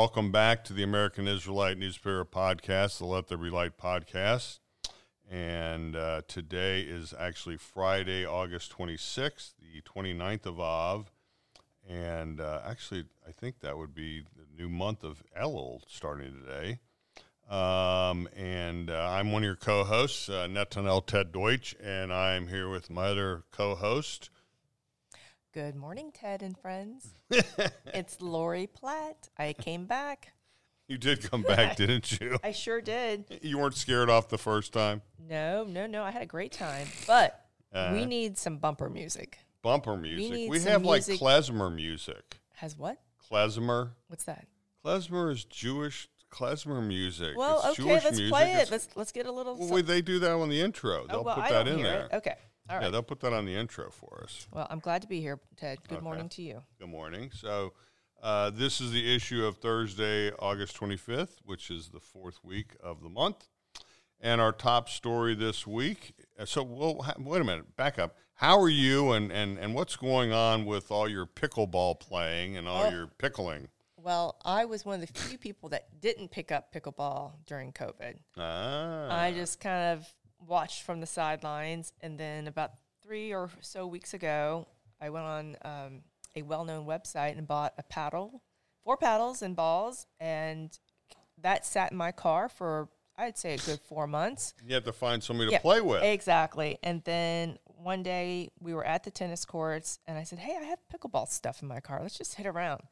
welcome 0.00 0.32
back 0.32 0.64
to 0.64 0.72
the 0.72 0.82
American 0.82 1.28
Israelite 1.28 1.76
Newspaper 1.76 2.24
Podcast, 2.24 2.96
the 2.96 3.04
Let 3.04 3.28
There 3.28 3.36
Be 3.36 3.50
Light 3.50 3.76
podcast. 3.76 4.58
And 5.30 5.94
uh, 5.94 6.22
today 6.26 6.80
is 6.80 7.12
actually 7.18 7.58
Friday, 7.58 8.24
August 8.24 8.74
26th, 8.78 9.52
the 9.60 9.82
29th 9.82 10.46
of 10.46 10.58
Av. 10.58 11.12
And 11.86 12.40
uh, 12.40 12.62
actually, 12.66 13.04
I 13.28 13.32
think 13.32 13.60
that 13.60 13.76
would 13.76 13.94
be 13.94 14.24
the 14.34 14.46
new 14.56 14.70
month 14.70 15.04
of 15.04 15.22
Elul 15.38 15.82
starting 15.86 16.32
today. 16.32 16.78
Um, 17.50 18.26
and 18.34 18.88
uh, 18.88 19.06
I'm 19.10 19.32
one 19.32 19.42
of 19.42 19.46
your 19.46 19.54
co 19.54 19.84
hosts, 19.84 20.30
uh, 20.30 20.46
Netanel 20.50 21.04
Ted 21.04 21.30
Deutsch, 21.30 21.76
and 21.78 22.10
I'm 22.10 22.48
here 22.48 22.70
with 22.70 22.88
my 22.88 23.08
other 23.08 23.42
co 23.52 23.74
host. 23.74 24.30
Good 25.52 25.74
morning, 25.74 26.12
Ted 26.14 26.42
and 26.42 26.56
friends. 26.56 27.12
it's 27.86 28.20
Lori 28.20 28.68
Platt. 28.68 29.30
I 29.36 29.52
came 29.52 29.84
back. 29.84 30.32
You 30.86 30.96
did 30.96 31.28
come 31.28 31.42
back, 31.42 31.74
didn't 31.76 32.20
you? 32.20 32.38
I 32.44 32.52
sure 32.52 32.80
did. 32.80 33.24
You 33.42 33.58
weren't 33.58 33.74
scared 33.74 34.08
off 34.08 34.28
the 34.28 34.38
first 34.38 34.72
time? 34.72 35.02
No, 35.28 35.64
no, 35.64 35.88
no. 35.88 36.04
I 36.04 36.12
had 36.12 36.22
a 36.22 36.26
great 36.26 36.52
time. 36.52 36.86
But 37.04 37.44
uh, 37.72 37.90
we 37.92 38.06
need 38.06 38.38
some 38.38 38.58
bumper 38.58 38.88
music. 38.88 39.38
Bumper 39.60 39.96
music. 39.96 40.30
We, 40.30 40.48
we 40.50 40.60
have 40.60 40.84
like 40.84 41.02
klezmer 41.02 41.74
music. 41.74 42.38
Has 42.54 42.78
what? 42.78 42.98
Klezmer. 43.28 43.90
What's 44.06 44.24
that? 44.24 44.46
Klezmer 44.84 45.32
is 45.32 45.42
Jewish 45.42 46.08
klezmer 46.30 46.86
music. 46.86 47.36
Well, 47.36 47.58
it's 47.58 47.66
okay, 47.70 47.82
Jewish 47.82 48.04
let's 48.04 48.18
music. 48.18 48.32
play 48.32 48.52
it. 48.52 48.60
It's, 48.60 48.70
let's 48.70 48.88
let's 48.94 49.10
get 49.10 49.26
a 49.26 49.32
little. 49.32 49.56
well, 49.58 49.82
they 49.82 50.00
do 50.00 50.20
that 50.20 50.30
on 50.30 50.48
the 50.48 50.60
intro. 50.60 51.08
They'll 51.08 51.18
oh, 51.18 51.22
well, 51.22 51.34
put 51.34 51.44
I 51.46 51.50
that 51.50 51.66
in 51.66 51.82
there. 51.82 52.08
It. 52.12 52.16
Okay. 52.18 52.34
All 52.70 52.76
right. 52.76 52.84
Yeah, 52.84 52.90
they'll 52.90 53.02
put 53.02 53.20
that 53.20 53.32
on 53.32 53.46
the 53.46 53.54
intro 53.54 53.90
for 53.90 54.22
us. 54.22 54.46
Well, 54.52 54.66
I'm 54.70 54.78
glad 54.78 55.02
to 55.02 55.08
be 55.08 55.20
here, 55.20 55.40
Ted. 55.56 55.78
Good 55.88 55.96
Okay. 55.96 56.04
morning 56.04 56.28
to 56.30 56.42
you. 56.42 56.62
Good 56.78 56.88
morning. 56.88 57.32
So, 57.34 57.72
uh, 58.22 58.50
this 58.50 58.80
is 58.80 58.92
the 58.92 59.12
issue 59.14 59.44
of 59.44 59.56
Thursday, 59.58 60.30
August 60.38 60.76
25th, 60.76 61.38
which 61.44 61.70
is 61.70 61.88
the 61.88 61.98
fourth 62.00 62.38
week 62.44 62.76
of 62.80 63.02
the 63.02 63.08
month. 63.08 63.48
And 64.20 64.40
our 64.40 64.52
top 64.52 64.88
story 64.88 65.34
this 65.34 65.66
week. 65.66 66.14
uh, 66.38 66.44
So, 66.44 66.62
well, 66.62 67.02
ha- 67.02 67.14
wait 67.18 67.40
a 67.40 67.44
minute, 67.44 67.74
back 67.76 67.98
up. 67.98 68.16
How 68.34 68.60
are 68.60 68.68
you, 68.68 69.12
and, 69.12 69.32
and, 69.32 69.58
and 69.58 69.74
what's 69.74 69.96
going 69.96 70.32
on 70.32 70.64
with 70.64 70.90
all 70.92 71.08
your 71.08 71.26
pickleball 71.26 71.98
playing 72.00 72.56
and 72.56 72.68
all 72.68 72.84
Oh. 72.84 72.90
your 72.90 73.06
pickling? 73.08 73.68
Well, 73.96 74.36
I 74.44 74.64
was 74.64 74.84
one 74.86 75.02
of 75.02 75.06
the 75.12 75.20
few 75.20 75.36
people 75.38 75.68
that 75.70 76.00
didn't 76.00 76.30
pick 76.30 76.52
up 76.52 76.72
pickleball 76.72 77.32
during 77.46 77.72
COVID. 77.72 78.18
Ah, 78.38 79.08
I 79.14 79.32
just 79.32 79.58
kind 79.60 79.98
of 79.98 80.14
watched 80.50 80.82
from 80.82 81.00
the 81.00 81.06
sidelines, 81.06 81.92
and 82.00 82.18
then 82.18 82.48
about 82.48 82.72
three 83.02 83.32
or 83.32 83.48
so 83.60 83.86
weeks 83.86 84.12
ago, 84.12 84.66
I 85.00 85.08
went 85.08 85.24
on 85.24 85.56
um, 85.62 86.00
a 86.36 86.42
well-known 86.42 86.84
website 86.86 87.38
and 87.38 87.46
bought 87.46 87.72
a 87.78 87.84
paddle, 87.84 88.42
four 88.84 88.96
paddles 88.96 89.40
and 89.42 89.54
balls, 89.54 90.06
and 90.18 90.76
that 91.40 91.64
sat 91.64 91.92
in 91.92 91.96
my 91.96 92.12
car 92.12 92.48
for 92.48 92.88
I'd 93.16 93.36
say 93.36 93.54
a 93.54 93.58
good 93.58 93.80
four 93.80 94.06
months. 94.06 94.54
you 94.66 94.74
have 94.74 94.84
to 94.84 94.94
find 94.94 95.22
somebody 95.22 95.48
to 95.50 95.52
Yeah, 95.52 95.60
play 95.60 95.82
with. 95.82 96.02
Exactly. 96.02 96.78
And 96.82 97.04
then 97.04 97.58
one 97.66 98.02
day 98.02 98.50
we 98.60 98.72
were 98.72 98.84
at 98.84 99.04
the 99.04 99.10
tennis 99.10 99.44
courts, 99.44 99.98
and 100.06 100.16
I 100.18 100.22
said, 100.24 100.38
"Hey, 100.38 100.56
I 100.58 100.64
have 100.64 100.78
pickleball 100.92 101.28
stuff 101.28 101.60
in 101.60 101.68
my 101.68 101.80
car. 101.80 102.00
Let's 102.02 102.16
just 102.16 102.34
hit 102.36 102.46
around." 102.46 102.82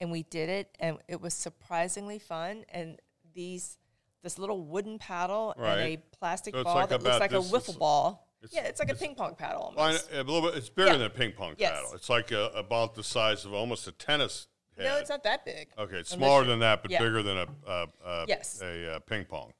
And 0.00 0.10
we 0.10 0.24
did 0.24 0.48
it, 0.48 0.76
and 0.80 0.98
it 1.08 1.20
was 1.20 1.32
surprisingly 1.32 2.18
fun. 2.18 2.64
And 2.68 3.00
these, 3.34 3.78
this 4.22 4.38
little 4.38 4.62
wooden 4.64 4.98
paddle 4.98 5.54
and 5.56 5.80
a 5.80 5.96
plastic 6.18 6.54
So 6.54 6.64
ball 6.64 6.74
like 6.76 6.88
that 6.88 7.02
looks 7.02 7.20
like 7.20 7.32
a 7.32 7.36
wiffle 7.36 7.56
it's- 7.68 7.76
ball. 7.76 8.28
it's- 8.42 8.54
yeah, 8.54 8.68
it's 8.68 8.80
like 8.80 8.90
a 8.90 8.94
ping 8.94 9.14
pong 9.14 9.34
paddle 9.36 9.72
almost. 9.76 10.10
a 10.10 10.22
little 10.22 10.42
bit. 10.42 10.56
It's 10.58 10.68
bigger 10.68 10.90
Yeah. 10.92 10.96
than 10.98 11.06
a 11.06 11.10
ping 11.10 11.32
pong 11.32 11.54
Yes. 11.58 11.72
paddle. 11.72 11.92
It's 11.94 12.08
like 12.10 12.32
a, 12.32 12.46
about 12.54 12.94
the 12.94 13.04
size 13.04 13.44
of 13.44 13.52
almost 13.54 13.86
a 13.86 13.92
tennis. 13.92 14.48
Head. 14.76 14.84
no, 14.84 14.96
it's 14.98 15.08
not 15.08 15.22
that 15.22 15.44
big. 15.46 15.68
Okay, 15.78 15.96
it's 16.00 16.10
smaller 16.10 16.44
than 16.44 16.58
that, 16.58 16.82
but 16.82 16.90
yeah. 16.90 16.98
bigger 16.98 17.22
than 17.22 17.38
a 17.38 17.46
a, 17.66 17.86
a, 18.04 18.24
Yes. 18.28 18.60
a, 18.60 18.96
uh 18.96 18.98
ping 19.00 19.24
pong. 19.24 19.52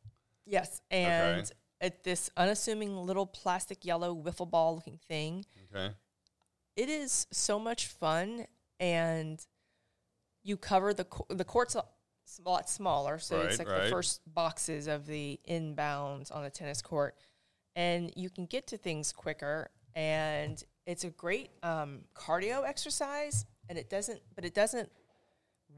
Yes, 0.45 0.83
and 0.91 1.51
at 1.81 2.05
this 2.05 2.29
unassuming 2.37 2.95
little 2.97 3.25
plastic 3.27 3.85
yellow 3.85 4.15
wiffle 4.15 4.49
ball 4.51 4.75
looking 4.75 4.99
thing. 5.09 5.45
Okay. 5.75 5.95
it 6.77 6.89
is 6.91 7.27
so 7.33 7.59
much 7.59 7.87
fun 7.87 8.47
and 8.79 9.47
you 10.43 10.57
cover 10.59 10.93
the 10.93 11.05
co- 11.05 11.27
the 11.31 11.45
court's 11.45 11.75
a 12.45 12.49
lot 12.49 12.69
smaller 12.69 13.19
so 13.19 13.41
it's 13.41 13.59
like 13.59 13.69
right. 13.69 13.85
the 13.85 13.91
first 13.91 14.21
boxes 14.33 14.87
of 14.87 15.07
the 15.07 15.39
inbounds 15.49 16.35
on 16.35 16.43
the 16.43 16.51
tennis 16.51 16.83
court 16.83 17.15
and 17.75 18.13
you 18.17 18.31
can 18.31 18.47
get 18.47 18.67
to 18.67 18.77
things 18.77 19.13
quicker 19.13 19.69
and 19.95 20.65
it's 20.87 21.05
a 21.05 21.11
great 21.11 21.51
um, 21.63 22.01
cardio 22.15 22.67
exercise 22.67 23.47
and 23.69 23.79
it 23.79 23.89
doesn't 23.89 24.21
but 24.35 24.45
it 24.45 24.55
doesn't 24.55 24.91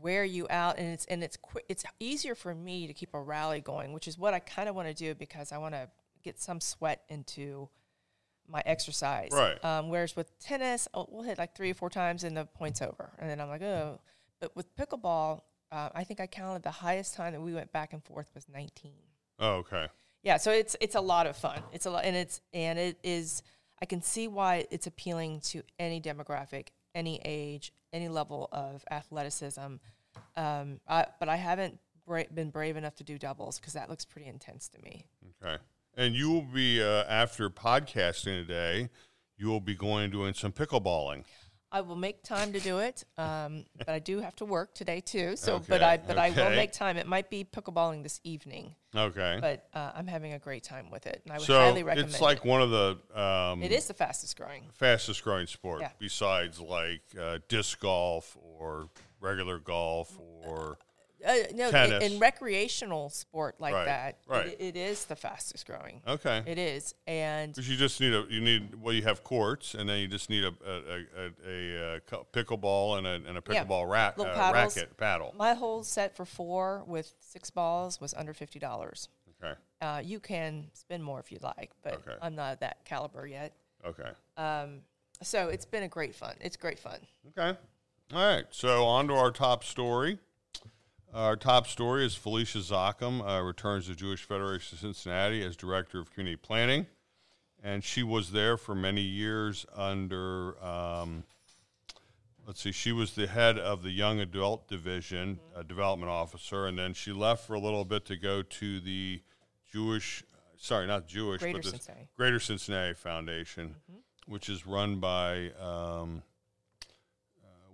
wear 0.00 0.24
you 0.24 0.46
out 0.50 0.78
and 0.78 0.92
it's 0.92 1.04
and 1.06 1.24
it's 1.24 1.36
quick 1.36 1.64
it's 1.68 1.84
easier 1.98 2.34
for 2.34 2.54
me 2.54 2.86
to 2.86 2.94
keep 2.94 3.14
a 3.14 3.20
rally 3.20 3.60
going 3.60 3.92
which 3.92 4.06
is 4.06 4.18
what 4.18 4.32
I 4.34 4.38
kind 4.38 4.68
of 4.68 4.74
want 4.74 4.88
to 4.88 4.94
do 4.94 5.14
because 5.14 5.50
I 5.50 5.58
want 5.58 5.74
to 5.74 5.88
get 6.22 6.40
some 6.40 6.60
sweat 6.60 7.02
into 7.08 7.68
my 8.48 8.62
exercise. 8.64 9.30
Right. 9.32 9.62
Um, 9.64 9.88
whereas 9.88 10.16
with 10.16 10.36
tennis, 10.38 10.88
oh, 10.94 11.06
we'll 11.10 11.22
hit 11.22 11.38
like 11.38 11.54
three 11.54 11.70
or 11.70 11.74
four 11.74 11.90
times 11.90 12.24
and 12.24 12.36
the 12.36 12.46
point's 12.46 12.82
over. 12.82 13.10
And 13.18 13.28
then 13.28 13.40
I'm 13.40 13.48
like, 13.48 13.62
oh. 13.62 14.00
But 14.40 14.54
with 14.56 14.74
pickleball, 14.76 15.42
uh, 15.70 15.90
I 15.94 16.04
think 16.04 16.20
I 16.20 16.26
counted 16.26 16.62
the 16.62 16.70
highest 16.70 17.14
time 17.14 17.32
that 17.32 17.40
we 17.40 17.52
went 17.52 17.72
back 17.72 17.92
and 17.92 18.02
forth 18.02 18.30
was 18.34 18.46
19. 18.48 18.92
Oh, 19.38 19.52
okay. 19.56 19.86
Yeah, 20.22 20.36
so 20.36 20.50
it's 20.50 20.76
it's 20.80 20.96
a 20.96 21.00
lot 21.00 21.26
of 21.26 21.36
fun. 21.36 21.62
It's 21.72 21.86
a 21.86 21.90
lot, 21.90 22.04
and 22.04 22.16
it's 22.16 22.40
and 22.52 22.78
it 22.78 22.98
is. 23.02 23.42
I 23.80 23.86
can 23.86 24.02
see 24.02 24.26
why 24.26 24.66
it's 24.70 24.88
appealing 24.88 25.40
to 25.40 25.62
any 25.78 26.00
demographic, 26.00 26.68
any 26.94 27.20
age, 27.24 27.72
any 27.92 28.08
level 28.08 28.48
of 28.50 28.84
athleticism. 28.90 29.76
Um, 30.36 30.80
I, 30.88 31.06
but 31.20 31.28
I 31.28 31.36
haven't 31.36 31.78
bra- 32.04 32.24
been 32.34 32.50
brave 32.50 32.76
enough 32.76 32.96
to 32.96 33.04
do 33.04 33.18
doubles 33.18 33.60
because 33.60 33.74
that 33.74 33.88
looks 33.88 34.04
pretty 34.04 34.28
intense 34.28 34.68
to 34.70 34.82
me. 34.82 35.04
Okay. 35.42 35.58
And 35.96 36.14
you 36.14 36.30
will 36.30 36.42
be 36.42 36.82
uh, 36.82 37.04
after 37.04 37.48
podcasting 37.50 38.46
today. 38.46 38.88
You 39.36 39.46
will 39.46 39.60
be 39.60 39.76
going 39.76 40.10
doing 40.10 40.34
some 40.34 40.50
pickleballing. 40.50 41.24
I 41.70 41.82
will 41.82 41.96
make 41.96 42.22
time 42.22 42.52
to 42.54 42.60
do 42.60 42.78
it, 42.78 43.04
um, 43.18 43.64
but 43.76 43.90
I 43.90 43.98
do 43.98 44.20
have 44.20 44.34
to 44.36 44.44
work 44.46 44.74
today 44.74 45.00
too. 45.00 45.36
So, 45.36 45.60
but 45.68 45.82
I 45.82 45.98
but 45.98 46.16
I 46.16 46.30
will 46.30 46.50
make 46.50 46.72
time. 46.72 46.96
It 46.96 47.06
might 47.06 47.28
be 47.28 47.44
pickleballing 47.44 48.02
this 48.02 48.20
evening, 48.24 48.74
Okay. 48.96 49.38
but 49.40 49.68
uh, 49.74 49.92
I'm 49.94 50.06
having 50.06 50.32
a 50.32 50.38
great 50.38 50.62
time 50.62 50.90
with 50.90 51.06
it, 51.06 51.20
and 51.24 51.32
I 51.32 51.38
would 51.38 51.46
so 51.46 51.58
highly 51.58 51.82
recommend. 51.82 52.08
It. 52.08 52.12
It's 52.12 52.22
like 52.22 52.44
one 52.44 52.62
of 52.62 52.70
the 52.70 53.20
um, 53.20 53.62
it. 53.62 53.70
It 53.70 53.74
is 53.74 53.86
the 53.86 53.94
fastest 53.94 54.36
growing. 54.36 54.64
fastest 54.72 55.22
growing 55.22 55.46
sport 55.46 55.82
Yeah. 55.82 55.90
besides 55.98 56.58
like 56.58 57.02
uh, 57.20 57.38
disc 57.48 57.78
golf 57.80 58.36
or 58.40 58.88
regular 59.20 59.58
golf 59.58 60.18
or 60.18 60.78
Uh, 61.26 61.34
no, 61.54 61.68
in, 61.70 62.02
in 62.02 62.18
recreational 62.20 63.10
sport 63.10 63.56
like 63.60 63.74
Right, 63.74 63.84
that, 63.86 64.18
right. 64.28 64.46
It, 64.48 64.56
it 64.60 64.76
is 64.76 65.04
the 65.06 65.16
fastest 65.16 65.66
growing. 65.66 66.00
okay. 66.06 66.42
It 66.46 66.58
is, 66.58 66.94
and 67.08 67.56
you 67.56 67.76
just 67.76 68.00
need 68.00 68.14
a 68.14 68.24
you 68.30 68.40
need 68.40 68.76
well 68.80 68.94
you 68.94 69.02
have 69.02 69.24
courts 69.24 69.74
and 69.74 69.88
then 69.88 69.98
you 69.98 70.06
just 70.06 70.30
need 70.30 70.44
a 70.44 70.54
a, 70.64 70.72
a, 70.72 71.04
a, 71.16 71.30
a, 71.46 71.96
uh 71.96 72.22
pickleball 72.32 72.98
and 72.98 73.06
a, 73.06 73.28
and 73.28 73.36
a 73.36 73.40
pickleball 73.40 73.88
little 74.16 74.26
uh, 74.32 74.34
paddles. 74.52 74.76
racket 74.76 74.96
paddle. 74.96 75.34
my 75.36 75.54
whole 75.54 75.82
set 75.82 76.14
for 76.16 76.24
four 76.24 76.84
with 76.86 77.14
six 77.18 77.50
balls 77.50 78.00
was 78.00 78.14
under 78.14 78.32
fifty 78.32 78.58
dollars. 78.60 79.08
Okay. 79.42 79.54
Uh, 79.80 80.00
you 80.04 80.20
can 80.20 80.66
spend 80.72 81.02
more 81.02 81.20
if 81.20 81.30
you'd 81.32 81.42
like, 81.42 81.70
but 81.82 81.94
Okay. 81.94 82.14
I'm 82.22 82.34
not 82.34 82.60
that 82.60 82.84
caliber 82.84 83.26
yet. 83.26 83.52
Okay. 83.84 84.10
Um, 84.36 84.80
so 85.22 85.48
it's 85.48 85.64
been 85.64 85.82
a 85.84 85.88
great 85.88 86.14
fun. 86.14 86.34
It's 86.40 86.56
great 86.56 86.78
fun. 86.78 86.98
Okay. 87.36 87.58
All 88.14 88.24
right. 88.36 88.44
So 88.50 88.84
on 88.84 89.08
to 89.08 89.14
our 89.14 89.30
top 89.30 89.62
story. 89.64 90.18
Our 91.14 91.36
top 91.36 91.66
story 91.66 92.04
is 92.04 92.14
Felicia 92.14 92.58
Zachem 92.58 93.22
uh, 93.22 93.40
returns 93.40 93.86
to 93.86 93.94
Jewish 93.94 94.24
Federation 94.24 94.76
of 94.76 94.80
Cincinnati 94.80 95.42
as 95.42 95.56
director 95.56 95.98
of 96.00 96.12
community 96.12 96.36
planning, 96.36 96.86
and 97.62 97.82
she 97.82 98.02
was 98.02 98.32
there 98.32 98.58
for 98.58 98.74
many 98.74 99.00
years 99.00 99.64
under. 99.74 100.62
Um, 100.62 101.24
let's 102.46 102.60
see, 102.60 102.72
she 102.72 102.92
was 102.92 103.12
the 103.14 103.26
head 103.26 103.58
of 103.58 103.82
the 103.82 103.90
young 103.90 104.20
adult 104.20 104.68
division, 104.68 105.40
a 105.56 105.64
development 105.64 106.10
officer, 106.10 106.66
and 106.66 106.78
then 106.78 106.92
she 106.92 107.12
left 107.12 107.46
for 107.46 107.54
a 107.54 107.60
little 107.60 107.86
bit 107.86 108.04
to 108.06 108.16
go 108.16 108.42
to 108.42 108.78
the 108.78 109.22
Jewish, 109.72 110.22
sorry, 110.58 110.86
not 110.86 111.06
Jewish, 111.08 111.40
Greater 111.40 111.58
but 111.58 111.64
the 111.64 111.70
Cincinnati. 111.70 112.08
Greater 112.18 112.38
Cincinnati 112.38 112.94
Foundation, 112.94 113.76
which 114.26 114.50
is 114.50 114.66
run 114.66 115.00
by. 115.00 115.52
Um, 115.52 116.22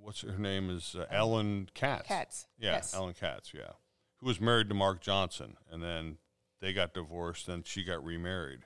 what's 0.04 0.20
her 0.20 0.38
name 0.38 0.70
is 0.70 0.94
uh, 0.98 1.06
Ellen 1.10 1.68
Katz. 1.74 2.06
Katz, 2.06 2.46
Yeah, 2.58 2.72
yes. 2.72 2.94
Ellen 2.94 3.14
Katz. 3.18 3.52
Yeah, 3.54 3.72
who 4.20 4.26
was 4.26 4.40
married 4.40 4.68
to 4.68 4.74
Mark 4.74 5.00
Johnson, 5.00 5.56
and 5.70 5.82
then 5.82 6.18
they 6.60 6.72
got 6.72 6.94
divorced, 6.94 7.48
and 7.48 7.66
she 7.66 7.82
got 7.84 8.04
remarried. 8.04 8.60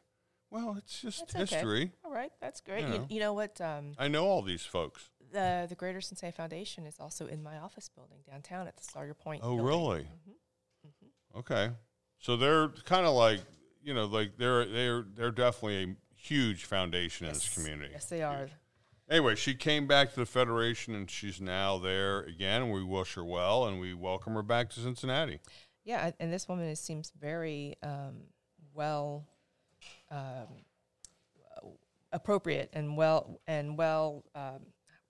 Well, 0.50 0.76
it's 0.78 1.02
just 1.02 1.20
That's 1.32 1.34
okay. 1.34 1.56
history. 1.56 1.92
All 2.04 2.12
right, 2.12 2.32
that's 2.40 2.60
great. 2.60 2.82
You 2.84 2.88
know. 2.88 3.06
you 3.10 3.20
know 3.20 3.32
what? 3.34 3.60
Um, 3.60 3.92
I 3.98 4.08
know 4.08 4.24
all 4.24 4.42
these 4.42 4.64
folks. 4.64 5.10
the 5.32 5.66
the 5.68 5.74
Greater 5.74 6.00
Cincinnati 6.00 6.36
Foundation 6.36 6.86
is 6.86 6.96
also 6.98 7.26
in 7.26 7.42
my 7.42 7.58
office 7.58 7.88
building 7.88 8.18
downtown 8.30 8.66
at 8.66 8.76
the 8.76 8.84
Sawyer 8.84 9.14
Point. 9.14 9.42
Oh, 9.44 9.56
building. 9.56 9.64
really? 9.64 10.02
Mm-hmm. 10.02 11.38
Okay, 11.38 11.70
so 12.18 12.36
they're 12.36 12.68
kind 12.84 13.06
of 13.06 13.14
like 13.14 13.40
you 13.82 13.94
know, 13.94 14.06
like 14.06 14.36
they're 14.38 14.64
they're 14.64 15.04
they're 15.14 15.30
definitely 15.30 15.84
a 15.84 15.96
huge 16.14 16.64
foundation 16.64 17.26
in 17.26 17.32
this 17.32 17.54
community. 17.54 17.90
Yes, 17.92 18.06
they 18.06 18.22
are. 18.22 18.48
Anyway, 19.10 19.34
she 19.34 19.54
came 19.54 19.86
back 19.86 20.10
to 20.12 20.20
the 20.20 20.26
Federation 20.26 20.94
and 20.94 21.10
she's 21.10 21.40
now 21.40 21.78
there 21.78 22.20
again. 22.20 22.70
We 22.70 22.84
wish 22.84 23.14
her 23.14 23.24
well 23.24 23.66
and 23.66 23.80
we 23.80 23.94
welcome 23.94 24.34
her 24.34 24.42
back 24.42 24.68
to 24.70 24.80
Cincinnati. 24.80 25.40
Yeah, 25.84 26.10
and 26.20 26.30
this 26.30 26.46
woman 26.46 26.66
is, 26.66 26.78
seems 26.80 27.10
very 27.18 27.76
um, 27.82 28.24
well 28.74 29.26
um, 30.10 30.48
appropriate 32.12 32.68
and 32.74 32.96
well 32.96 33.40
and 33.46 33.78
well. 33.78 34.24
Um, 34.34 34.60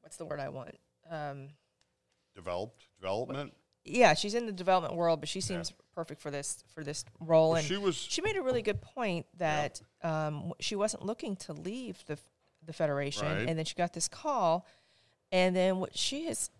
what's 0.00 0.16
the 0.16 0.24
word 0.24 0.38
I 0.38 0.48
want? 0.48 0.76
Um, 1.10 1.48
Developed 2.36 2.84
development. 3.00 3.52
yeah, 3.84 4.14
she's 4.14 4.34
in 4.34 4.46
the 4.46 4.52
development 4.52 4.94
world, 4.94 5.18
but 5.18 5.28
she 5.28 5.40
seems 5.40 5.72
perfect 5.92 6.20
for 6.20 6.30
this 6.30 6.62
for 6.72 6.84
this 6.84 7.04
role. 7.18 7.56
And 7.56 7.66
She 7.66 7.76
was 7.76 7.96
she 7.96 8.22
made 8.22 8.36
a 8.36 8.42
really 8.42 8.62
good 8.62 8.80
point 8.80 9.26
that 9.38 9.80
um, 10.04 10.52
she 10.60 10.76
wasn't 10.76 11.04
looking 11.04 11.34
to 11.36 11.52
leave 11.52 12.04
the 12.06 12.16
the 12.68 12.72
federation, 12.72 13.26
Right. 13.26 13.48
and 13.48 13.58
then 13.58 13.64
she 13.64 13.74
got 13.74 13.92
this 13.92 14.06
call, 14.06 14.64
and 15.32 15.56
then 15.56 15.78
what 15.78 15.96
she 15.96 16.26
has, 16.26 16.50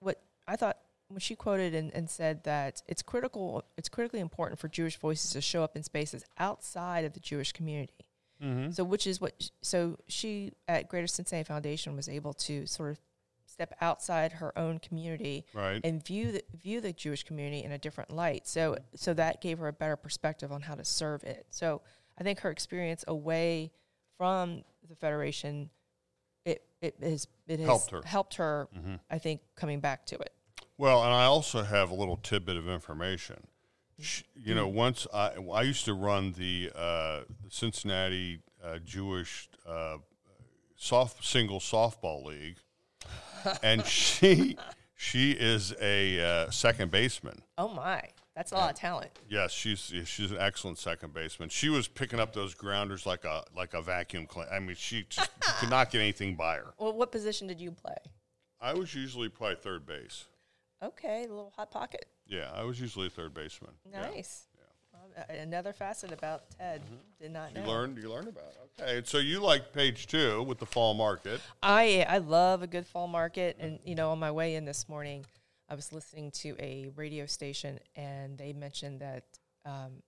what 0.00 0.20
I 0.48 0.56
thought 0.56 0.78
when 1.08 1.20
she 1.20 1.36
quoted 1.36 1.74
and, 1.74 1.94
and 1.94 2.10
said 2.10 2.44
that 2.44 2.82
it's 2.86 3.02
critical, 3.02 3.64
it's 3.76 3.88
critically 3.88 4.20
important 4.20 4.58
for 4.58 4.68
Jewish 4.68 4.96
voices 4.96 5.30
to 5.32 5.40
show 5.40 5.62
up 5.62 5.76
in 5.76 5.82
spaces 5.82 6.24
outside 6.38 7.04
of 7.04 7.12
the 7.14 7.20
Jewish 7.20 7.52
community. 7.52 8.06
Mm-hmm. 8.42 8.70
So, 8.72 8.84
which 8.84 9.06
is 9.06 9.20
what, 9.20 9.50
so 9.62 9.98
she 10.06 10.52
at 10.66 10.88
Greater 10.88 11.06
Cincinnati 11.06 11.46
Foundation 11.46 11.96
was 11.96 12.08
able 12.08 12.34
to 12.34 12.66
sort 12.66 12.90
of 12.90 13.00
step 13.46 13.74
outside 13.80 14.32
her 14.32 14.56
own 14.56 14.78
community 14.78 15.44
right. 15.54 15.80
and 15.82 16.04
view 16.04 16.30
the 16.32 16.44
view 16.54 16.80
the 16.80 16.92
Jewish 16.92 17.24
community 17.24 17.64
in 17.64 17.72
a 17.72 17.78
different 17.78 18.10
light. 18.10 18.46
So 18.46 18.76
so 18.94 19.14
that 19.14 19.40
gave 19.40 19.58
her 19.58 19.66
a 19.66 19.72
better 19.72 19.96
perspective 19.96 20.52
on 20.52 20.62
how 20.62 20.74
to 20.74 20.84
serve 20.84 21.24
it. 21.24 21.46
So 21.50 21.80
I 22.18 22.22
think 22.22 22.40
her 22.40 22.50
experience 22.50 23.04
away 23.08 23.72
from 24.16 24.62
the 24.88 24.96
federation, 24.96 25.70
it 26.44 26.62
it 26.80 26.96
is 27.00 27.26
it 27.46 27.58
has 27.60 27.66
Helped 27.68 27.90
her. 27.90 28.02
helped 28.04 28.34
her. 28.36 28.68
Mm-hmm. 28.76 28.94
I 29.10 29.18
think 29.18 29.40
coming 29.56 29.80
back 29.80 30.06
to 30.06 30.16
it. 30.16 30.32
Well, 30.76 31.02
and 31.02 31.12
I 31.12 31.24
also 31.24 31.62
have 31.62 31.90
a 31.90 31.94
little 31.94 32.16
tidbit 32.16 32.56
of 32.56 32.68
information. 32.68 33.46
Sh- 34.00 34.22
You 34.36 34.54
know, 34.54 34.68
once 34.68 35.06
I 35.12 35.32
I 35.52 35.62
used 35.62 35.84
to 35.86 35.94
run 35.94 36.32
the, 36.32 36.70
uh, 36.74 37.20
Cincinnati 37.48 38.40
uh, 38.62 38.78
Jewish 38.78 39.48
uh, 39.66 39.96
soft 40.76 41.24
single 41.24 41.58
softball 41.60 42.24
league, 42.24 42.58
and 43.62 43.84
she 43.98 44.56
she 44.94 45.32
is 45.32 45.74
a 45.80 46.20
uh, 46.20 46.50
second 46.50 46.90
baseman. 46.92 47.42
Oh 47.56 47.68
my, 47.68 48.02
that's 48.38 48.52
a 48.52 48.54
lot 48.54 48.70
of 48.70 48.76
talent. 48.76 49.10
Yes, 49.28 49.50
she's 49.50 49.92
she's 50.04 50.30
an 50.30 50.36
excellent 50.38 50.78
second 50.78 51.12
baseman. 51.12 51.48
She 51.48 51.68
was 51.68 51.88
picking 51.88 52.20
up 52.20 52.32
those 52.32 52.54
grounders 52.54 53.04
like 53.04 53.24
a 53.24 53.42
like 53.54 53.74
a 53.74 53.82
vacuum 53.82 54.26
cleaner. 54.26 54.48
I 54.52 54.60
mean, 54.60 54.76
she 54.76 55.06
just 55.08 55.28
could 55.58 55.70
not 55.70 55.90
get 55.90 56.00
anything 56.00 56.36
by 56.36 56.58
her. 56.58 56.66
Well, 56.78 56.92
what 56.92 57.10
position 57.10 57.48
did 57.48 57.60
you 57.60 57.72
play? 57.72 57.96
I 58.60 58.74
was 58.74 58.94
usually 58.94 59.28
probably 59.28 59.56
third 59.56 59.86
base. 59.86 60.26
Okay, 60.80 61.26
the 61.26 61.34
little 61.34 61.52
hot 61.56 61.72
pocket. 61.72 62.06
Yeah, 62.28 62.48
I 62.54 62.62
was 62.62 62.80
usually 62.80 63.08
a 63.08 63.10
third 63.10 63.34
baseman. 63.34 63.72
Nice. 63.92 64.46
Um, 64.94 65.24
a- 65.28 65.40
another 65.40 65.72
facet 65.72 66.12
about 66.12 66.44
Ted. 66.56 66.80
Did 67.20 67.32
not 67.32 67.52
know. 67.54 67.62
You 67.62 67.66
learned. 67.66 67.98
You 67.98 68.08
learned 68.08 68.28
about. 68.28 68.44
It. 68.78 68.82
Okay, 68.82 69.02
so 69.04 69.18
you 69.18 69.40
like 69.40 69.72
page 69.72 70.06
two 70.06 70.44
with 70.44 70.58
the 70.58 70.66
fall 70.66 70.94
market. 70.94 71.40
I 71.60 72.06
I 72.08 72.18
love 72.18 72.62
a 72.62 72.68
good 72.68 72.86
fall 72.86 73.08
market, 73.08 73.56
and 73.58 73.80
you 73.84 73.96
know, 73.96 74.12
on 74.12 74.20
my 74.20 74.30
way 74.30 74.54
in 74.54 74.64
this 74.64 74.88
morning, 74.88 75.26
I 75.68 75.74
was 75.74 75.92
listening 75.92 76.30
to 76.32 76.56
a 76.58 76.88
radio 76.96 77.26
station, 77.26 77.78
and 77.94 78.38
they 78.38 78.52
mentioned 78.52 79.00
that 79.00 79.24
um, 79.66 80.02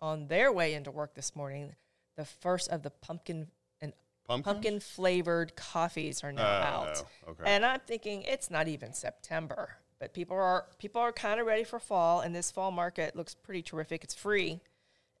on 0.00 0.26
their 0.26 0.52
way 0.52 0.74
into 0.74 0.90
work 0.90 1.14
this 1.14 1.34
morning, 1.34 1.74
the 2.16 2.24
first 2.24 2.68
of 2.70 2.82
the 2.82 2.90
pumpkin 2.90 3.46
and 3.80 3.92
Pumpkins? 4.28 4.44
pumpkin 4.54 4.80
flavored 4.80 5.56
coffees 5.56 6.22
are 6.22 6.32
now 6.32 6.42
out, 6.44 7.04
Oh, 7.26 7.30
okay. 7.30 7.42
and 7.46 7.64
I'm 7.64 7.80
thinking 7.86 8.22
it's 8.22 8.50
not 8.50 8.68
even 8.68 8.92
September, 8.92 9.76
but 9.98 10.12
people 10.12 10.36
are 10.36 10.66
people 10.78 11.00
are 11.00 11.12
kind 11.12 11.40
of 11.40 11.46
ready 11.46 11.64
for 11.64 11.78
fall, 11.78 12.20
and 12.20 12.34
this 12.34 12.50
fall 12.50 12.70
market 12.70 13.16
looks 13.16 13.34
pretty 13.34 13.62
terrific. 13.62 14.04
It's 14.04 14.14
free. 14.14 14.60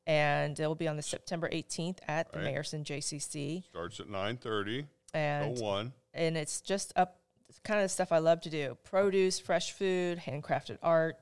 And 0.04 0.58
it 0.58 0.66
will 0.66 0.74
be 0.74 0.88
on 0.88 0.96
the 0.96 1.02
September 1.02 1.48
18th 1.48 1.98
at 2.08 2.32
the 2.32 2.40
Mayerson 2.40 2.82
JCC, 2.82 3.62
Starts 3.70 4.00
at 4.00 4.08
nine 4.10 4.36
thirty. 4.36 4.86
and 5.14 5.56
one. 5.60 5.92
and 6.12 6.36
it's 6.36 6.60
just 6.60 6.92
up 6.96 7.20
kind 7.64 7.82
of 7.82 7.90
stuff 7.90 8.12
I 8.12 8.18
love 8.18 8.40
to 8.42 8.50
do: 8.50 8.76
produce, 8.84 9.38
fresh 9.38 9.72
food, 9.72 10.18
handcrafted 10.18 10.78
art. 10.82 11.16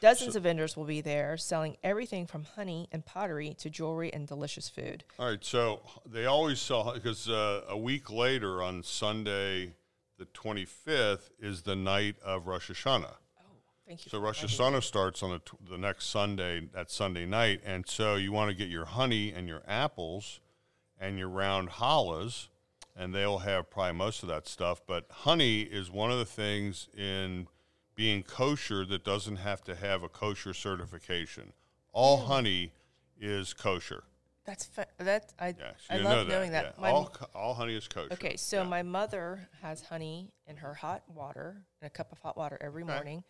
Dozens 0.00 0.34
of 0.34 0.42
vendors 0.42 0.76
will 0.76 0.84
be 0.84 1.00
there 1.00 1.36
selling 1.36 1.76
everything 1.84 2.26
from 2.26 2.42
honey 2.42 2.88
and 2.90 3.06
pottery 3.06 3.54
to 3.60 3.70
jewelry 3.70 4.12
and 4.12 4.26
delicious 4.26 4.68
food. 4.68 5.04
All 5.16 5.28
right. 5.28 5.44
So 5.44 5.80
they 6.04 6.26
always 6.26 6.60
sell 6.60 6.92
because 6.92 7.28
uh, 7.28 7.62
a 7.68 7.78
week 7.78 8.10
later 8.10 8.62
on 8.62 8.82
Sunday, 8.82 9.74
the 10.18 10.24
twenty 10.26 10.64
fifth, 10.64 11.30
is 11.38 11.62
the 11.62 11.76
night 11.76 12.16
of 12.24 12.48
Rosh 12.48 12.70
Hashanah. 12.70 13.14
Thank 13.86 14.06
you. 14.06 14.10
So 14.10 14.18
Rosh. 14.18 14.42
Hashanah 14.44 14.82
starts 14.82 15.22
on 15.22 15.30
the, 15.30 15.38
t- 15.38 15.56
the 15.70 15.78
next 15.78 16.06
Sunday, 16.06 16.68
that 16.72 16.90
Sunday 16.90 17.26
night, 17.26 17.60
and 17.64 17.86
so 17.86 18.16
you 18.16 18.32
want 18.32 18.50
to 18.50 18.56
get 18.56 18.68
your 18.68 18.86
honey 18.86 19.32
and 19.32 19.46
your 19.46 19.62
apples 19.68 20.40
and 20.98 21.18
your 21.18 21.28
round 21.28 21.68
challahs, 21.70 22.48
and 22.96 23.14
they'll 23.14 23.38
have 23.38 23.70
probably 23.70 23.92
most 23.98 24.22
of 24.22 24.28
that 24.28 24.46
stuff. 24.46 24.80
But 24.86 25.06
honey 25.10 25.62
is 25.62 25.90
one 25.90 26.10
of 26.10 26.18
the 26.18 26.24
things 26.24 26.88
in 26.96 27.48
being 27.94 28.22
kosher 28.22 28.84
that 28.86 29.04
doesn't 29.04 29.36
have 29.36 29.62
to 29.64 29.74
have 29.74 30.02
a 30.02 30.08
kosher 30.08 30.54
certification. 30.54 31.52
All 31.92 32.18
honey 32.18 32.72
is 33.20 33.52
kosher. 33.52 34.04
That's 34.44 34.64
fa- 34.64 34.86
that 34.98 35.32
I 35.38 35.48
Yeah, 35.58 35.72
I 35.88 35.98
love 35.98 36.26
know 36.26 36.34
knowing 36.34 36.50
that. 36.52 36.74
Yeah. 36.80 36.88
All, 36.90 37.14
all 37.34 37.54
honey 37.54 37.76
is 37.76 37.86
kosher. 37.86 38.12
okay, 38.14 38.36
so 38.36 38.62
Yeah. 38.62 38.68
my 38.68 38.82
mother 38.82 39.46
has 39.60 39.82
honey 39.82 40.32
in 40.46 40.56
her 40.56 40.74
hot 40.74 41.02
water, 41.08 41.64
in 41.80 41.86
a 41.86 41.90
cup 41.90 42.10
of 42.10 42.18
hot 42.18 42.36
water 42.36 42.58
every 42.60 42.82
Okay. 42.82 42.92
morning, 42.92 43.24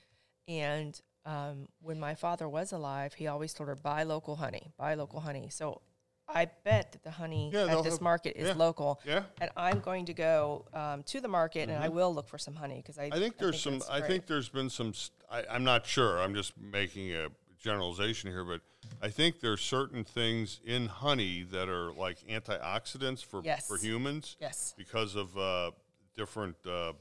and 0.48 0.98
um, 1.26 1.68
when 1.80 2.00
my 2.00 2.14
father 2.14 2.48
was 2.48 2.72
alive, 2.72 3.14
he 3.14 3.26
always 3.26 3.52
told 3.52 3.68
her 3.68 3.76
buy 3.76 4.04
local 4.04 4.36
honey, 4.36 4.72
buy 4.78 4.94
local 4.94 5.20
honey. 5.20 5.48
So 5.50 5.82
I 6.28 6.46
bet 6.64 6.92
that 6.92 7.02
the 7.02 7.10
honey 7.10 7.50
Yeah, 7.52 7.66
at 7.66 7.84
this 7.84 7.94
have- 7.94 8.00
market 8.00 8.36
is 8.36 8.48
yeah. 8.48 8.54
local. 8.54 9.00
Yeah. 9.04 9.24
and 9.40 9.50
I'm 9.56 9.80
going 9.80 10.06
to 10.06 10.14
go 10.14 10.64
um, 10.72 11.02
to 11.04 11.20
the 11.20 11.28
market 11.28 11.68
and 11.68 11.82
I 11.82 11.88
will 11.88 12.14
look 12.14 12.28
for 12.28 12.38
some 12.38 12.54
honey 12.54 12.76
because 12.76 12.98
I, 12.98 13.04
Mm-hmm. 13.10 13.14
I 13.14 13.18
think 13.18 13.38
there's 13.38 13.60
some. 13.60 13.80
I 13.90 13.98
great. 13.98 14.08
think 14.10 14.26
there's 14.26 14.48
been 14.48 14.70
some. 14.70 14.94
st- 14.94 15.12
I, 15.30 15.44
I'm 15.50 15.64
not 15.64 15.86
sure. 15.86 16.20
I'm 16.22 16.34
just 16.34 16.52
making 16.58 17.12
a 17.12 17.28
generalization 17.62 18.30
here, 18.30 18.44
but 18.44 18.60
I 19.02 19.08
think 19.08 19.40
there's 19.40 19.60
certain 19.60 20.04
things 20.04 20.60
in 20.64 20.86
honey 20.86 21.42
that 21.52 21.68
are 21.68 21.92
like 21.92 22.18
antioxidants 22.28 23.24
for 23.24 23.42
Yes. 23.44 23.66
for 23.68 23.76
humans 23.76 24.36
yes, 24.40 24.74
because 24.76 25.14
of 25.14 25.36
uh, 25.36 25.70
different 26.16 26.56
uh, 26.66 26.92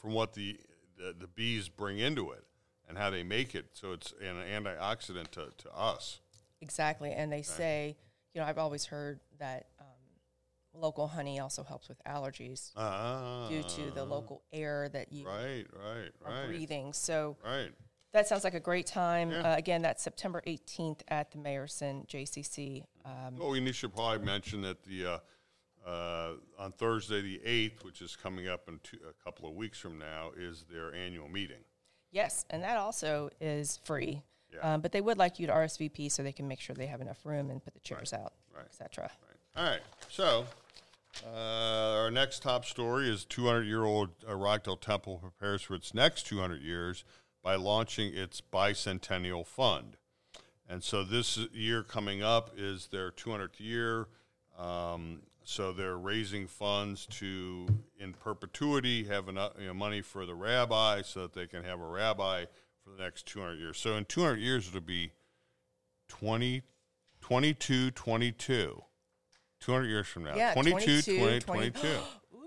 from 0.00 0.12
what 0.14 0.32
the, 0.34 0.58
the 0.96 1.14
the 1.18 1.26
bees 1.26 1.68
bring 1.68 1.98
into 1.98 2.30
it 2.32 2.44
and 2.88 2.96
how 2.96 3.10
they 3.10 3.22
make 3.22 3.54
it. 3.54 3.66
So 3.74 3.92
it's 3.92 4.14
an 4.20 4.36
antioxidant 4.36 5.30
to, 5.32 5.48
to 5.58 5.70
us. 5.76 6.20
exactly. 6.62 7.12
And 7.12 7.30
they 7.30 7.42
say, 7.42 7.96
you 8.38 8.44
know, 8.44 8.48
I've 8.48 8.58
always 8.58 8.86
heard 8.86 9.18
that 9.40 9.66
um, 9.80 9.86
local 10.80 11.08
honey 11.08 11.40
also 11.40 11.64
helps 11.64 11.88
with 11.88 12.00
allergies 12.04 12.70
Ah, 12.76 13.48
due 13.48 13.64
to 13.64 13.90
the 13.90 14.04
local 14.04 14.44
air 14.52 14.88
that 14.90 15.12
you 15.12 15.26
Right, 15.26 15.66
right, 15.72 16.10
are 16.24 16.32
right, 16.32 16.46
breathing. 16.46 16.92
So 16.92 17.36
right. 17.44 17.72
that 18.12 18.28
sounds 18.28 18.44
like 18.44 18.54
a 18.54 18.60
great 18.60 18.86
time. 18.86 19.32
Yeah. 19.32 19.38
Uh, 19.54 19.56
again, 19.56 19.82
that's 19.82 20.04
September 20.04 20.40
18th 20.46 21.00
at 21.08 21.32
the 21.32 21.38
Mayerson 21.38 22.06
JCC. 22.06 22.84
Um, 23.04 23.38
Oh, 23.40 23.50
we 23.50 23.58
need 23.58 23.74
should 23.74 23.92
probably 23.92 24.24
mention 24.24 24.62
that 24.62 24.84
the 24.84 25.04
uh, 25.04 25.18
uh, 25.84 26.34
on 26.60 26.70
Thursday 26.70 27.20
the 27.22 27.40
eighth, 27.44 27.82
which 27.84 28.00
is 28.02 28.14
coming 28.14 28.46
up 28.46 28.68
in 28.68 28.78
two, 28.84 28.98
a 29.08 29.24
couple 29.24 29.48
of 29.48 29.56
weeks 29.56 29.80
from 29.80 29.98
now, 29.98 30.30
is 30.38 30.64
their 30.70 30.94
annual 30.94 31.28
meeting. 31.28 31.64
yes, 32.12 32.44
and 32.50 32.62
that 32.62 32.76
also 32.76 33.30
is 33.40 33.80
free. 33.82 34.22
Yeah. 34.52 34.74
Um, 34.74 34.80
but 34.80 34.92
they 34.92 35.00
would 35.00 35.18
like 35.18 35.38
you 35.38 35.46
to 35.46 35.52
RSVP 35.52 36.10
so 36.10 36.22
they 36.22 36.32
can 36.32 36.48
make 36.48 36.60
sure 36.60 36.74
they 36.74 36.86
have 36.86 37.00
enough 37.00 37.24
room 37.24 37.50
and 37.50 37.62
put 37.62 37.74
the 37.74 37.80
chairs 37.80 38.12
out, 38.12 38.32
right. 38.54 38.64
etc. 38.64 39.10
Right. 39.56 39.62
All 39.62 39.70
right. 39.70 39.82
So 40.08 40.46
uh, 41.26 42.00
our 42.00 42.10
next 42.10 42.42
top 42.42 42.64
story 42.64 43.08
is 43.10 43.24
200 43.24 43.62
year 43.62 43.84
old 43.84 44.10
uh, 44.28 44.34
Rockdale 44.34 44.76
Temple 44.76 45.18
prepares 45.18 45.62
for 45.62 45.74
its 45.74 45.94
next 45.94 46.26
200 46.26 46.62
years 46.62 47.04
by 47.42 47.56
launching 47.56 48.14
its 48.14 48.40
bicentennial 48.40 49.46
fund. 49.46 49.96
And 50.68 50.82
so 50.82 51.02
this 51.02 51.38
year 51.52 51.82
coming 51.82 52.22
up 52.22 52.50
is 52.56 52.88
their 52.88 53.10
200th 53.10 53.58
year. 53.58 54.06
Um, 54.58 55.22
so 55.44 55.72
they're 55.72 55.96
raising 55.96 56.46
funds 56.46 57.06
to, 57.06 57.66
in 57.98 58.12
perpetuity, 58.12 59.04
have 59.04 59.28
enough 59.28 59.52
you 59.58 59.68
know, 59.68 59.74
money 59.74 60.02
for 60.02 60.26
the 60.26 60.34
rabbi 60.34 61.00
so 61.00 61.22
that 61.22 61.32
they 61.32 61.46
can 61.46 61.64
have 61.64 61.80
a 61.80 61.86
rabbi 61.86 62.44
for 62.88 62.96
the 62.96 63.02
next 63.02 63.26
200 63.26 63.58
years. 63.58 63.78
So 63.78 63.94
in 63.94 64.04
200 64.04 64.36
years, 64.38 64.68
it'll 64.68 64.80
be 64.80 65.12
20, 66.08 66.62
22, 67.20 67.90
22. 67.90 68.82
200 69.60 69.86
years 69.88 70.06
from 70.06 70.24
now. 70.24 70.36
Yeah, 70.36 70.52
22, 70.54 71.02
22, 71.02 71.18
20, 71.18 71.40
20. 71.40 71.70
22. 71.70 71.88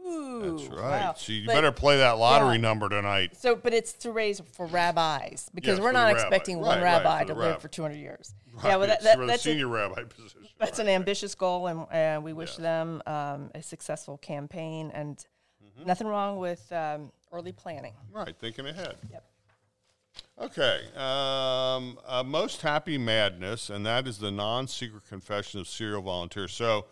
Ooh, 0.08 0.58
That's 0.58 0.70
right. 0.70 1.02
wow. 1.02 1.14
So 1.16 1.32
you 1.34 1.46
But- 1.46 1.54
better 1.54 1.72
play 1.72 1.98
that 1.98 2.18
lottery 2.18 2.56
yeah. 2.56 2.62
number 2.62 2.90
tonight. 2.90 3.36
So, 3.38 3.56
but 3.56 3.74
it's 3.74 3.94
to 3.94 4.12
raise 4.12 4.42
for 4.54 4.66
rabbis 4.66 5.50
because 5.54 5.78
Yeah, 5.78 5.84
we're 5.84 5.92
not 5.92 6.08
the 6.10 6.16
rabbi. 6.16 6.28
expecting 6.28 6.60
one 6.60 6.82
Right, 6.82 6.84
right, 6.84 7.04
rabbi 7.04 7.20
for 7.22 7.28
to 7.28 7.34
live 7.36 7.62
for 7.62 7.68
200 7.68 7.96
years. 7.98 8.34
Right. 8.54 8.66
Yeah, 8.66 8.76
well, 8.78 8.88
that, 8.88 9.04
that, 9.04 9.20
that's, 9.28 9.44
senior 9.44 9.68
a, 9.68 9.70
rabbi 9.70 10.04
position. 10.04 10.42
that's 10.58 10.80
right. 10.80 10.88
an 10.88 10.94
ambitious 10.94 11.36
goal, 11.36 11.68
and 11.68 11.80
uh, 11.92 12.22
we 12.22 12.34
wish 12.34 12.52
Yes. 12.52 12.58
them 12.58 13.02
um, 13.06 13.52
a 13.54 13.62
successful 13.62 14.18
campaign. 14.18 14.92
And 14.94 15.24
Nothing 15.86 16.08
wrong 16.08 16.38
with 16.38 16.72
um, 16.72 17.12
early 17.32 17.52
planning. 17.52 17.94
Right, 18.12 18.36
thinking 18.38 18.68
ahead. 18.68 18.98
Yep. 19.12 19.24
Okay. 20.40 20.82
Um, 20.96 22.00
uh, 22.06 22.24
most 22.26 22.62
happy 22.62 22.98
madness, 22.98 23.70
and 23.70 23.86
that 23.86 24.08
is 24.08 24.18
the 24.18 24.32
non-secret 24.32 25.04
confession 25.08 25.60
of 25.60 25.68
serial 25.68 26.02
volunteers. 26.02 26.52
So, 26.52 26.86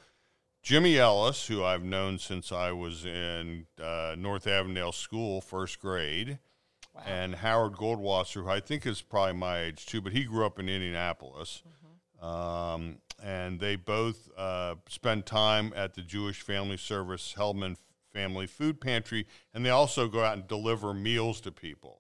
Jimmy 0.62 0.98
Ellis, 0.98 1.48
who 1.48 1.64
I've 1.64 1.84
known 1.84 2.20
since 2.20 2.52
I 2.52 2.72
was 2.72 3.06
in 3.06 3.66
uh, 3.82 4.16
North 4.18 4.46
Avondale 4.46 4.92
School, 4.92 5.42
first 5.42 5.80
grade, 5.80 6.38
and 7.06 7.36
Howard 7.36 7.74
Goldwasser, 7.74 8.44
who 8.44 8.50
I 8.50 8.60
think 8.60 8.86
is 8.86 9.02
probably 9.02 9.34
my 9.34 9.62
age 9.62 9.86
too, 9.86 10.02
but 10.02 10.12
he 10.12 10.26
grew 10.26 10.46
up 10.46 10.60
in 10.60 10.68
Indianapolis. 10.68 11.64
Um, 12.22 12.98
and 13.24 13.60
they 13.60 13.76
both 13.78 14.30
uh, 14.38 14.76
spend 14.90 15.26
time 15.26 15.74
at 15.76 15.94
the 15.94 16.02
Jewish 16.02 16.42
Family 16.42 16.78
Service 16.78 17.36
Hellman 17.38 17.78
Family 18.14 18.48
Food 18.48 18.82
Pantry, 18.82 19.26
and 19.54 19.66
they 19.66 19.70
also 19.70 20.08
go 20.08 20.24
out 20.24 20.34
and 20.36 20.48
deliver 20.48 20.94
meals 20.94 21.40
to 21.42 21.52
people. 21.52 21.99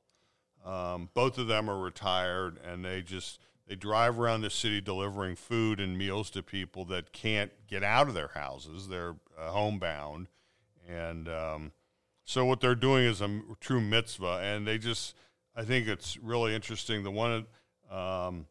Um, 0.70 1.10
both 1.14 1.38
of 1.38 1.48
them 1.48 1.70
are 1.70 1.80
retired, 1.80 2.60
and 2.64 2.86
they 2.86 3.02
just 3.02 3.40
they 3.68 3.76
drive 3.76 4.20
around 4.20 4.42
the 4.42 4.50
city 4.50 4.82
delivering 4.82 5.36
food 5.36 5.80
and 5.80 5.98
meals 5.98 6.30
to 6.32 6.44
people 6.44 6.86
that 6.86 7.12
can't 7.12 7.52
get 7.68 7.84
out 7.84 8.08
of 8.08 8.14
their 8.14 8.32
houses. 8.36 8.88
They're 8.88 9.16
uh, 9.38 9.50
homebound, 9.50 10.28
and 10.88 11.28
um, 11.28 11.72
so 12.30 12.46
what 12.46 12.62
they're 12.62 12.76
doing 12.76 13.06
is 13.06 13.22
a 13.22 13.42
true 13.60 13.82
mitzvah. 13.82 14.40
And 14.44 14.68
they 14.68 14.78
just, 14.78 15.16
I 15.56 15.64
think 15.64 15.88
it's 15.88 16.16
really 16.18 16.54
interesting. 16.54 17.04
The 17.04 17.10
one, 17.10 17.48
um, 17.90 18.46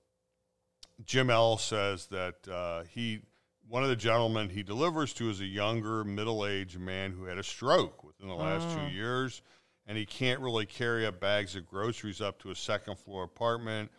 Jim 1.05 1.31
Ellis 1.31 1.63
says 1.63 2.07
that 2.07 2.49
uh, 2.49 2.83
he, 2.91 3.21
one 3.69 3.85
of 3.85 3.89
the 3.89 3.95
gentlemen 3.95 4.49
he 4.49 4.65
delivers 4.65 5.13
to 5.15 5.31
is 5.31 5.41
a 5.41 5.47
younger, 5.47 6.03
middle-aged 6.03 6.81
man 6.81 7.13
who 7.13 7.27
had 7.27 7.39
a 7.39 7.45
stroke 7.45 8.03
within 8.03 8.27
the 8.27 8.35
last 8.35 8.67
two 8.77 8.93
years, 8.93 9.43
and 9.89 9.99
he 9.99 10.07
can't 10.07 10.39
really 10.41 10.67
carry 10.67 11.05
up 11.07 11.19
bags 11.19 11.57
of 11.57 11.67
groceries 11.67 12.21
up 12.21 12.39
to 12.43 12.51
a 12.51 12.55
second-floor 12.55 13.25
apartment. 13.25 13.91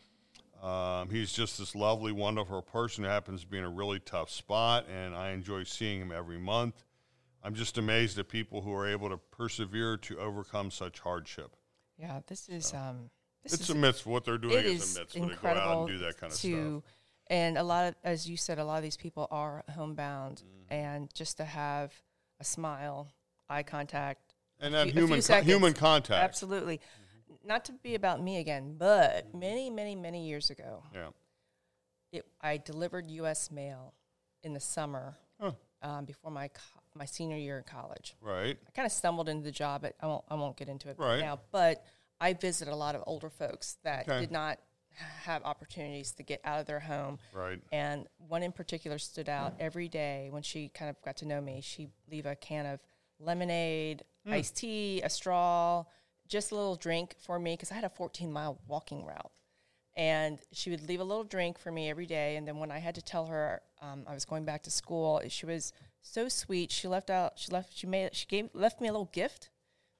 Um, 0.62 1.10
he's 1.10 1.34
just 1.34 1.58
this 1.58 1.74
lovely, 1.76 2.12
wonderful 2.12 2.62
person 2.62 3.04
who 3.04 3.10
happens 3.10 3.42
to 3.42 3.48
be 3.48 3.58
in 3.58 3.64
a 3.64 3.70
really 3.70 4.00
tough 4.00 4.30
spot, 4.30 4.86
and 4.94 5.16
I 5.16 5.32
enjoy 5.32 5.64
seeing 5.64 6.00
him 6.02 6.12
every 6.12 6.38
month. 6.38 6.84
I'm 7.44 7.56
just 7.56 7.78
amazed 7.78 8.20
at 8.20 8.28
people 8.28 8.62
who 8.62 8.74
are 8.74 8.88
able 8.88 9.10
to 9.10 9.18
persevere 9.18 9.98
to 9.98 10.20
overcome 10.20 10.70
such 10.72 11.00
hardship. 11.00 11.56
Yeah, 11.98 12.20
this 12.28 12.48
is 12.50 12.74
um, 12.74 13.10
this 13.44 13.54
It's 13.54 13.64
is 13.64 13.70
a 13.70 13.76
mitzvah. 13.76 14.10
What 14.10 14.26
they're 14.26 14.38
doing 14.38 14.58
it 14.60 14.66
is 14.66 14.84
is 14.84 14.96
a 14.98 15.00
mitzvah 15.00 15.20
to 15.30 15.36
go 15.42 15.48
out 15.48 15.78
and 15.80 15.88
do 15.88 15.98
that 16.00 16.18
kind 16.18 16.32
of 16.34 16.38
to, 16.40 16.82
stuff. 16.84 16.94
and 17.28 17.58
a 17.58 17.64
lot 17.64 17.88
of, 17.88 17.96
as 18.04 18.30
you 18.30 18.36
said, 18.36 18.60
a 18.60 18.66
lot 18.66 18.76
of 18.78 18.84
these 18.84 18.98
people 18.98 19.28
are 19.32 19.64
homebound, 19.74 20.44
Mm-hmm. 20.46 20.74
and 20.74 21.14
just 21.14 21.38
to 21.38 21.46
have 21.46 21.94
a 22.42 22.44
smile, 22.44 23.08
eye 23.50 23.64
contact, 23.64 24.29
And 24.60 24.74
that 24.74 24.86
few- 24.92 24.94
human 25.02 25.22
co- 25.22 25.42
human 25.42 25.74
contact. 25.74 26.22
absolutely, 26.24 26.82
not 27.44 27.64
to 27.66 27.72
be 27.74 27.96
about 27.96 28.22
me 28.22 28.38
again, 28.38 28.76
but 28.78 29.34
many, 29.34 29.70
many, 29.70 29.96
many 29.96 30.28
years 30.28 30.50
ago, 30.50 30.84
Yeah. 30.94 31.10
it, 32.12 32.26
I 32.42 32.58
delivered 32.58 33.10
U.S. 33.12 33.52
mail 33.52 33.94
in 34.44 34.54
the 34.54 34.60
summer 34.60 35.18
Huh. 35.40 35.54
um, 35.82 36.06
before 36.06 36.32
my 36.32 36.50
co- 36.50 36.62
my 36.96 37.06
senior 37.06 37.38
year 37.38 37.58
in 37.60 37.64
college. 37.64 38.16
Right. 38.20 38.58
I 38.68 38.72
kind 38.72 38.86
of 38.86 38.92
stumbled 38.92 39.30
into 39.30 39.44
the 39.44 39.52
job, 39.52 39.82
but 39.84 39.96
I 40.02 40.08
won't 40.08 40.26
I 40.28 40.36
won't 40.36 40.58
get 40.58 40.68
into 40.68 40.90
it 40.90 40.98
Right. 41.00 41.20
now. 41.22 41.40
But 41.52 41.86
I 42.20 42.34
visited 42.34 42.72
a 42.72 42.76
lot 42.76 42.96
of 42.96 43.04
older 43.08 43.30
folks 43.30 43.78
that 43.84 44.10
Okay. 44.10 44.20
did 44.20 44.32
not 44.32 44.60
have 45.24 45.44
opportunities 45.46 46.12
to 46.14 46.24
get 46.24 46.42
out 46.44 46.60
of 46.60 46.66
their 46.66 46.82
home. 46.82 47.20
Right. 47.32 47.62
And 47.72 48.08
one 48.18 48.44
in 48.44 48.52
particular 48.52 48.98
stood 48.98 49.30
out 49.30 49.56
every 49.60 49.88
day 49.88 50.30
when 50.32 50.42
she 50.44 50.68
kind 50.68 50.90
of 50.90 51.02
got 51.04 51.16
to 51.18 51.26
know 51.26 51.40
me. 51.40 51.62
She'd 51.62 51.92
leave 52.10 52.26
a 52.26 52.36
can 52.36 52.66
of 52.66 52.82
lemonade, 53.20 54.04
Hmm. 54.26 54.34
iced 54.34 54.58
tea, 54.58 55.02
a 55.02 55.10
straw, 55.10 55.86
just 56.28 56.52
a 56.52 56.56
little 56.56 56.76
drink 56.76 57.16
for 57.20 57.40
me 57.40 57.54
because 57.54 57.72
I 57.72 57.76
had 57.76 57.84
a 57.84 57.90
14 57.90 58.32
mile 58.32 58.60
walking 58.68 59.06
route. 59.06 59.32
And 59.96 60.40
she 60.52 60.70
would 60.70 60.88
leave 60.88 61.00
a 61.00 61.04
little 61.04 61.24
drink 61.24 61.58
for 61.58 61.72
me 61.72 61.90
every 61.90 62.06
day. 62.06 62.36
And 62.38 62.48
then 62.48 62.58
when 62.58 62.72
I 62.72 62.80
had 62.80 62.96
to 62.96 63.02
tell 63.02 63.26
her 63.26 63.62
um, 63.82 64.04
I 64.08 64.14
was 64.14 64.24
going 64.26 64.46
back 64.46 64.64
to 64.64 64.72
school, 64.72 65.22
she 65.28 65.46
was 65.46 65.74
so 66.02 66.30
sweet. 66.30 66.72
She 66.72 66.88
left 66.88 67.10
out. 67.10 67.34
She 67.38 67.52
left. 67.52 67.76
She 67.76 67.88
made. 67.88 68.16
She 68.16 68.26
gave 68.28 68.50
left 68.54 68.80
me 68.80 68.88
a 68.88 68.92
little 68.92 69.10
gift. 69.12 69.50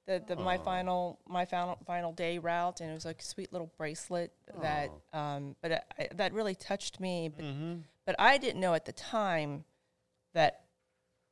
The, 0.06 0.22
the 0.26 0.36
my 0.36 0.56
final 0.64 1.20
my 1.26 1.44
final 1.44 1.76
final 1.86 2.12
day 2.12 2.38
route, 2.38 2.80
and 2.80 2.90
it 2.90 2.94
was 2.94 3.04
like 3.04 3.20
a 3.20 3.24
sweet 3.24 3.52
little 3.52 3.70
bracelet 3.76 4.32
that. 4.62 4.90
Um, 5.12 5.56
but 5.60 5.70
it, 5.72 5.84
I, 5.98 6.08
that 6.14 6.32
really 6.32 6.54
touched 6.54 7.00
me. 7.00 7.28
But, 7.28 7.44
but 8.06 8.16
I 8.18 8.38
didn't 8.38 8.60
know 8.60 8.72
at 8.74 8.86
the 8.86 8.92
time 8.92 9.64
that 10.32 10.64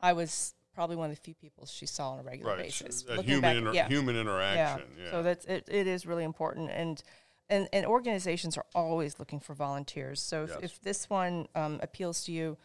I 0.00 0.12
was 0.12 0.54
probably 0.78 0.94
one 0.94 1.10
of 1.10 1.16
the 1.16 1.20
few 1.20 1.34
people 1.34 1.66
she 1.66 1.86
saw 1.86 2.10
on 2.12 2.20
a 2.20 2.22
regular 2.22 2.52
Right. 2.52 2.62
basis. 2.66 3.04
A 3.08 3.20
human, 3.20 3.40
back- 3.42 3.56
inter- 3.56 3.72
yeah. 3.72 3.88
human 3.88 4.14
interaction. 4.14 4.86
Yeah. 4.96 5.10
So 5.10 5.24
that's 5.24 5.44
it, 5.46 5.64
it 5.68 5.88
is 5.88 6.06
really 6.06 6.22
important 6.22 6.70
and 6.70 7.02
and, 7.50 7.68
and 7.72 7.84
organizations 7.84 8.56
are 8.56 8.66
always 8.76 9.18
looking 9.18 9.40
for 9.40 9.54
volunteers. 9.54 10.20
So 10.22 10.44
if, 10.44 10.50
Yes. 10.50 10.58
if 10.62 10.80
this 10.82 11.10
one 11.10 11.48
um, 11.56 11.80
appeals 11.82 12.22
to 12.26 12.32
you, 12.32 12.56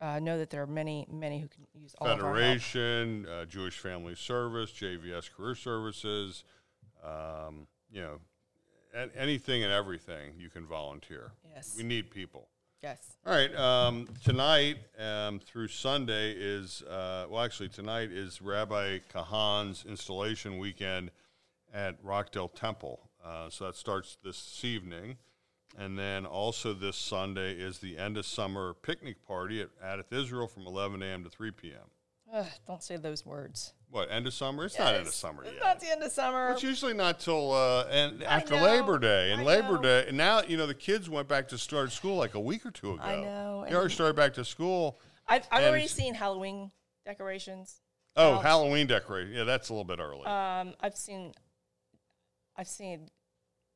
uh, 0.00 0.20
know 0.20 0.38
that 0.38 0.50
there 0.50 0.62
are 0.62 0.66
many, 0.66 1.06
many 1.10 1.40
who 1.40 1.48
can 1.48 1.66
use 1.74 1.94
all 1.98 2.06
of 2.06 2.18
our 2.22 2.24
help. 2.26 2.36
Federation, 2.36 3.26
uh, 3.26 3.46
Jewish 3.46 3.78
Family 3.78 4.14
Service, 4.14 4.70
JVS 4.72 5.30
Career 5.34 5.54
Services, 5.56 6.44
um, 7.02 7.66
you 7.90 8.02
know, 8.02 8.20
anything 9.16 9.64
and 9.64 9.72
everything 9.72 10.34
you 10.38 10.50
can 10.50 10.66
volunteer. 10.66 11.32
Yes. 11.54 11.74
We 11.76 11.82
need 11.82 12.10
people. 12.10 12.46
Yes. 12.86 13.16
All 13.26 13.32
right. 13.32 13.52
Um, 13.56 14.06
tonight 14.22 14.76
um, 14.96 15.40
through 15.40 15.66
Sunday 15.66 16.30
is, 16.38 16.82
uh, 16.82 17.26
well, 17.28 17.42
actually, 17.42 17.68
tonight 17.68 18.12
is 18.12 18.40
Rabbi 18.40 19.00
Kahan's 19.12 19.84
installation 19.84 20.58
weekend 20.58 21.10
at 21.74 21.96
Rockdale 22.04 22.46
Temple. 22.46 23.00
Uh, 23.24 23.50
so 23.50 23.64
that 23.64 23.74
starts 23.74 24.18
this 24.22 24.64
evening. 24.64 25.16
And 25.76 25.98
then 25.98 26.26
also 26.26 26.74
this 26.74 26.96
Sunday 26.96 27.54
is 27.54 27.80
the 27.80 27.98
end 27.98 28.18
of 28.18 28.24
summer 28.24 28.74
picnic 28.74 29.16
party 29.26 29.60
at 29.60 29.70
Adath 29.84 30.12
Israel 30.12 30.46
from 30.46 30.64
11 30.68 31.02
a.m. 31.02 31.24
to 31.24 31.28
3 31.28 31.50
p.m. 31.50 31.90
Ugh, 32.32 32.46
don't 32.68 32.84
say 32.84 32.96
those 32.96 33.26
words. 33.26 33.72
What, 33.90 34.10
end 34.10 34.26
of 34.26 34.34
summer? 34.34 34.64
It's 34.64 34.78
not 34.78 34.94
end 34.94 35.06
of 35.06 35.14
summer 35.14 35.44
It's 35.44 35.52
yet. 35.54 35.62
not 35.62 35.80
the 35.80 35.90
end 35.90 36.02
of 36.02 36.12
summer. 36.12 36.50
It's 36.50 36.62
usually 36.62 36.92
not 36.92 37.20
till 37.20 37.52
uh, 37.52 37.84
and 37.90 38.22
after 38.24 38.56
know, 38.56 38.62
Labor 38.62 38.98
Day. 38.98 39.32
And 39.32 39.42
I 39.42 39.44
Labor 39.44 39.74
know. 39.74 39.82
Day, 39.82 40.04
and 40.08 40.16
now 40.16 40.42
you 40.42 40.56
know 40.56 40.66
the 40.66 40.74
kids 40.74 41.08
went 41.08 41.28
back 41.28 41.48
to 41.48 41.58
start 41.58 41.92
school 41.92 42.16
like 42.16 42.34
a 42.34 42.40
week 42.40 42.66
or 42.66 42.70
two 42.70 42.94
ago. 42.94 43.02
I 43.02 43.20
know, 43.20 43.64
They 43.68 43.74
already 43.74 43.94
started 43.94 44.16
back 44.16 44.34
to 44.34 44.44
school. 44.44 44.98
I've, 45.28 45.46
I've 45.50 45.64
already 45.64 45.86
seen 45.88 46.14
Halloween 46.14 46.70
decorations. 47.04 47.80
Oh, 48.16 48.34
out. 48.34 48.42
Halloween 48.42 48.86
decoration. 48.86 49.34
Yeah, 49.34 49.44
that's 49.44 49.68
a 49.68 49.72
little 49.72 49.84
bit 49.84 49.98
early. 49.98 50.24
Um, 50.24 50.74
I've 50.80 50.96
seen, 50.96 51.32
I've 52.56 52.68
seen 52.68 53.08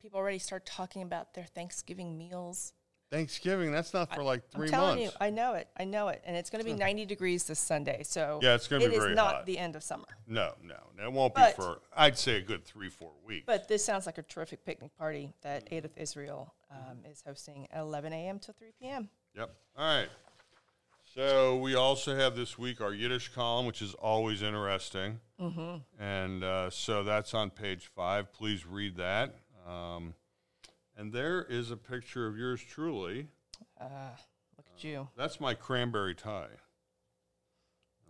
people 0.00 0.18
already 0.18 0.38
start 0.38 0.64
talking 0.64 1.02
about 1.02 1.34
their 1.34 1.44
Thanksgiving 1.44 2.16
meals. 2.16 2.72
Thanksgiving. 3.10 3.72
That's 3.72 3.92
not 3.92 4.14
for 4.14 4.22
like 4.22 4.48
3 4.50 4.66
I'm 4.66 4.70
telling 4.70 4.98
months. 5.00 5.14
you, 5.14 5.26
I 5.26 5.30
know 5.30 5.54
it. 5.54 5.68
I 5.76 5.84
know 5.84 6.08
it, 6.08 6.22
and 6.24 6.36
it's 6.36 6.48
going 6.48 6.64
to 6.64 6.70
be 6.70 6.76
90 6.76 7.06
degrees 7.06 7.44
this 7.44 7.58
Sunday. 7.58 8.02
So 8.04 8.38
Yeah, 8.42 8.54
it's 8.54 8.68
gonna 8.68 8.80
be 8.80 8.86
it 8.86 8.92
is 8.92 8.98
very 8.98 9.14
not 9.14 9.34
hot. 9.34 9.46
the 9.46 9.58
end 9.58 9.76
of 9.76 9.82
summer. 9.82 10.06
no, 10.26 10.54
no, 10.62 10.76
it 11.04 11.12
won't 11.12 11.34
But- 11.34 11.56
be 11.56 11.62
for. 11.62 11.80
I'd 11.96 12.16
say 12.16 12.36
a 12.36 12.40
good 12.40 12.64
three, 12.64 12.88
four 12.88 13.12
weeks. 13.26 13.44
But 13.46 13.68
this 13.68 13.84
sounds 13.84 14.06
like 14.06 14.18
a 14.18 14.22
terrific 14.22 14.64
picnic 14.64 14.96
party 14.96 15.34
that 15.42 15.68
Adath 15.70 15.96
Israel 15.96 16.54
um, 16.70 17.04
is 17.04 17.22
hosting 17.26 17.66
at 17.72 17.80
11 17.80 18.12
a.m. 18.12 18.38
till 18.38 18.54
3 18.54 18.68
p.m. 18.80 19.08
Yep. 19.36 19.54
All 19.76 19.84
right. 19.84 20.08
So 21.14 21.56
we 21.56 21.74
also 21.74 22.14
have 22.14 22.36
this 22.36 22.56
week 22.56 22.80
our 22.80 22.94
Yiddish 22.94 23.30
column, 23.34 23.66
which 23.66 23.82
is 23.82 23.94
always 23.94 24.42
interesting, 24.42 25.18
mm-hmm. 25.40 25.78
and 26.00 26.44
uh, 26.44 26.70
so 26.70 27.02
that's 27.02 27.34
on 27.34 27.50
page 27.50 27.90
five. 27.96 28.32
Please 28.32 28.64
read 28.64 28.96
that. 28.96 29.34
Um, 29.66 30.14
and 31.00 31.12
there 31.14 31.42
is 31.48 31.70
a 31.70 31.76
picture 31.78 32.26
of 32.26 32.36
yours 32.36 32.60
truly. 32.62 33.28
Uh, 33.80 34.10
look 34.56 34.66
at 34.76 34.84
you. 34.84 35.08
That's 35.16 35.40
my 35.40 35.54
cranberry 35.54 36.14
tie. 36.14 36.48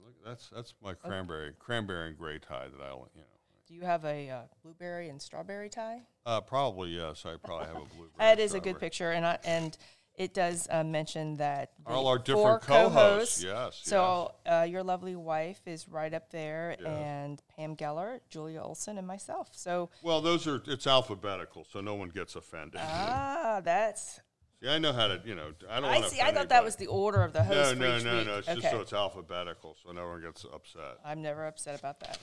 Look, 0.04 0.14
that's 0.26 0.50
that's 0.50 0.74
my 0.82 0.94
cranberry 0.94 1.52
cranberry 1.58 2.08
and 2.08 2.18
gray 2.18 2.38
tie 2.40 2.66
that 2.66 2.82
I 2.82 2.90
you 2.90 3.20
know. 3.20 3.26
Do 3.68 3.74
you 3.74 3.82
have 3.82 4.04
a 4.04 4.30
uh, 4.30 4.40
blueberry 4.64 5.08
and 5.08 5.22
strawberry 5.22 5.68
tie? 5.68 6.02
Uh, 6.26 6.40
probably 6.40 6.90
yes. 6.90 7.24
I 7.24 7.36
probably 7.36 7.68
have 7.68 7.76
a 7.76 7.78
blueberry. 7.94 8.10
That 8.18 8.40
is 8.40 8.54
a 8.54 8.60
good 8.60 8.80
picture, 8.80 9.12
and 9.12 9.24
I, 9.24 9.38
and 9.44 9.78
it 10.20 10.34
does 10.34 10.68
uh, 10.70 10.84
mention 10.84 11.36
that 11.38 11.70
All 11.86 12.06
our 12.06 12.18
different 12.18 12.60
co-hosts, 12.60 13.42
co-hosts- 13.42 13.42
yes, 13.42 13.80
So 13.82 14.34
uh, 14.46 14.66
your 14.68 14.82
lovely 14.82 15.16
wife 15.16 15.60
is 15.66 15.88
right 15.88 16.12
up 16.12 16.30
there, 16.30 16.76
Yes. 16.78 16.86
and 16.86 17.42
Pam 17.56 17.74
Geller, 17.74 18.20
Julia 18.28 18.60
Olson, 18.60 18.98
and 18.98 19.06
myself. 19.06 19.48
So 19.52 19.88
Well, 20.02 20.20
those 20.20 20.46
are 20.46 20.60
it's 20.66 20.86
alphabetical, 20.86 21.66
so 21.72 21.80
no 21.80 21.94
one 21.94 22.10
gets 22.10 22.36
offended. 22.36 22.82
ah, 22.84 23.62
that's. 23.64 24.20
See, 24.62 24.68
I 24.68 24.78
know 24.78 24.92
how 24.92 25.06
to, 25.08 25.22
you 25.24 25.34
know, 25.34 25.52
I 25.70 25.80
don't 25.80 25.88
I 25.88 26.02
see. 26.02 26.20
I 26.20 26.32
thought 26.32 26.50
that 26.50 26.62
was 26.62 26.76
the 26.76 26.88
order 26.88 27.22
of 27.22 27.32
the 27.32 27.38
No, 27.42 27.54
host 27.54 27.70
for 27.70 27.76
no, 27.76 27.96
each 27.96 28.04
no, 28.04 28.16
week. 28.18 28.26
no. 28.26 28.38
It's 28.40 28.48
okay. 28.48 28.60
just 28.60 28.70
so 28.70 28.80
it's 28.82 28.92
alphabetical, 28.92 29.74
so 29.82 29.92
no 29.92 30.06
one 30.06 30.20
gets 30.20 30.44
upset. 30.44 30.98
I'm 31.02 31.22
never 31.22 31.46
upset 31.46 31.78
about 31.78 31.98
that. 32.00 32.18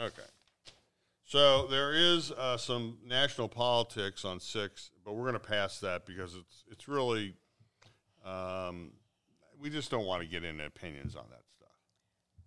Okay. 0.00 0.22
So 1.24 1.66
there 1.66 1.92
is 1.92 2.30
uh, 2.30 2.56
some 2.58 2.98
national 3.04 3.48
politics 3.48 4.24
on 4.24 4.38
six, 4.38 4.90
but 5.04 5.14
we're 5.14 5.22
going 5.22 5.34
to 5.34 5.38
pass 5.38 5.80
that 5.80 6.06
because 6.06 6.34
it's 6.34 6.64
it's 6.70 6.88
really, 6.88 7.34
um, 8.24 8.92
we 9.60 9.70
just 9.70 9.90
don't 9.90 10.06
want 10.06 10.22
to 10.22 10.28
get 10.28 10.44
into 10.44 10.64
opinions 10.64 11.14
on 11.14 11.24
that 11.30 11.42
stuff. 11.56 11.68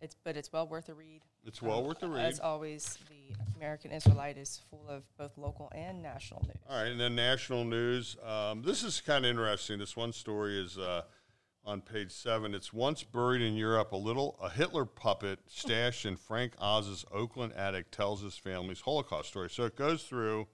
it's 0.02 0.16
but 0.24 0.36
it's 0.36 0.52
well 0.52 0.68
worth 0.68 0.90
a 0.90 0.94
read. 0.94 1.22
It's 1.46 1.62
well 1.62 1.84
worth 1.84 2.00
the 2.00 2.10
read. 2.10 2.26
As 2.26 2.40
always, 2.40 2.98
the 3.10 3.36
American 3.56 3.92
Israelite 3.92 4.38
is 4.38 4.60
full 4.70 4.86
of 4.90 5.04
both 5.18 5.38
local 5.38 5.72
and 5.74 6.02
national 6.04 6.42
news. 6.44 6.58
All 6.70 6.82
right, 6.82 6.92
and 6.92 7.00
then 7.00 7.16
national 7.16 7.64
news. 7.64 8.18
Um, 8.26 8.64
this 8.64 8.84
is 8.84 9.00
kind 9.00 9.24
of 9.26 9.30
interesting. 9.30 9.80
This 9.80 9.96
one 9.96 10.12
story 10.12 10.60
is 10.60 10.78
uh, 10.78 11.04
on 11.64 11.82
page 11.82 12.12
seven. 12.12 12.54
It's 12.54 12.74
once 12.74 13.04
buried 13.04 13.42
in 13.42 13.56
Europe. 13.56 13.92
A 13.94 13.98
little 13.98 14.38
a 14.42 14.50
Hitler 14.50 14.86
puppet 14.86 15.40
stashed 15.48 16.06
in 16.06 16.18
Frank 16.18 16.54
Oz's 16.60 17.06
Oakland 17.14 17.54
attic 17.54 17.92
tells 17.92 18.22
his 18.22 18.36
family's 18.36 18.82
Holocaust 18.82 19.30
story. 19.30 19.50
So 19.50 19.64
it 19.64 19.76
goes 19.76 20.04
through 20.04 20.48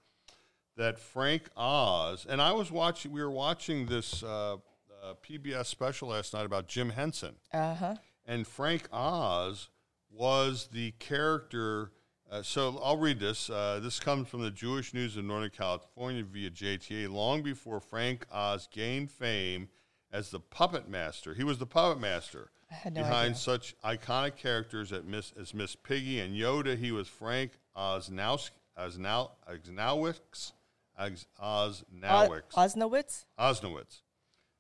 that 0.77 0.99
Frank 0.99 1.49
Oz 1.55 2.25
and 2.27 2.41
I 2.41 2.51
was 2.53 2.71
watching. 2.71 3.11
We 3.11 3.21
were 3.21 3.31
watching 3.31 3.85
this 3.85 4.23
uh, 4.23 4.55
uh, 4.55 5.13
PBS 5.27 5.65
special 5.67 6.09
last 6.09 6.33
night 6.33 6.45
about 6.45 6.67
Jim 6.67 6.89
Henson. 6.91 7.35
Uh 7.53 7.75
huh. 7.75 7.95
and 8.25 8.47
Frank 8.47 8.87
Oz 8.91 9.69
was 10.11 10.69
the 10.71 10.91
character. 10.99 11.91
Uh, 12.31 12.41
so 12.41 12.79
I'll 12.83 12.97
read 12.97 13.19
this. 13.19 13.49
Uh, 13.49 13.79
this 13.83 13.99
comes 13.99 14.27
from 14.27 14.41
the 14.41 14.49
Jewish 14.51 14.93
News 14.93 15.17
of 15.17 15.25
Northern 15.25 15.51
California 15.51 16.23
via 16.23 16.49
JTA. 16.49 17.11
Long 17.11 17.43
before 17.43 17.79
Frank 17.79 18.25
Oz 18.31 18.67
gained 18.71 19.11
fame 19.11 19.69
as 20.11 20.29
the 20.31 20.39
puppet 20.39 20.87
master, 20.89 21.33
he 21.33 21.43
was 21.43 21.57
the 21.59 21.65
puppet 21.67 21.99
master 22.01 22.49
no 22.85 22.91
behind 23.01 23.25
idea. 23.31 23.35
such 23.35 23.75
iconic 23.83 24.35
characters 24.35 24.91
as 24.91 25.03
Miss, 25.03 25.31
as 25.39 25.53
Miss 25.53 25.75
Piggy 25.75 26.19
and 26.19 26.35
Yoda. 26.35 26.75
He 26.77 26.91
was 26.91 27.07
Frank 27.07 27.51
Oznaus, 27.75 28.49
Oznowicz, 28.79 30.51
Oz, 30.97 31.25
Oznowicz. 31.41 32.53
Osnowitz? 32.55 33.25
Oznowicz, 33.39 34.01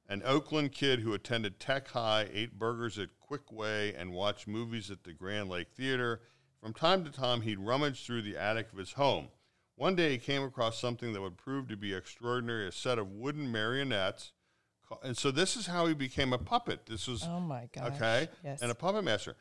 an 0.09 0.21
Oakland 0.25 0.71
kid 0.71 0.99
who 1.01 1.13
attended 1.13 1.59
Tech 1.59 1.87
High, 1.89 2.27
ate 2.33 2.57
burgers 2.57 2.97
at 2.97 3.09
Quickway, 3.19 3.93
and 3.99 4.13
watched 4.13 4.47
movies 4.47 4.89
at 4.91 5.03
the 5.03 5.13
Grand 5.13 5.49
Lake 5.49 5.69
Theater. 5.75 6.21
From 6.61 6.73
time 6.73 7.03
to 7.03 7.11
time, 7.11 7.41
he'd 7.41 7.59
rummage 7.59 8.05
through 8.05 8.21
the 8.23 8.37
attic 8.37 8.71
of 8.71 8.77
his 8.77 8.93
home. 8.93 9.27
One 9.75 9.95
day, 9.95 10.11
he 10.11 10.17
came 10.17 10.43
across 10.43 10.79
something 10.79 11.13
that 11.13 11.21
would 11.21 11.37
prove 11.37 11.67
to 11.69 11.77
be 11.77 11.93
extraordinary 11.93 12.67
a 12.67 12.71
set 12.71 12.99
of 12.99 13.11
wooden 13.11 13.51
marionettes. 13.51 14.31
And 15.03 15.17
so, 15.17 15.31
this 15.31 15.55
is 15.57 15.67
how 15.67 15.87
he 15.87 15.93
became 15.93 16.31
a 16.33 16.37
puppet. 16.37 16.85
This 16.85 17.07
was 17.07 17.23
Oh 17.27 17.39
my 17.39 17.67
gosh. 17.73 17.93
okay, 17.95 18.29
Yes. 18.43 18.61
and 18.61 18.71
a 18.71 18.75
puppet 18.75 19.03
master, 19.03 19.35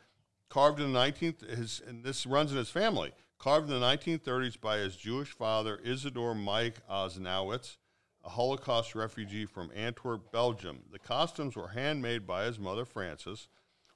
carved 0.48 0.80
in 0.80 0.92
the 0.92 0.98
nineteenth. 0.98 1.42
His 1.42 1.80
and 1.86 2.02
this 2.04 2.26
runs 2.26 2.50
in 2.52 2.56
his 2.58 2.70
family. 2.70 3.12
Carved 3.42 3.66
in 3.66 3.74
the 3.74 3.80
nineteen 3.80 4.20
thirties 4.20 4.56
by 4.56 4.76
his 4.76 4.94
Jewish 4.94 5.30
father 5.30 5.80
Isidore 5.82 6.32
Mike 6.32 6.76
Oznowicz, 6.88 7.76
a 8.22 8.28
Holocaust 8.28 8.94
refugee 8.94 9.46
from 9.46 9.72
Antwerp, 9.74 10.30
Belgium. 10.30 10.84
The 10.92 11.00
costumes 11.00 11.56
were 11.56 11.66
handmade 11.66 12.24
by 12.24 12.44
his 12.44 12.60
mother 12.60 12.84
Frances. 12.84 13.48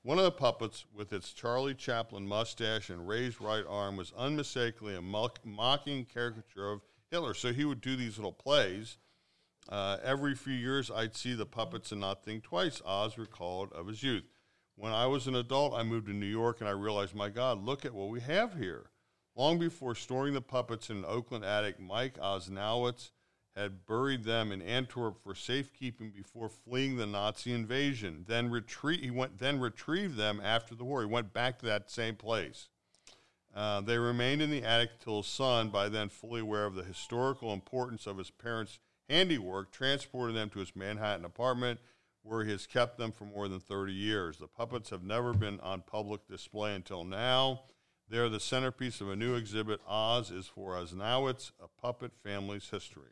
One 0.03 0.19
of 0.19 0.25
the 0.25 0.33
puppets, 0.33 0.85
with 0.93 1.13
its 1.13 1.33
Charlie 1.33 1.77
Chaplin 1.77 2.27
mustache 2.27 2.91
and 2.91 3.07
raised 3.07 3.41
right 3.41 3.63
arm, 3.69 3.97
was 3.97 4.13
unmistakably 4.17 4.97
a 4.97 5.01
mock- 5.01 5.47
mocking 5.47 6.07
caricature 6.07 6.73
of 6.73 6.81
Hitler. 7.13 7.33
So 7.33 7.53
he 7.53 7.65
would 7.65 7.81
do 7.81 7.95
these 7.95 8.19
little 8.19 8.33
plays. 8.33 8.99
Uh, 9.69 9.99
every 10.03 10.35
few 10.35 10.55
years, 10.55 10.91
I'd 10.91 11.15
see 11.15 11.35
the 11.35 11.47
puppets 11.47 11.93
and 11.93 12.01
not 12.01 12.25
think 12.25 12.43
twice. 12.43 12.83
Oz 12.85 13.17
recalled 13.17 13.73
of 13.73 13.87
his 13.87 14.03
youth. 14.03 14.25
When 14.75 14.91
I 14.91 15.07
was 15.07 15.29
an 15.29 15.37
adult, 15.37 15.73
I 15.73 15.85
moved 15.85 16.09
to 16.09 16.13
New 16.13 16.27
York 16.27 16.59
and 16.59 16.69
I 16.69 16.73
realized, 16.73 17.15
my 17.15 17.29
God, 17.29 17.65
look 17.65 17.85
at 17.85 17.95
what 17.95 18.09
we 18.09 18.19
have 18.23 18.57
here. 18.57 18.87
Long 19.37 19.59
before 19.59 19.95
storing 19.95 20.33
the 20.33 20.41
puppets 20.41 20.89
in 20.89 20.97
an 20.99 21.05
Oakland 21.07 21.45
attic, 21.45 21.79
Mike 21.79 22.19
Oznowicz 22.19 23.11
had 23.55 23.87
buried 23.87 24.25
them 24.25 24.51
in 24.51 24.63
Antwerp 24.63 25.23
for 25.23 25.35
safekeeping 25.35 26.11
before 26.11 26.49
fleeing 26.49 26.97
the 26.97 27.07
Nazi 27.07 27.53
invasion. 27.53 28.25
Then 28.27 28.51
retreat, 28.51 29.01
he 29.01 29.11
went 29.11 29.39
then 29.39 29.61
retrieved 29.61 30.17
them 30.17 30.41
after 30.43 30.75
the 30.75 30.85
war. 30.85 31.03
He 31.03 31.07
went 31.07 31.35
back 31.35 31.59
to 31.59 31.67
that 31.67 31.91
same 31.91 32.17
place. 32.17 32.69
Uh, 33.55 33.83
they 33.83 33.99
remained 33.99 34.41
in 34.41 34.51
the 34.51 34.63
attic 34.63 34.99
till 35.01 35.19
his 35.19 35.27
son, 35.27 35.69
by 35.69 35.89
then 35.89 36.09
fully 36.09 36.41
aware 36.41 36.65
of 36.65 36.75
the 36.75 36.83
historical 36.83 37.53
importance 37.53 38.07
of 38.07 38.19
his 38.19 38.31
parents' 38.31 38.79
handiwork, 39.09 39.71
transported 39.71 40.37
them 40.37 40.51
to 40.51 40.59
his 40.59 40.77
Manhattan 40.77 41.25
apartment, 41.25 41.81
where 42.23 42.45
he 42.45 42.51
has 42.51 42.67
kept 42.67 42.99
them 42.99 43.13
for 43.13 43.25
more 43.25 43.49
than 43.49 43.61
30 43.61 43.93
years. 43.93 44.39
The 44.39 44.47
puppets 44.47 44.91
have 44.91 45.05
never 45.05 45.33
been 45.33 45.61
on 45.61 45.83
public 45.83 46.27
display 46.27 46.75
until 46.75 47.05
now. 47.05 47.63
They're 48.09 48.29
the 48.29 48.41
centerpiece 48.41 49.01
of 49.01 49.09
a 49.11 49.17
new 49.17 49.35
exhibit, 49.35 49.81
Oz 49.87 50.31
is 50.31 50.47
for 50.47 50.77
Us. 50.77 50.93
Now 50.93 51.27
it's 51.27 51.53
a 51.63 51.67
puppet 51.81 52.13
family's 52.23 52.69
history. 52.71 53.11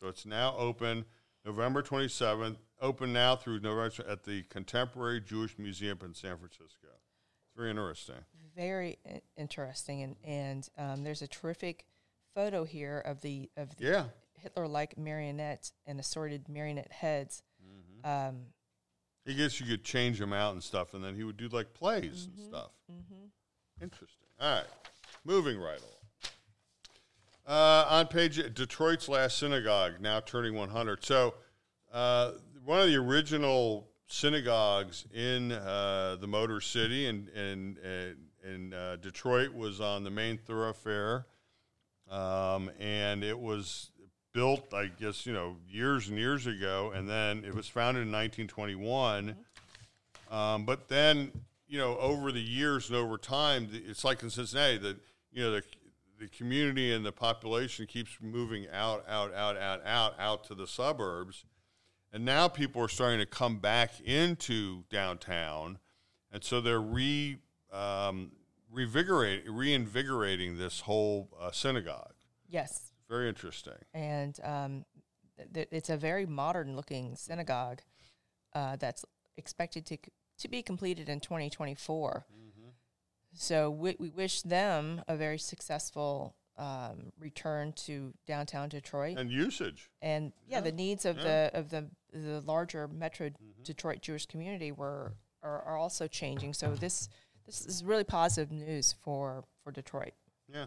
So 0.00 0.08
it's 0.08 0.24
now 0.24 0.54
open 0.56 1.04
November 1.44 1.82
27th, 1.82 2.56
open 2.80 3.12
now 3.12 3.34
through 3.36 3.60
November 3.60 4.08
at 4.08 4.22
the 4.24 4.42
Contemporary 4.44 5.20
Jewish 5.20 5.58
Museum 5.58 5.98
in 6.04 6.14
San 6.14 6.36
Francisco. 6.36 6.88
It's 6.88 7.56
very 7.56 7.70
interesting. 7.70 8.16
Very 8.56 8.98
interesting, 9.36 10.02
and 10.02 10.16
and 10.24 10.68
um, 10.78 11.02
there's 11.04 11.22
a 11.22 11.26
terrific 11.28 11.86
photo 12.34 12.64
here 12.64 12.98
of 13.04 13.20
the 13.20 13.50
of 13.56 13.76
the 13.76 13.84
Yeah. 13.84 14.04
Hitler-like 14.36 14.96
marionettes 14.98 15.72
and 15.86 15.98
assorted 15.98 16.48
marionette 16.48 16.92
heads. 16.92 17.42
Mm-hmm. 17.64 18.08
Um, 18.28 18.40
I 19.26 19.32
guess 19.32 19.58
you 19.60 19.66
could 19.66 19.82
change 19.84 20.18
them 20.18 20.32
out 20.32 20.52
and 20.52 20.62
stuff, 20.62 20.94
and 20.94 21.02
then 21.02 21.16
he 21.16 21.24
would 21.24 21.36
do 21.36 21.48
like 21.48 21.74
plays 21.74 22.26
Mm-hmm. 22.28 22.38
and 22.40 22.48
stuff. 22.48 22.70
Interesting. 23.80 24.26
All 24.40 24.56
right, 24.56 24.66
moving 25.24 25.58
right 25.58 25.78
along. 25.78 25.90
Uh, 27.46 27.86
on 27.90 28.06
page 28.06 28.36
Detroit's 28.54 29.08
last 29.08 29.38
synagogue 29.38 30.00
now 30.00 30.20
turning 30.20 30.54
100. 30.54 31.04
So, 31.04 31.34
uh, 31.92 32.32
one 32.64 32.80
of 32.80 32.86
the 32.86 32.96
original 32.96 33.88
synagogues 34.06 35.04
in 35.12 35.52
uh, 35.52 36.16
the 36.20 36.26
Motor 36.26 36.60
City 36.60 37.06
in 37.06 37.28
in 37.34 37.76
in, 37.84 38.16
in 38.42 38.74
uh, 38.74 38.96
Detroit 39.00 39.52
was 39.52 39.80
on 39.80 40.04
the 40.04 40.10
main 40.10 40.38
thoroughfare, 40.38 41.26
um, 42.10 42.70
and 42.80 43.22
it 43.22 43.38
was 43.38 43.90
built, 44.34 44.74
I 44.74 44.86
guess, 44.86 45.24
you 45.24 45.32
know, 45.32 45.56
years 45.68 46.08
and 46.08 46.18
years 46.18 46.46
ago, 46.46 46.92
and 46.94 47.08
then 47.08 47.44
it 47.44 47.54
was 47.54 47.68
founded 47.68 48.02
in 48.02 48.12
1921. 48.12 49.36
Um, 50.30 50.64
but 50.64 50.88
then, 50.88 51.30
you 51.74 51.80
know, 51.80 51.98
over 51.98 52.30
the 52.30 52.40
years 52.40 52.88
and 52.88 52.96
over 52.96 53.18
time, 53.18 53.68
it's 53.72 54.04
like 54.04 54.22
in 54.22 54.30
Cincinnati 54.30 54.78
that 54.78 54.96
you 55.32 55.42
know 55.42 55.50
the 55.50 55.62
the 56.20 56.28
community 56.28 56.92
and 56.92 57.04
the 57.04 57.10
population 57.10 57.84
keeps 57.84 58.16
moving 58.22 58.68
out, 58.72 59.04
out, 59.08 59.34
out, 59.34 59.56
out, 59.56 59.84
out, 59.84 60.14
out 60.16 60.44
to 60.44 60.54
the 60.54 60.68
suburbs, 60.68 61.44
and 62.12 62.24
now 62.24 62.46
people 62.46 62.80
are 62.80 62.86
starting 62.88 63.18
to 63.18 63.26
come 63.26 63.58
back 63.58 64.00
into 64.04 64.84
downtown, 64.88 65.78
and 66.30 66.44
so 66.44 66.60
they're 66.60 66.80
re 66.80 67.38
um, 67.72 68.30
revigorate, 68.72 69.42
reinvigorating 69.48 70.56
this 70.56 70.82
whole 70.82 71.28
uh, 71.40 71.50
synagogue. 71.50 72.14
yes, 72.48 72.92
Very 73.08 73.28
interesting. 73.28 73.74
and 73.92 74.38
um, 74.44 74.84
th- 75.52 75.66
it's 75.72 75.90
a 75.90 75.96
very 75.96 76.24
modern-looking 76.24 77.16
synagogue 77.16 77.80
uh, 78.52 78.76
that's 78.76 79.04
expected 79.36 79.84
to 79.86 79.96
to 80.38 80.48
be 80.48 80.62
completed 80.62 81.08
in 81.08 81.20
2024. 81.20 82.26
Mm-hmm. 82.32 82.68
So 83.32 83.70
we, 83.70 83.96
we 83.98 84.10
wish 84.10 84.42
them 84.42 85.02
a 85.08 85.16
very 85.16 85.38
successful 85.38 86.34
um, 86.56 87.12
return 87.18 87.72
to 87.72 88.12
downtown 88.26 88.68
Detroit, 88.68 89.18
And 89.18 89.30
usage. 89.30 89.90
and 90.00 90.32
yeah, 90.46 90.60
the 90.60 90.72
needs 90.72 91.04
of 91.04 91.16
the 91.16 91.50
of 91.52 91.70
the 91.70 91.88
the 92.12 92.40
larger 92.42 92.86
Metro 92.86 93.28
mm-hmm. 93.28 93.62
Detroit 93.64 94.02
Jewish 94.02 94.26
community 94.26 94.70
were 94.70 95.14
are, 95.42 95.62
are 95.62 95.76
also 95.76 96.06
changing. 96.06 96.54
So 96.54 96.74
this 96.74 97.08
this 97.46 97.66
is 97.66 97.84
really 97.84 98.04
positive 98.04 98.52
news 98.52 98.94
for 99.02 99.44
for 99.62 99.72
Detroit. 99.72 100.12
Yeah. 100.52 100.66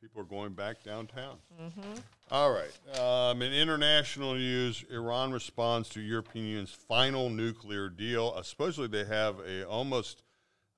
People 0.00 0.20
are 0.20 0.26
going 0.26 0.52
back 0.52 0.82
downtown. 0.82 1.38
Mm-hmm. 1.60 1.94
All 2.30 2.50
right. 2.50 2.98
Um, 2.98 3.42
in 3.42 3.52
international 3.52 4.34
news, 4.34 4.84
Iran 4.90 5.32
responds 5.32 5.88
to 5.90 6.00
European 6.00 6.46
Union's 6.46 6.72
final 6.72 7.28
nuclear 7.28 7.88
deal. 7.88 8.34
Uh, 8.36 8.42
supposedly, 8.42 8.88
they 8.88 9.08
have 9.08 9.40
a 9.40 9.66
almost 9.66 10.22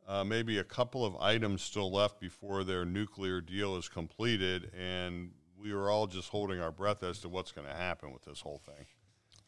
uh, 0.08 0.24
maybe 0.24 0.58
a 0.58 0.64
couple 0.64 1.04
of 1.04 1.16
items 1.16 1.62
still 1.62 1.90
left 1.90 2.20
before 2.20 2.64
their 2.64 2.84
nuclear 2.84 3.40
deal 3.40 3.76
is 3.76 3.88
completed, 3.88 4.70
and 4.76 5.30
we 5.60 5.72
are 5.72 5.88
all 5.88 6.06
just 6.06 6.28
holding 6.28 6.60
our 6.60 6.72
breath 6.72 7.02
as 7.02 7.20
to 7.20 7.28
what's 7.28 7.52
going 7.52 7.66
to 7.66 7.74
happen 7.74 8.12
with 8.12 8.22
this 8.24 8.40
whole 8.40 8.58
thing, 8.58 8.86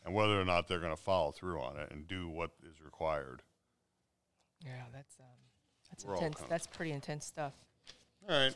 and 0.04 0.14
whether 0.14 0.40
or 0.40 0.44
not 0.44 0.68
they're 0.68 0.80
going 0.80 0.94
to 0.94 1.02
follow 1.02 1.32
through 1.32 1.60
on 1.60 1.78
it 1.78 1.90
and 1.90 2.06
do 2.06 2.28
what 2.28 2.50
is 2.62 2.80
required. 2.82 3.42
Yeah, 4.64 4.84
that's 4.92 5.16
um, 5.20 5.26
that's 5.90 6.04
We're 6.04 6.14
intense. 6.14 6.42
That's 6.48 6.66
pretty 6.66 6.92
intense 6.92 7.26
stuff. 7.26 7.52
All 8.28 8.36
right. 8.36 8.54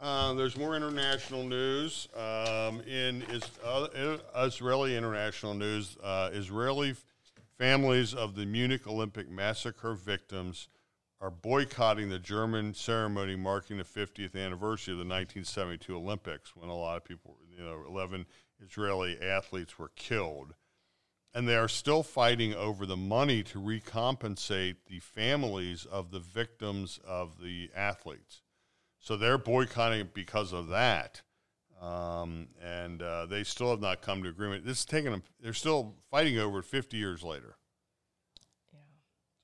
Uh, 0.00 0.32
there's 0.32 0.56
more 0.56 0.74
international 0.74 1.44
news. 1.44 2.08
Um, 2.16 2.80
in 2.82 3.22
is, 3.28 3.42
uh, 3.62 4.16
Israeli 4.34 4.96
international 4.96 5.52
news, 5.52 5.98
uh, 6.02 6.30
Israeli 6.32 6.90
f- 6.92 7.04
families 7.58 8.14
of 8.14 8.34
the 8.34 8.46
Munich 8.46 8.86
Olympic 8.86 9.28
massacre 9.28 9.92
victims 9.92 10.68
are 11.20 11.30
boycotting 11.30 12.08
the 12.08 12.18
German 12.18 12.72
ceremony 12.72 13.36
marking 13.36 13.76
the 13.76 13.84
50th 13.84 14.34
anniversary 14.34 14.92
of 14.94 14.98
the 14.98 15.04
1972 15.04 15.94
Olympics, 15.94 16.56
when 16.56 16.70
a 16.70 16.74
lot 16.74 16.96
of 16.96 17.04
people, 17.04 17.36
you 17.54 17.62
know, 17.62 17.84
11 17.86 18.24
Israeli 18.64 19.20
athletes 19.20 19.78
were 19.78 19.90
killed. 19.96 20.54
and 21.32 21.46
they 21.48 21.54
are 21.54 21.68
still 21.68 22.02
fighting 22.02 22.54
over 22.54 22.84
the 22.86 22.96
money 22.96 23.40
to 23.44 23.60
recompensate 23.60 24.76
the 24.86 24.98
families 24.98 25.84
of 25.84 26.10
the 26.10 26.18
victims 26.18 26.98
of 27.06 27.40
the 27.40 27.70
athletes. 27.76 28.42
So 29.00 29.16
they're 29.16 29.38
boycotting 29.38 30.10
because 30.14 30.52
of 30.52 30.68
that. 30.68 31.22
Um, 31.80 32.48
and 32.62 33.00
uh, 33.00 33.24
they 33.26 33.42
still 33.42 33.70
have 33.70 33.80
not 33.80 34.02
come 34.02 34.22
to 34.22 34.28
agreement. 34.28 34.66
This 34.66 34.80
is 34.80 34.84
taking 34.84 35.10
them, 35.10 35.22
they're 35.40 35.54
still 35.54 35.94
fighting 36.10 36.38
over 36.38 36.58
it 36.58 36.66
50 36.66 36.98
years 36.98 37.22
later. 37.22 37.56
Yeah. 38.72 38.80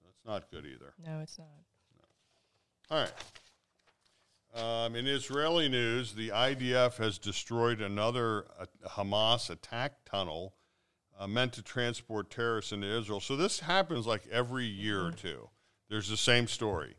So 0.01 0.09
it's 0.11 0.27
not 0.27 0.51
good 0.51 0.67
either. 0.67 0.93
No, 1.05 1.21
it's 1.23 1.39
not. 1.39 1.49
All 2.91 3.01
right. 3.01 3.13
Um, 4.55 4.95
in 4.95 5.07
Israeli 5.07 5.69
news, 5.69 6.13
the 6.13 6.29
IDF 6.29 6.97
has 6.99 7.19
destroyed 7.19 7.81
another 7.81 8.47
uh, 8.61 8.67
Hamas 8.89 9.51
attack 9.51 10.05
tunnel 10.05 10.55
uh, 11.19 11.27
meant 11.27 11.53
to 11.55 11.63
transport 11.63 12.31
terrorists 12.31 12.73
into 12.73 12.87
Israel. 12.87 13.21
So 13.21 13.37
this 13.37 13.61
happens 13.61 14.07
like 14.07 14.27
every 14.31 14.67
year 14.67 15.05
or 15.05 15.11
two. 15.11 15.49
There's 15.89 16.09
the 16.09 16.17
same 16.17 16.47
story. 16.47 16.97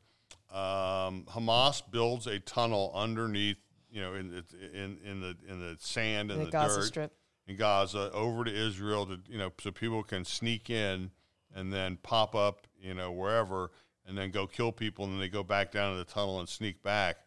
Um, 0.52 1.26
Hamas 1.30 1.82
builds 1.92 2.28
a 2.28 2.40
tunnel 2.40 2.92
underneath, 2.96 3.58
you 3.92 4.02
know, 4.02 4.14
in 4.14 4.44
in 4.74 4.98
in 5.06 5.22
the 5.22 5.36
in 5.48 5.60
the 5.60 5.76
sand 5.80 6.32
and 6.32 6.42
the 6.42 6.46
the, 6.46 6.52
Gaza 6.52 6.80
dirt 6.80 6.86
Strip. 6.86 7.14
in 7.48 7.56
Gaza 7.58 8.12
over 8.14 8.44
to 8.44 8.54
Israel 8.54 9.06
to 9.06 9.20
you 9.30 9.38
know 9.38 9.52
so 9.62 9.72
people 9.72 10.04
can 10.04 10.24
sneak 10.24 10.70
in 10.70 11.12
and 11.54 11.72
then 11.72 11.98
pop 12.02 12.36
up 12.36 12.68
you 12.80 12.94
know 12.94 13.12
wherever 13.12 13.72
and 14.06 14.18
then 14.18 14.32
go 14.32 14.48
kill 14.48 14.72
people 14.72 15.06
and 15.06 15.14
then 15.14 15.20
they 15.20 15.28
go 15.30 15.44
back 15.44 15.72
down 15.72 15.94
to 15.94 15.98
the 15.98 16.06
tunnel 16.06 16.40
and 16.40 16.48
sneak 16.48 16.82
back. 16.82 17.18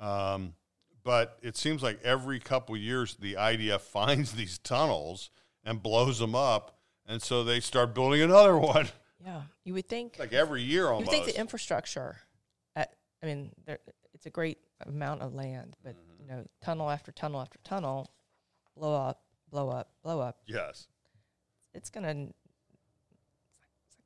Um, 0.00 0.54
but 1.02 1.38
it 1.42 1.56
seems 1.56 1.82
like 1.82 2.00
every 2.02 2.40
couple 2.40 2.76
years 2.76 3.16
the 3.20 3.34
IDF 3.34 3.80
finds 3.80 4.32
these 4.32 4.58
tunnels 4.58 5.30
and 5.64 5.82
blows 5.82 6.18
them 6.18 6.34
up, 6.34 6.78
and 7.06 7.20
so 7.22 7.44
they 7.44 7.60
start 7.60 7.94
building 7.94 8.22
another 8.22 8.56
one. 8.58 8.88
Yeah, 9.24 9.42
you 9.64 9.74
would 9.74 9.88
think. 9.88 10.18
like 10.18 10.32
every 10.32 10.62
year 10.62 10.88
almost. 10.88 11.12
you 11.12 11.18
think 11.18 11.34
the 11.34 11.38
infrastructure. 11.38 12.16
I 13.22 13.26
mean, 13.26 13.50
there, 13.66 13.78
it's 14.14 14.26
a 14.26 14.30
great 14.30 14.58
amount 14.86 15.22
of 15.22 15.34
land, 15.34 15.76
but 15.82 15.94
Mm-hmm. 15.94 16.22
you 16.22 16.26
know, 16.28 16.46
tunnel 16.62 16.90
after 16.90 17.12
tunnel 17.12 17.40
after 17.40 17.58
tunnel, 17.64 18.10
blow 18.76 18.94
up, 18.94 19.22
blow 19.50 19.68
up, 19.70 19.90
blow 20.02 20.20
up. 20.20 20.38
yes. 20.46 20.86
It's 21.74 21.88
gonna. 21.90 22.10
It's 22.10 22.32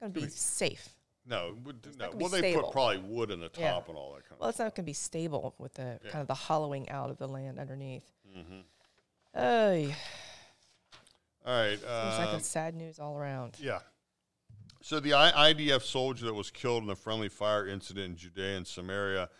not 0.00 0.12
gonna 0.12 0.26
be 0.26 0.30
safe. 0.30 0.88
No, 1.26 1.56
It's 1.84 1.96
no. 1.96 2.10
be 2.10 2.16
Well, 2.18 2.28
they 2.28 2.54
put 2.54 2.70
probably 2.72 2.98
wood 2.98 3.30
in 3.30 3.40
the 3.40 3.48
top 3.48 3.58
Yeah. 3.60 3.80
and 3.88 3.96
all 3.96 4.12
that 4.14 4.28
kind 4.28 4.32
Well, 4.32 4.34
of. 4.34 4.40
Well, 4.40 4.50
it's 4.50 4.58
not 4.58 4.74
gonna 4.74 4.84
be 4.86 4.92
stable 4.92 5.54
with 5.58 5.74
the 5.74 5.98
Yeah. 6.04 6.10
kind 6.10 6.20
of 6.20 6.28
the 6.28 6.34
hollowing 6.34 6.88
out 6.90 7.08
of 7.10 7.16
the 7.18 7.26
land 7.28 7.58
underneath. 7.58 8.10
Mm-hmm. 8.36 8.60
Oh, 9.36 9.94
All 11.46 11.52
right. 11.52 11.78
seems 11.78 11.84
um, 11.90 12.24
like 12.26 12.38
it's 12.38 12.48
sad 12.48 12.74
news 12.74 12.98
all 12.98 13.16
around. 13.16 13.56
Yeah. 13.58 13.80
So 14.84 15.00
the 15.00 15.12
IDF 15.12 15.80
soldier 15.80 16.26
that 16.26 16.34
was 16.34 16.50
killed 16.50 16.84
in 16.84 16.90
a 16.90 16.94
friendly 16.94 17.30
fire 17.30 17.66
incident 17.66 18.04
in 18.04 18.16
Judea 18.16 18.58
and 18.58 18.66
Samaria. 18.66 19.30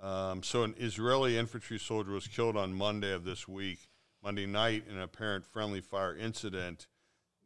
Um, 0.00 0.42
so 0.42 0.62
an 0.62 0.74
Israeli 0.78 1.36
infantry 1.36 1.78
soldier 1.78 2.12
was 2.12 2.26
killed 2.26 2.56
on 2.56 2.72
Monday 2.72 3.12
of 3.12 3.22
this 3.22 3.46
week, 3.46 3.90
Monday 4.24 4.46
night, 4.46 4.84
in 4.88 4.96
an 4.96 5.02
apparent 5.02 5.44
friendly 5.44 5.82
fire 5.82 6.16
incident 6.16 6.86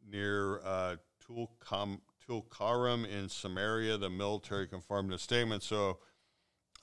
near 0.08 0.60
uh, 0.64 0.94
Tulkam, 1.26 1.98
Tulkaram 2.24 3.04
in 3.04 3.28
Samaria. 3.28 3.96
The 3.96 4.10
military 4.10 4.68
confirmed 4.68 5.12
a 5.12 5.18
statement. 5.18 5.64
So 5.64 5.98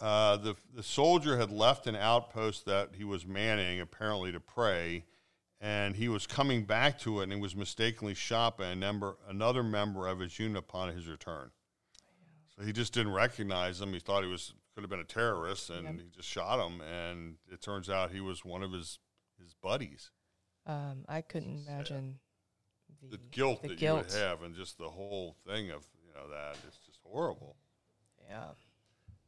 uh, 0.01 0.35
the 0.35 0.57
the 0.75 0.83
soldier 0.83 1.37
had 1.37 1.49
left 1.49 1.87
an 1.87 1.95
outpost 1.95 2.65
that 2.65 2.89
he 2.93 3.05
was 3.05 3.25
manning, 3.25 3.79
apparently 3.79 4.33
to 4.33 4.41
pray, 4.41 5.05
and 5.59 5.95
he 5.95 6.07
was 6.09 6.27
coming 6.27 6.63
back 6.65 6.99
to 6.99 7.19
it, 7.19 7.23
and 7.23 7.33
he 7.33 7.39
was 7.39 7.55
mistakenly 7.55 8.13
shot 8.13 8.57
by 8.57 8.67
a 8.67 8.75
member, 8.75 9.17
another 9.27 9.63
member 9.63 10.07
of 10.07 10.19
his 10.19 10.37
unit 10.39 10.57
upon 10.57 10.93
his 10.95 11.07
return. 11.07 11.51
So 12.55 12.63
he 12.65 12.71
just 12.73 12.93
didn't 12.93 13.13
recognize 13.13 13.79
him. 13.81 13.93
He 13.93 13.99
thought 13.99 14.23
he 14.23 14.29
was 14.29 14.53
could 14.73 14.83
have 14.83 14.89
been 14.91 14.99
a 14.99 15.03
terrorist, 15.03 15.69
and 15.71 15.85
Yep. 15.85 15.95
he 15.95 16.09
just 16.15 16.29
shot 16.29 16.63
him. 16.65 16.81
And 16.81 17.37
it 17.51 17.61
turns 17.61 17.89
out 17.89 18.11
he 18.11 18.21
was 18.21 18.45
one 18.45 18.61
of 18.63 18.71
his 18.71 18.99
his 19.41 19.53
buddies. 19.55 20.11
Um, 20.65 21.05
I 21.07 21.21
couldn't 21.21 21.59
Sad. 21.65 21.73
imagine 21.73 22.19
the, 23.01 23.17
The 23.17 23.23
guilt 23.31 23.61
the 23.63 23.69
that 23.69 23.77
guilt. 23.79 24.07
you 24.09 24.13
would 24.15 24.21
have, 24.23 24.43
and 24.43 24.55
just 24.55 24.77
the 24.77 24.89
whole 24.89 25.35
thing 25.47 25.71
of 25.71 25.85
you 26.05 26.13
know 26.13 26.29
that 26.29 26.57
it's 26.67 26.77
just 26.85 26.99
horrible. 27.03 27.55
Yeah. 28.29 28.49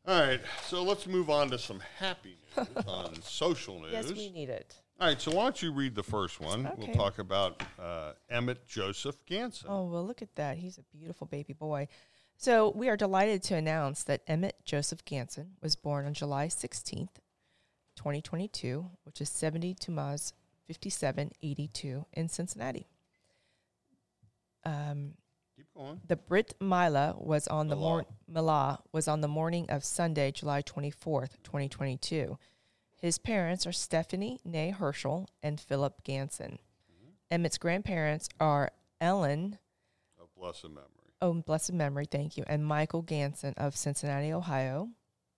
All 0.07 0.19
right, 0.21 0.41
so 0.65 0.81
let's 0.83 1.05
move 1.07 1.29
on 1.29 1.49
to 1.51 1.57
some 1.59 1.81
happy 1.99 2.37
news 2.57 2.67
on 2.87 3.21
social 3.21 3.79
news. 3.81 3.91
Yes, 3.91 4.11
we 4.11 4.29
need 4.31 4.49
it. 4.49 4.75
All 4.99 5.07
right, 5.07 5.21
so 5.21 5.31
why 5.31 5.43
don't 5.43 5.62
you 5.62 5.71
read 5.71 5.95
the 5.95 6.03
first 6.03 6.41
one? 6.41 6.69
We'll 6.77 6.93
talk 6.93 7.19
about 7.19 7.63
uh, 7.81 8.12
Emmett 8.29 8.67
Joseph 8.67 9.15
Ganson. 9.25 9.65
Oh, 9.69 9.85
well, 9.85 10.05
look 10.05 10.21
at 10.21 10.35
that. 10.35 10.57
He's 10.57 10.77
a 10.77 10.83
beautiful 10.97 11.25
baby 11.25 11.53
boy. 11.53 11.88
So, 12.35 12.71
we 12.75 12.89
are 12.89 12.97
delighted 12.97 13.41
to 13.43 13.55
announce 13.55 14.03
that 14.03 14.21
Emmett 14.27 14.55
Joseph 14.65 15.05
Ganson 15.05 15.51
was 15.62 15.77
born 15.77 16.05
on 16.05 16.13
July 16.13 16.47
16th, 16.47 17.15
2022, 17.95 18.89
which 19.03 19.21
is 19.21 19.29
70 19.29 19.73
Tammuz 19.75 20.33
5782 20.67 22.05
in 22.13 22.27
Cincinnati. 22.27 22.88
Um, 24.65 25.13
Keep 25.55 25.67
going. 25.75 26.01
the 26.07 26.17
Brit 26.17 26.53
Mila 26.59 27.15
was 27.17 27.47
on 27.47 27.69
the 27.69 27.75
mor- 27.77 28.05
Milah. 28.29 28.43
Milah 28.43 28.79
was 28.91 29.07
on 29.07 29.21
the 29.21 29.27
morning 29.29 29.65
of 29.69 29.85
Sunday, 29.85 30.31
July 30.31 30.62
24th, 30.62 31.38
2022. 31.43 32.38
His 32.99 33.17
parents 33.17 33.65
are 33.65 33.71
Stephanie 33.71 34.39
Nay 34.43 34.71
Herschel 34.71 35.29
and 35.41 35.59
Philip 35.59 36.03
Ganson. 36.03 36.57
Emmett's 37.31 37.57
grandparents 37.57 38.27
are 38.39 38.71
Ellen 38.99 39.57
Of 40.19 40.27
blessed 40.35 40.65
memory. 40.65 40.85
Oh, 41.21 41.33
blessed 41.33 41.73
memory, 41.73 42.05
thank 42.05 42.38
you. 42.38 42.43
And 42.47 42.65
Michael 42.65 43.03
Ganson 43.03 43.53
of 43.57 43.75
Cincinnati, 43.75 44.33
Ohio. 44.33 44.89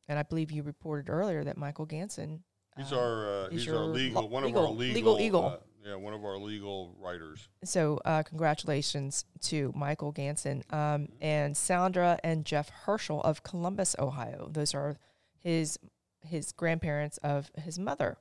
And 0.08 0.17
I 0.17 0.24
believe 0.24 0.52
you 0.52 0.63
reported 0.63 1.10
earlier 1.10 1.43
that 1.43 1.58
Michael 1.58 1.86
Ganson. 1.86 2.39
He's 2.78 2.91
um, 2.91 3.00
our 3.00 3.30
uh, 3.45 3.50
he's 3.50 3.67
our 3.67 3.76
legal 3.86 4.24
lo- 4.24 4.28
one 4.28 4.43
of 4.43 4.56
our 4.56 4.69
legal, 4.69 5.13
legal 5.15 5.19
eagle. 5.19 5.45
uh, 5.45 5.58
yeah, 5.86 5.95
one 5.95 6.13
of 6.13 6.24
our 6.24 6.38
legal 6.38 6.95
writers. 7.00 7.50
So, 7.63 8.00
uh, 8.06 8.24
congratulations 8.24 9.26
to 9.41 9.74
Michael 9.76 10.13
Ganson 10.13 10.62
um, 10.74 11.10
and 11.19 11.56
Sandra 11.58 12.19
and 12.24 12.45
Jeff 12.45 12.69
Herschel 12.69 13.21
of 13.24 13.43
Columbus, 13.43 13.95
Ohio. 14.00 14.50
Those 14.52 14.74
are 14.74 14.97
his 15.39 15.80
his 16.26 16.52
grandparents 16.52 17.18
of 17.18 17.52
his 17.58 17.80
mother. 17.80 18.18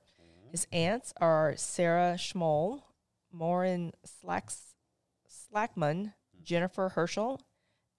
His 0.50 0.66
aunts 0.72 1.12
are 1.20 1.54
Sarah 1.56 2.16
Schmoll, 2.18 2.82
Maureen 3.32 3.92
Slacks, 4.04 4.74
Slackman, 5.28 6.14
Jennifer 6.42 6.90
Herschel, 6.90 7.40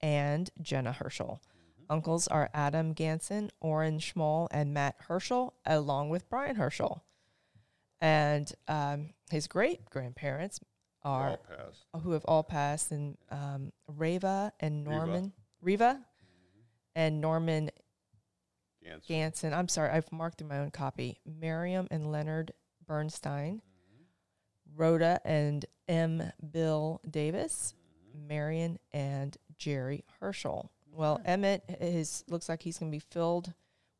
and 0.00 0.50
Jenna 0.60 0.92
Herschel. 0.92 1.40
Uncles 1.88 2.28
are 2.28 2.50
Adam 2.54 2.94
Ganson, 2.94 3.50
Orrin 3.60 3.98
Schmoll, 3.98 4.48
and 4.50 4.74
Matt 4.74 4.96
Herschel, 5.08 5.54
along 5.64 6.10
with 6.10 6.28
Brian 6.28 6.56
Herschel. 6.56 7.04
And 8.00 8.52
um, 8.68 9.10
his 9.30 9.46
great 9.46 9.88
grandparents 9.90 10.60
all 11.04 11.38
who 12.02 12.12
have 12.12 12.24
all 12.26 12.42
passed, 12.42 12.92
and 12.92 13.16
um, 13.30 13.72
Reva 13.86 14.52
and 14.60 14.84
Norman 14.84 15.32
Reva, 15.60 16.00
and 16.94 17.20
Norman 17.20 17.70
Ganson. 18.84 19.08
Ganson. 19.08 19.52
I'm 19.52 19.68
sorry, 19.68 19.90
I've 19.90 20.10
marked 20.12 20.40
in 20.40 20.48
my 20.48 20.58
own 20.58 20.70
copy. 20.70 21.18
Miriam 21.24 21.88
and 21.90 22.10
Leonard 22.10 22.52
Bernstein, 22.86 23.62
Rhoda 24.76 25.20
and 25.24 25.64
M. 25.88 26.32
Bill 26.52 27.00
Davis, 27.08 27.74
Marion 28.14 28.78
and 28.92 29.36
Jerry 29.56 30.04
Herschel. 30.20 30.70
Well, 30.90 31.20
Emmett 31.24 31.64
is 31.80 32.24
looks 32.28 32.48
like 32.48 32.62
he's 32.62 32.78
going 32.78 32.90
to 32.90 32.96
be 32.96 33.04
filled 33.10 33.52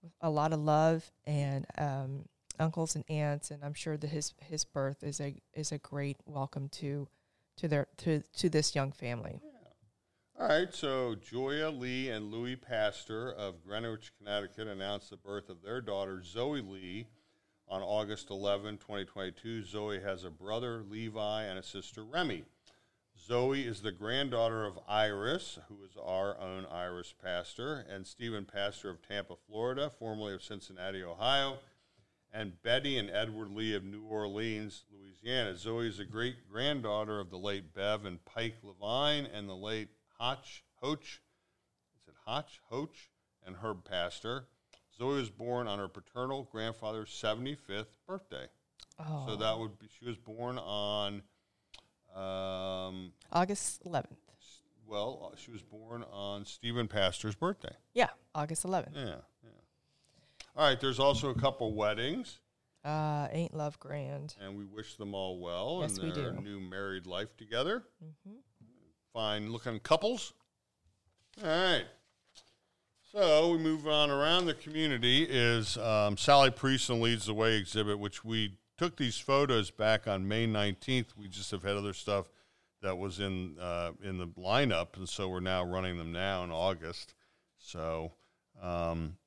with 0.03 0.13
a 0.21 0.31
lot 0.31 0.53
of 0.53 0.61
love 0.61 1.11
and 1.25 1.67
um, 1.79 2.25
uncles 2.59 2.97
and 2.97 3.05
aunts, 3.09 3.51
and 3.51 3.65
I'm 3.65 3.75
sure 3.75 3.97
that 3.97 4.09
his 4.09 4.35
his 4.43 4.65
birth 4.65 5.03
is 5.03 5.21
a 5.21 5.41
is 5.55 5.73
a 5.73 5.79
great 5.79 6.19
welcome 6.27 6.69
to 6.71 7.09
to 7.57 7.69
their 7.69 7.87
to 7.99 8.23
to 8.39 8.49
this 8.49 8.75
young 8.75 8.93
family. 8.93 9.41
All 10.43 10.49
right, 10.49 10.75
so 10.75 11.15
Joya 11.15 11.71
Lee 11.71 12.09
and 12.09 12.33
Louis 12.33 12.57
Pastor 12.57 13.31
of 13.33 13.65
Greenwich, 13.65 14.11
Connecticut 14.19 14.67
announced 14.67 15.11
the 15.11 15.17
birth 15.17 15.49
of 15.49 15.63
their 15.63 15.81
daughter 15.81 16.21
Zoe 16.21 16.61
Lee 16.61 17.07
on 17.69 17.81
August 17.81 18.29
11, 18.29 18.79
2022. 18.79 19.63
Zoe 19.63 20.01
has 20.01 20.25
a 20.25 20.31
brother 20.31 20.83
Levi 20.83 21.45
and 21.45 21.61
a 21.61 21.63
sister 21.63 22.03
Remy. 22.03 22.43
Zoe 23.25 23.63
is 23.63 23.83
the 23.83 23.93
granddaughter 23.93 24.65
of 24.65 24.81
Iris, 24.89 25.61
who 25.69 25.85
is 25.85 25.97
our 25.97 26.37
own 26.41 26.67
Iris 26.67 27.15
Pastor, 27.23 27.87
and 27.89 28.05
Stephen 28.05 28.45
Pastor 28.45 28.91
of 28.91 29.01
Tampa, 29.01 29.37
Florida, 29.47 29.91
formerly 29.97 30.35
of 30.35 30.43
Cincinnati, 30.43 31.05
Ohio, 31.05 31.59
and 32.33 32.61
Betty 32.65 32.99
and 32.99 33.11
Edward 33.11 33.53
Lee 33.53 33.77
of 33.77 33.85
New 33.85 34.03
Orleans, 34.03 34.87
Louisiana. 34.91 35.57
Zoe 35.57 35.87
is 35.87 36.01
a 36.01 36.05
great 36.05 36.51
granddaughter 36.51 37.21
of 37.21 37.31
the 37.31 37.39
late 37.39 37.73
Bev 37.73 38.05
and 38.05 38.25
Pike 38.25 38.57
Levine 38.65 39.27
and 39.33 39.49
the 39.49 39.55
late 39.55 39.91
Hotch 40.23 40.63
Hoch. 40.81 41.03
Is 42.01 42.07
it 42.07 42.15
Hotch 42.25 42.61
Hoch 42.71 42.95
and 43.45 43.57
Herb 43.57 43.85
Pastor? 43.85 44.47
Zoe 44.97 45.17
was 45.17 45.31
born 45.31 45.67
on 45.67 45.81
her 45.81 45.89
paternal 45.89 46.45
grandfather's 46.53 47.11
75th 47.11 47.87
birthday. 48.07 48.47
Oh, 49.01 49.25
So 49.27 49.35
that 49.37 49.59
would 49.59 49.81
be, 49.81 49.89
she 49.99 50.05
was 50.07 50.17
born 50.17 50.59
on 50.59 51.23
Um, 52.15 53.13
August 53.33 53.83
11th. 53.85 54.17
well, 54.87 55.33
she 55.37 55.51
was 55.51 55.63
born 55.63 56.05
on 56.13 56.45
Stephen 56.45 56.87
Pastor's 56.87 57.35
birthday. 57.35 57.75
Yeah, 57.93 58.11
August 58.33 58.65
11th. 58.65 58.95
Yeah, 58.95 59.17
yeah. 59.43 59.51
All 60.55 60.69
right, 60.69 60.79
there's 60.81 61.01
also 61.01 61.31
a 61.31 61.35
couple 61.35 61.75
weddings, 61.75 62.39
Uh, 62.85 63.27
Ain't 63.33 63.55
Love 63.55 63.81
Grand. 63.81 64.37
and 64.41 64.57
we 64.57 64.67
wish 64.67 64.95
them 64.97 65.15
all 65.15 65.41
well 65.41 65.79
Yes, 65.81 65.97
in 65.99 66.05
we 66.05 66.13
their 66.13 66.31
do. 66.33 66.41
new 66.43 66.61
married 66.61 67.07
life 67.07 67.37
together. 67.37 67.83
hmm 68.25 68.37
Fine 69.13 69.53
looking 69.53 69.79
couples. 69.81 70.33
All 71.43 71.49
right. 71.49 71.85
So 73.13 73.53
we 73.53 73.59
move 73.59 73.87
on 73.87 74.11
around 74.11 74.47
the 74.47 74.55
community 74.55 75.27
is 75.29 75.77
um, 75.77 76.17
Sally 76.17 76.51
Priesand 76.51 77.03
leads 77.03 77.27
the 77.27 77.35
way 77.35 77.57
exhibit, 77.57 77.99
which 77.99 78.25
we 78.25 78.57
took 78.79 78.97
these 78.97 79.19
photos 79.19 79.71
back 79.71 80.09
on 80.09 80.27
May 80.27 80.47
19th. 80.47 81.09
We 81.15 81.29
just 81.29 81.51
have 81.51 81.63
had 81.63 81.77
other 81.77 81.93
stuff 81.93 82.31
that 82.81 82.97
was 82.97 83.21
in 83.21 83.57
uh, 83.61 83.91
in 84.03 84.17
the 84.17 84.29
lineup, 84.29 84.97
and 84.97 85.07
so 85.07 85.29
we're 85.29 85.41
now 85.41 85.63
running 85.63 85.99
them 85.99 86.13
now 86.13 86.43
in 86.45 86.51
August. 86.51 87.15
So, 87.59 88.13
um, 88.63 89.19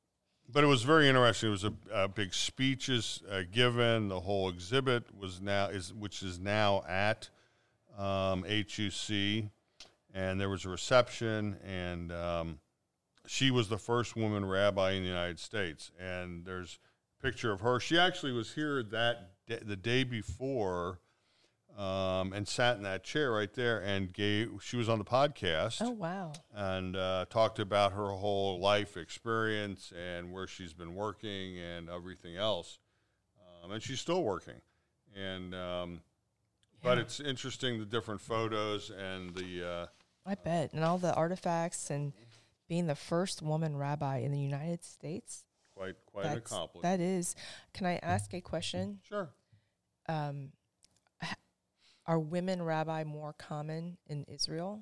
but 0.51 0.63
it 0.63 0.67
was 0.67 0.81
very 0.81 1.07
interesting. 1.07 1.49
It 1.49 1.51
was 1.51 1.63
a, 1.63 1.73
a 1.93 2.07
big 2.07 2.33
speeches 2.33 3.21
uh, 3.31 3.43
given. 3.51 4.09
The 4.09 4.19
whole 4.19 4.49
exhibit 4.49 5.15
was 5.15 5.41
now 5.41 5.67
is 5.67 5.93
which 5.93 6.23
is 6.23 6.39
now 6.39 6.83
at 6.87 7.29
um, 7.97 8.43
HUC, 8.43 9.45
and 10.15 10.39
there 10.41 10.49
was 10.49 10.63
a 10.65 10.69
reception, 10.69 11.57
and 11.63 12.11
um, 12.11 12.59
she 13.27 13.51
was 13.51 13.67
the 13.69 13.77
first 13.77 14.15
woman 14.15 14.45
rabbi 14.45 14.91
in 14.93 15.03
the 15.03 15.09
United 15.09 15.39
States. 15.39 15.91
And 15.99 16.45
there's 16.45 16.79
a 17.19 17.23
picture 17.23 17.51
of 17.51 17.59
her. 17.61 17.79
She 17.79 17.99
actually 17.99 18.31
was 18.31 18.53
here 18.53 18.81
that 18.81 19.31
the 19.47 19.75
day 19.75 20.03
before. 20.03 20.99
Um, 21.77 22.31
and 22.31 22.47
sat 22.47 22.77
in 22.77 22.83
that 22.83 23.03
chair 23.03 23.31
right 23.33 23.51
there 23.53 23.79
and 23.81 24.13
gave. 24.13 24.49
She 24.63 24.77
was 24.77 24.87
on 24.87 24.97
the 24.97 25.03
podcast 25.03 25.81
Oh, 25.81 25.89
wow. 25.89 26.31
and 26.53 26.95
uh, 26.95 27.25
talked 27.29 27.59
about 27.59 27.91
her 27.91 28.11
whole 28.11 28.61
life 28.61 28.95
experience 28.95 29.91
and 29.91 30.31
where 30.31 30.47
she's 30.47 30.71
been 30.71 30.95
working 30.95 31.59
and 31.59 31.89
everything 31.89 32.37
else. 32.37 32.79
Um, 33.61 33.71
and 33.71 33.83
she's 33.83 33.99
still 33.99 34.23
working. 34.23 34.61
And 35.17 35.53
um, 35.53 36.01
but 36.81 36.97
it's 36.97 37.19
interesting 37.19 37.77
the 37.79 37.85
different 37.85 38.21
photos 38.21 38.89
and 38.89 39.35
the 39.35 39.67
uh, 39.69 39.85
I 40.25 40.35
bet. 40.35 40.73
And 40.73 40.83
all 40.83 40.97
the 40.97 41.13
artifacts 41.13 41.89
and 41.89 42.13
being 42.67 42.87
the 42.87 42.95
first 42.95 43.41
woman 43.41 43.77
rabbi 43.77 44.17
in 44.17 44.31
the 44.31 44.39
United 44.39 44.83
States. 44.83 45.45
quite 45.75 45.95
quite 46.05 46.25
an 46.25 46.33
That's, 46.35 46.51
accomplishment. 46.51 46.83
that 46.83 46.99
is. 47.03 47.35
Can 47.73 47.85
I 47.85 47.97
ask 47.97 48.33
a 48.33 48.41
question? 48.41 48.99
sure. 49.07 49.29
Um, 50.07 50.51
are 52.07 52.19
women 52.19 52.61
rabbi 52.61 53.03
more 53.03 53.33
common 53.33 53.97
in 54.07 54.23
Israel? 54.25 54.81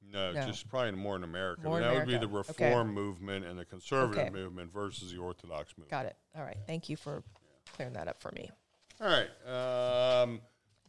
No, 0.00 0.32
No. 0.32 0.46
just 0.46 0.68
probably 0.68 0.92
more 0.92 1.16
in 1.16 1.24
America. 1.24 1.62
More 1.64 1.80
that 1.80 1.92
would 1.92 2.06
be 2.06 2.16
the 2.16 2.26
America. 2.26 2.50
Okay. 2.52 2.66
reform 2.68 2.94
movement 2.94 3.44
and 3.44 3.58
the 3.58 3.64
conservative 3.64 4.26
Okay. 4.26 4.30
movement 4.30 4.72
versus 4.72 5.10
the 5.12 5.18
Orthodox 5.18 5.70
movement. 5.76 5.90
Got 5.90 6.06
it. 6.06 6.16
All 6.36 6.42
right. 6.44 6.56
Thank 6.66 6.88
you 6.88 6.96
for 6.96 7.24
clearing 7.74 7.94
that 7.94 8.06
up 8.08 8.20
for 8.20 8.30
me. 8.32 8.50
All 9.00 9.08
right. 9.08 10.22
Um, 10.22 10.40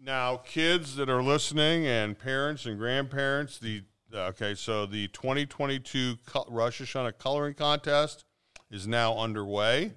now, 0.02 0.38
kids 0.38 0.96
that 0.96 1.10
are 1.10 1.22
listening 1.22 1.86
and 1.86 2.18
parents 2.18 2.66
and 2.66 2.78
grandparents, 2.78 3.60
the 3.60 3.84
okay, 4.14 4.56
so 4.56 4.86
the 4.86 5.08
2022 5.10 6.18
Co- 6.26 6.46
Rosh 6.50 6.82
Hashanah 6.82 7.18
coloring 7.18 7.54
contest 7.54 8.26
is 8.72 8.88
now 8.88 9.18
underway. 9.18 9.94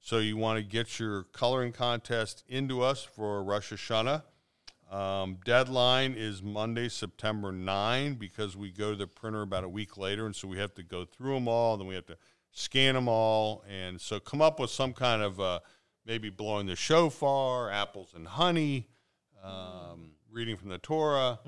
So 0.00 0.18
you 0.18 0.36
want 0.36 0.58
to 0.58 0.62
get 0.62 0.98
your 0.98 1.24
coloring 1.24 1.72
contest 1.72 2.44
into 2.48 2.80
us 2.80 3.02
for 3.02 3.42
Rosh 3.42 3.72
Hashanah. 3.72 4.22
Um, 4.90 5.38
deadline 5.44 6.14
is 6.16 6.42
Monday, 6.42 6.88
September 6.88 7.52
9, 7.52 8.14
because 8.14 8.56
we 8.56 8.70
go 8.70 8.90
to 8.90 8.96
the 8.96 9.06
printer 9.06 9.42
about 9.42 9.64
a 9.64 9.68
week 9.68 9.96
later, 9.96 10.26
and 10.26 10.34
so 10.34 10.48
we 10.48 10.58
have 10.58 10.74
to 10.74 10.82
go 10.82 11.04
through 11.04 11.34
them 11.34 11.48
all, 11.48 11.76
then 11.76 11.86
we 11.86 11.94
have 11.94 12.06
to 12.06 12.16
scan 12.50 12.94
them 12.94 13.08
all, 13.08 13.62
and 13.68 14.00
so 14.00 14.18
come 14.18 14.40
up 14.42 14.58
with 14.58 14.70
some 14.70 14.92
kind 14.92 15.22
of 15.22 15.38
uh, 15.38 15.60
maybe 16.06 16.30
blowing 16.30 16.66
the 16.66 16.74
shofar, 16.74 17.70
apples 17.70 18.14
and 18.16 18.26
honey, 18.26 18.88
um, 19.42 20.12
reading 20.30 20.56
from 20.56 20.68
the 20.68 20.78
Torah, 20.78 21.38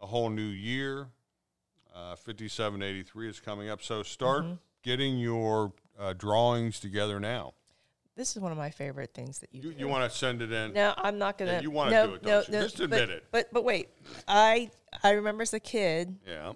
a 0.00 0.06
whole 0.06 0.30
new 0.30 0.42
year. 0.48 1.08
Uh, 1.94 2.14
5783 2.16 3.28
is 3.30 3.40
coming 3.40 3.70
up, 3.70 3.82
so 3.82 4.02
start 4.02 4.44
getting 4.82 5.18
your 5.18 5.72
uh, 5.98 6.12
drawings 6.12 6.78
together 6.78 7.18
now. 7.18 7.54
This 8.16 8.36
is 8.36 8.42
one 8.42 8.52
of 8.52 8.58
my 8.58 8.70
favorite 8.70 9.12
things 9.14 9.38
that 9.38 9.48
you, 9.52 9.70
You, 9.70 9.74
you 9.78 9.88
want 9.88 10.10
to 10.10 10.16
send 10.16 10.42
it 10.42 10.52
in? 10.52 10.72
No, 10.74 10.92
I'm 10.96 11.18
not 11.18 11.38
gonna. 11.38 11.60
You 11.62 11.70
wanna 11.70 11.90
no, 11.92 12.06
do 12.06 12.14
it, 12.14 12.22
no, 12.22 12.30
don't 12.30 12.48
you? 12.48 12.52
no, 12.54 12.62
Just 12.62 12.80
admit 12.80 13.00
but, 13.08 13.10
it. 13.10 13.24
But 13.30 13.52
but 13.52 13.64
wait, 13.64 13.88
I 14.28 14.70
I 15.02 15.12
remember 15.12 15.42
as 15.42 15.52
a 15.54 15.60
kid 15.60 16.16
Yeah. 16.26 16.52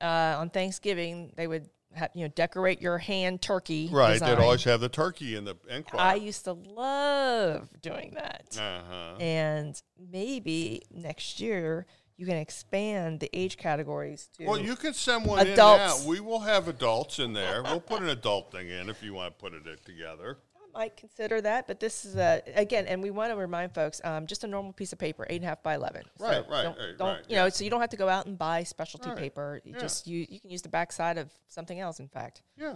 uh, 0.00 0.38
on 0.40 0.50
Thanksgiving 0.50 1.32
they 1.36 1.46
would 1.46 1.68
you 2.14 2.24
know 2.24 2.28
decorate 2.28 2.80
your 2.80 2.98
hand 2.98 3.42
turkey. 3.42 3.88
Right. 3.90 4.14
design. 4.14 4.36
They'd 4.36 4.42
always 4.42 4.64
have 4.64 4.80
the 4.80 4.88
turkey 4.88 5.36
in 5.36 5.44
the 5.44 5.56
end. 5.68 5.84
I 5.92 6.14
used 6.14 6.44
to 6.44 6.52
love 6.52 7.68
doing 7.82 8.12
that, 8.14 8.56
uh-huh. 8.58 9.16
and 9.20 9.80
maybe 10.10 10.82
next 10.90 11.40
year 11.40 11.86
you 12.16 12.26
can 12.26 12.36
expand 12.36 13.20
the 13.20 13.30
age 13.32 13.56
categories 13.56 14.28
to. 14.38 14.46
Well, 14.46 14.58
you 14.58 14.76
can 14.76 14.94
send 14.94 15.26
one 15.26 15.46
Adults. 15.46 16.00
in 16.00 16.04
now. 16.04 16.10
We 16.10 16.20
will 16.20 16.40
have 16.40 16.68
adults 16.68 17.18
in 17.18 17.32
there. 17.32 17.62
We'll 17.62 17.80
put 17.80 18.02
an 18.02 18.08
adult 18.08 18.52
thing 18.52 18.68
in 18.68 18.88
if 18.88 19.02
you 19.02 19.14
want 19.14 19.36
to 19.36 19.42
put 19.42 19.54
it 19.54 19.84
together. 19.84 20.38
Might 20.74 20.96
consider 20.96 21.40
that, 21.40 21.66
but 21.66 21.78
this 21.80 22.04
is 22.04 22.16
a 22.16 22.42
again, 22.54 22.86
and 22.86 23.02
we 23.02 23.10
want 23.10 23.30
to 23.32 23.36
remind 23.36 23.72
folks, 23.74 24.00
um, 24.04 24.26
just 24.26 24.42
a 24.44 24.46
normal 24.46 24.72
piece 24.72 24.92
of 24.92 24.98
paper, 24.98 25.24
eight 25.30 25.36
and 25.36 25.44
a 25.44 25.48
half 25.48 25.62
by 25.62 25.74
eleven. 25.74 26.02
So 26.18 26.24
Right, 26.24 26.48
right, 26.48 26.62
Don't, 26.64 26.78
right, 26.78 26.98
don't 26.98 27.08
right, 27.16 27.24
you 27.28 27.36
know? 27.36 27.48
So 27.48 27.62
you 27.64 27.70
don't 27.70 27.80
have 27.80 27.90
to 27.90 27.96
go 27.96 28.08
out 28.08 28.26
and 28.26 28.36
buy 28.36 28.64
specialty 28.64 29.10
Right, 29.10 29.18
paper. 29.18 29.60
You 29.64 29.72
yeah. 29.74 29.80
just 29.80 30.06
you 30.06 30.26
you 30.28 30.40
can 30.40 30.50
use 30.50 30.62
the 30.62 30.68
backside 30.68 31.16
of 31.16 31.30
something 31.48 31.78
else. 31.78 32.00
In 32.00 32.08
fact, 32.08 32.42
Yeah. 32.56 32.74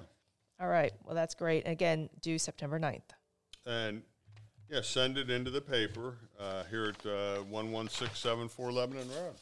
all 0.60 0.68
right. 0.68 0.92
Well, 1.04 1.14
that's 1.14 1.34
great. 1.34 1.66
Again, 1.66 2.08
due 2.20 2.38
September 2.38 2.78
9th. 2.78 3.02
And 3.66 4.02
yeah, 4.70 4.82
send 4.82 5.18
it 5.18 5.30
into 5.30 5.50
the 5.50 5.60
paper 5.60 6.18
uh, 6.38 6.64
here 6.70 6.84
at 6.90 7.06
uh, 7.06 7.42
1167 7.42 8.48
Lebanon 8.58 9.08
Road. 9.08 9.34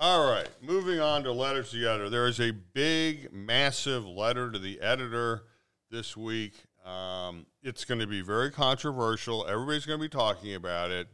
All 0.00 0.30
right, 0.30 0.48
moving 0.60 1.00
on 1.00 1.22
to 1.24 1.32
letters 1.32 1.70
to 1.70 1.78
the 1.78 1.88
editor. 1.88 2.10
There 2.10 2.26
is 2.26 2.40
a 2.40 2.50
big, 2.50 3.32
massive 3.32 4.04
letter 4.04 4.50
to 4.50 4.58
the 4.58 4.80
editor 4.80 5.44
this 5.90 6.16
week. 6.16 6.54
Um, 6.84 7.46
it's 7.62 7.84
going 7.84 8.00
to 8.00 8.06
be 8.06 8.20
very 8.20 8.50
controversial. 8.50 9.46
Everybody's 9.46 9.86
going 9.86 9.98
to 9.98 10.04
be 10.04 10.08
talking 10.08 10.54
about 10.54 10.90
it. 10.90 11.08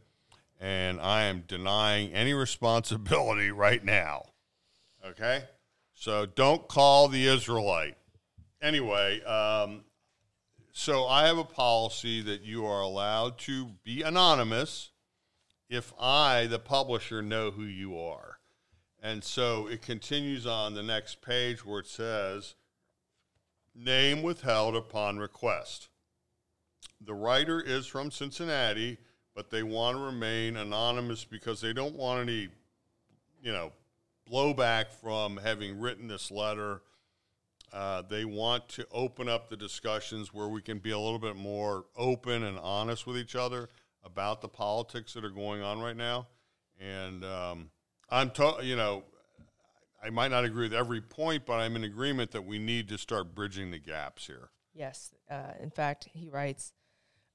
And 0.59 0.99
I 0.99 1.23
am 1.23 1.43
denying 1.47 2.11
any 2.13 2.33
responsibility 2.35 3.51
right 3.51 3.83
now. 3.83 4.25
Okay? 5.05 5.43
So 5.93 6.25
don't 6.25 6.67
call 6.67 7.07
the 7.07 7.27
Israelite. 7.27 7.95
Anyway, 8.61 9.21
um, 9.23 9.83
so 10.71 11.05
I 11.05 11.25
have 11.27 11.37
a 11.37 11.43
policy 11.43 12.21
that 12.21 12.41
you 12.41 12.65
are 12.65 12.81
allowed 12.81 13.37
to 13.39 13.71
be 13.83 14.01
anonymous 14.01 14.91
if 15.69 15.93
I, 15.99 16.47
the 16.47 16.59
publisher, 16.59 17.21
know 17.21 17.49
who 17.49 17.63
you 17.63 17.97
are. 17.97 18.39
And 19.01 19.23
so 19.23 19.67
it 19.67 19.81
continues 19.81 20.45
on 20.45 20.75
the 20.75 20.83
next 20.83 21.21
page 21.21 21.65
where 21.65 21.79
it 21.79 21.87
says, 21.87 22.55
name 23.75 24.21
withheld 24.21 24.75
upon 24.75 25.17
request. 25.17 25.89
The 26.99 27.13
writer 27.13 27.61
is 27.61 27.87
from 27.87 28.11
Cincinnati, 28.11 28.97
but 29.35 29.49
they 29.49 29.63
want 29.63 29.97
to 29.97 30.03
remain 30.03 30.57
anonymous 30.57 31.25
because 31.25 31.61
they 31.61 31.73
don't 31.73 31.95
want 31.95 32.21
any, 32.21 32.49
you 33.41 33.51
know, 33.51 33.71
blowback 34.31 34.91
from 34.91 35.37
having 35.37 35.79
written 35.79 36.07
this 36.07 36.29
letter. 36.29 36.81
Uh, 37.73 38.03
they 38.09 38.25
want 38.25 38.67
to 38.67 38.85
open 38.91 39.29
up 39.29 39.49
the 39.49 39.55
discussions 39.55 40.33
where 40.33 40.49
we 40.49 40.61
can 40.61 40.77
be 40.79 40.91
a 40.91 40.99
little 40.99 41.19
bit 41.19 41.35
more 41.35 41.85
open 41.95 42.43
and 42.43 42.59
honest 42.59 43.07
with 43.07 43.17
each 43.17 43.35
other 43.35 43.69
about 44.03 44.41
the 44.41 44.47
politics 44.47 45.13
that 45.13 45.23
are 45.23 45.29
going 45.29 45.61
on 45.61 45.79
right 45.79 45.95
now. 45.95 46.27
And 46.79 47.23
um, 47.23 47.69
I'm, 48.09 48.29
to, 48.31 48.57
you 48.61 48.75
know, 48.75 49.03
I 50.03 50.09
might 50.09 50.31
not 50.31 50.43
agree 50.43 50.63
with 50.65 50.73
every 50.73 51.01
point, 51.01 51.45
but 51.45 51.53
I'm 51.59 51.75
in 51.75 51.83
agreement 51.83 52.31
that 52.31 52.43
we 52.43 52.57
need 52.59 52.87
to 52.89 52.97
start 52.97 53.35
bridging 53.35 53.71
the 53.71 53.77
gaps 53.79 54.25
here. 54.27 54.49
Yes. 54.73 55.13
Uh, 55.29 55.51
in 55.59 55.69
fact, 55.69 56.09
he 56.13 56.27
writes, 56.29 56.73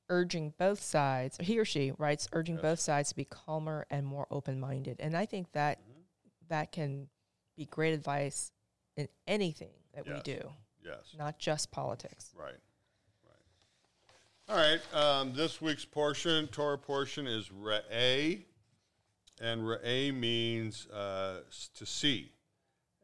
urging 0.08 0.52
both 0.58 0.80
sides, 0.82 1.36
he 1.40 1.58
or 1.58 1.64
she 1.64 1.92
writes, 1.98 2.28
urging 2.32 2.56
Yes. 2.56 2.62
both 2.62 2.80
sides 2.80 3.08
to 3.10 3.14
be 3.16 3.24
calmer 3.24 3.86
and 3.90 4.06
more 4.06 4.26
open 4.30 4.58
minded. 4.58 4.96
And 5.00 5.16
I 5.16 5.26
think 5.26 5.52
that 5.52 5.80
Mm-hmm. 5.80 6.00
that 6.48 6.72
can 6.72 7.08
be 7.56 7.66
great 7.66 7.92
advice 7.94 8.50
in 8.96 9.08
anything 9.26 9.72
that 9.94 10.06
we 10.06 10.20
do, 10.22 10.52
Yes. 10.84 11.14
not 11.16 11.38
just 11.38 11.70
politics. 11.70 12.32
Right. 12.36 12.54
Right. 13.24 14.48
All 14.48 14.56
right. 14.56 14.94
Um, 14.94 15.34
this 15.34 15.60
week's 15.60 15.84
portion, 15.84 16.46
Torah 16.48 16.78
portion, 16.78 17.26
is 17.26 17.48
Re'eh. 17.50 18.42
And 19.40 19.62
Re'eh 19.62 20.12
means 20.14 20.86
uh, 20.88 21.42
to 21.74 21.84
see. 21.86 22.32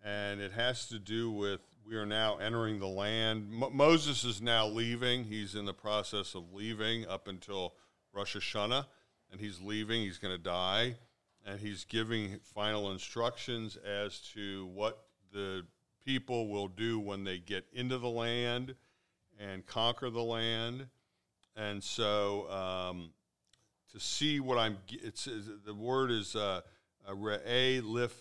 And 0.04 0.40
it 0.40 0.52
has 0.52 0.86
to 0.88 0.98
do 0.98 1.30
with 1.30 1.60
we 1.86 1.96
are 1.96 2.06
now 2.06 2.36
entering 2.38 2.78
the 2.78 2.88
land. 2.88 3.50
Mo- 3.50 3.70
Moses 3.70 4.24
is 4.24 4.40
now 4.40 4.66
leaving. 4.66 5.24
He's 5.24 5.54
in 5.54 5.64
the 5.64 5.74
process 5.74 6.34
of 6.34 6.52
leaving 6.52 7.06
up 7.06 7.28
until 7.28 7.74
Rosh 8.12 8.36
Hashanah. 8.36 8.86
And 9.30 9.40
he's 9.40 9.60
leaving. 9.60 10.02
He's 10.02 10.18
going 10.18 10.34
to 10.36 10.42
die. 10.42 10.96
and 11.44 11.58
he's 11.58 11.84
giving 11.84 12.38
final 12.54 12.92
instructions 12.92 13.76
as 13.76 14.18
to 14.34 14.66
what 14.74 15.04
the 15.32 15.64
people 16.04 16.48
will 16.48 16.68
do 16.68 16.98
when 17.00 17.24
they 17.24 17.38
get 17.38 17.64
into 17.72 17.98
the 17.98 18.08
land 18.08 18.74
and 19.38 19.66
conquer 19.66 20.10
the 20.10 20.22
land. 20.22 20.86
And 21.56 21.82
so 21.82 22.50
um, 22.50 23.10
to 23.92 24.00
see 24.00 24.40
what 24.40 24.58
I'm, 24.58 24.78
it's 24.88 25.28
the 25.66 25.74
word 25.74 26.10
is 26.10 26.36
uh, 26.36 26.60
re'eh 27.10 27.82
lif 27.84 28.12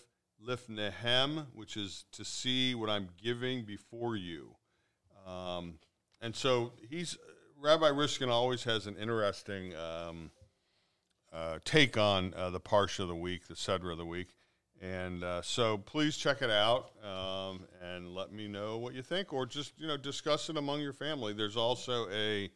lifnehem, 0.46 1.46
which 1.54 1.76
is 1.76 2.04
to 2.12 2.24
see 2.24 2.74
what 2.74 2.90
I'm 2.90 3.08
giving 3.22 3.64
before 3.64 4.16
you. 4.16 4.56
Um, 5.26 5.78
and 6.20 6.34
so 6.34 6.72
he's 6.88 7.16
Rabbi 7.60 7.88
Riskin 7.88 8.28
always 8.28 8.64
has 8.64 8.86
an 8.86 8.96
interesting 8.96 9.74
um, 9.76 10.30
uh, 11.32 11.58
take 11.64 11.96
on 11.96 12.34
uh, 12.34 12.50
the 12.50 12.60
Parsha 12.60 13.00
of 13.00 13.08
the 13.08 13.14
week, 13.14 13.46
the 13.46 13.54
Sedra 13.54 13.92
of 13.92 13.98
the 13.98 14.04
week. 14.04 14.28
And 14.80 15.22
uh, 15.22 15.42
so 15.42 15.78
please 15.78 16.16
check 16.16 16.42
it 16.42 16.50
out 16.50 16.90
um, 17.04 17.60
and 17.80 18.12
let 18.14 18.32
me 18.32 18.48
know 18.48 18.78
what 18.78 18.94
you 18.94 19.02
think, 19.02 19.32
or 19.32 19.46
just 19.46 19.72
you 19.78 19.86
know 19.86 19.96
discuss 19.96 20.50
it 20.50 20.56
among 20.56 20.80
your 20.80 20.92
family. 20.92 21.32
There's 21.32 21.56
also 21.56 22.08
a 22.10 22.50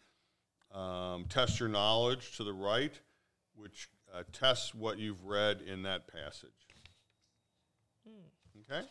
um, 0.77 1.27
test 1.29 1.61
your 1.61 1.69
knowledge 1.69 2.37
to 2.37 2.45
the 2.45 2.53
right, 2.53 2.93
which 3.55 3.89
uh, 4.13 4.25
tests 4.33 4.75
what 4.75 4.99
you've 4.99 5.25
read 5.25 5.61
in 5.63 5.85
that 5.85 6.09
passage. 6.09 6.66
Okay. 8.71 8.87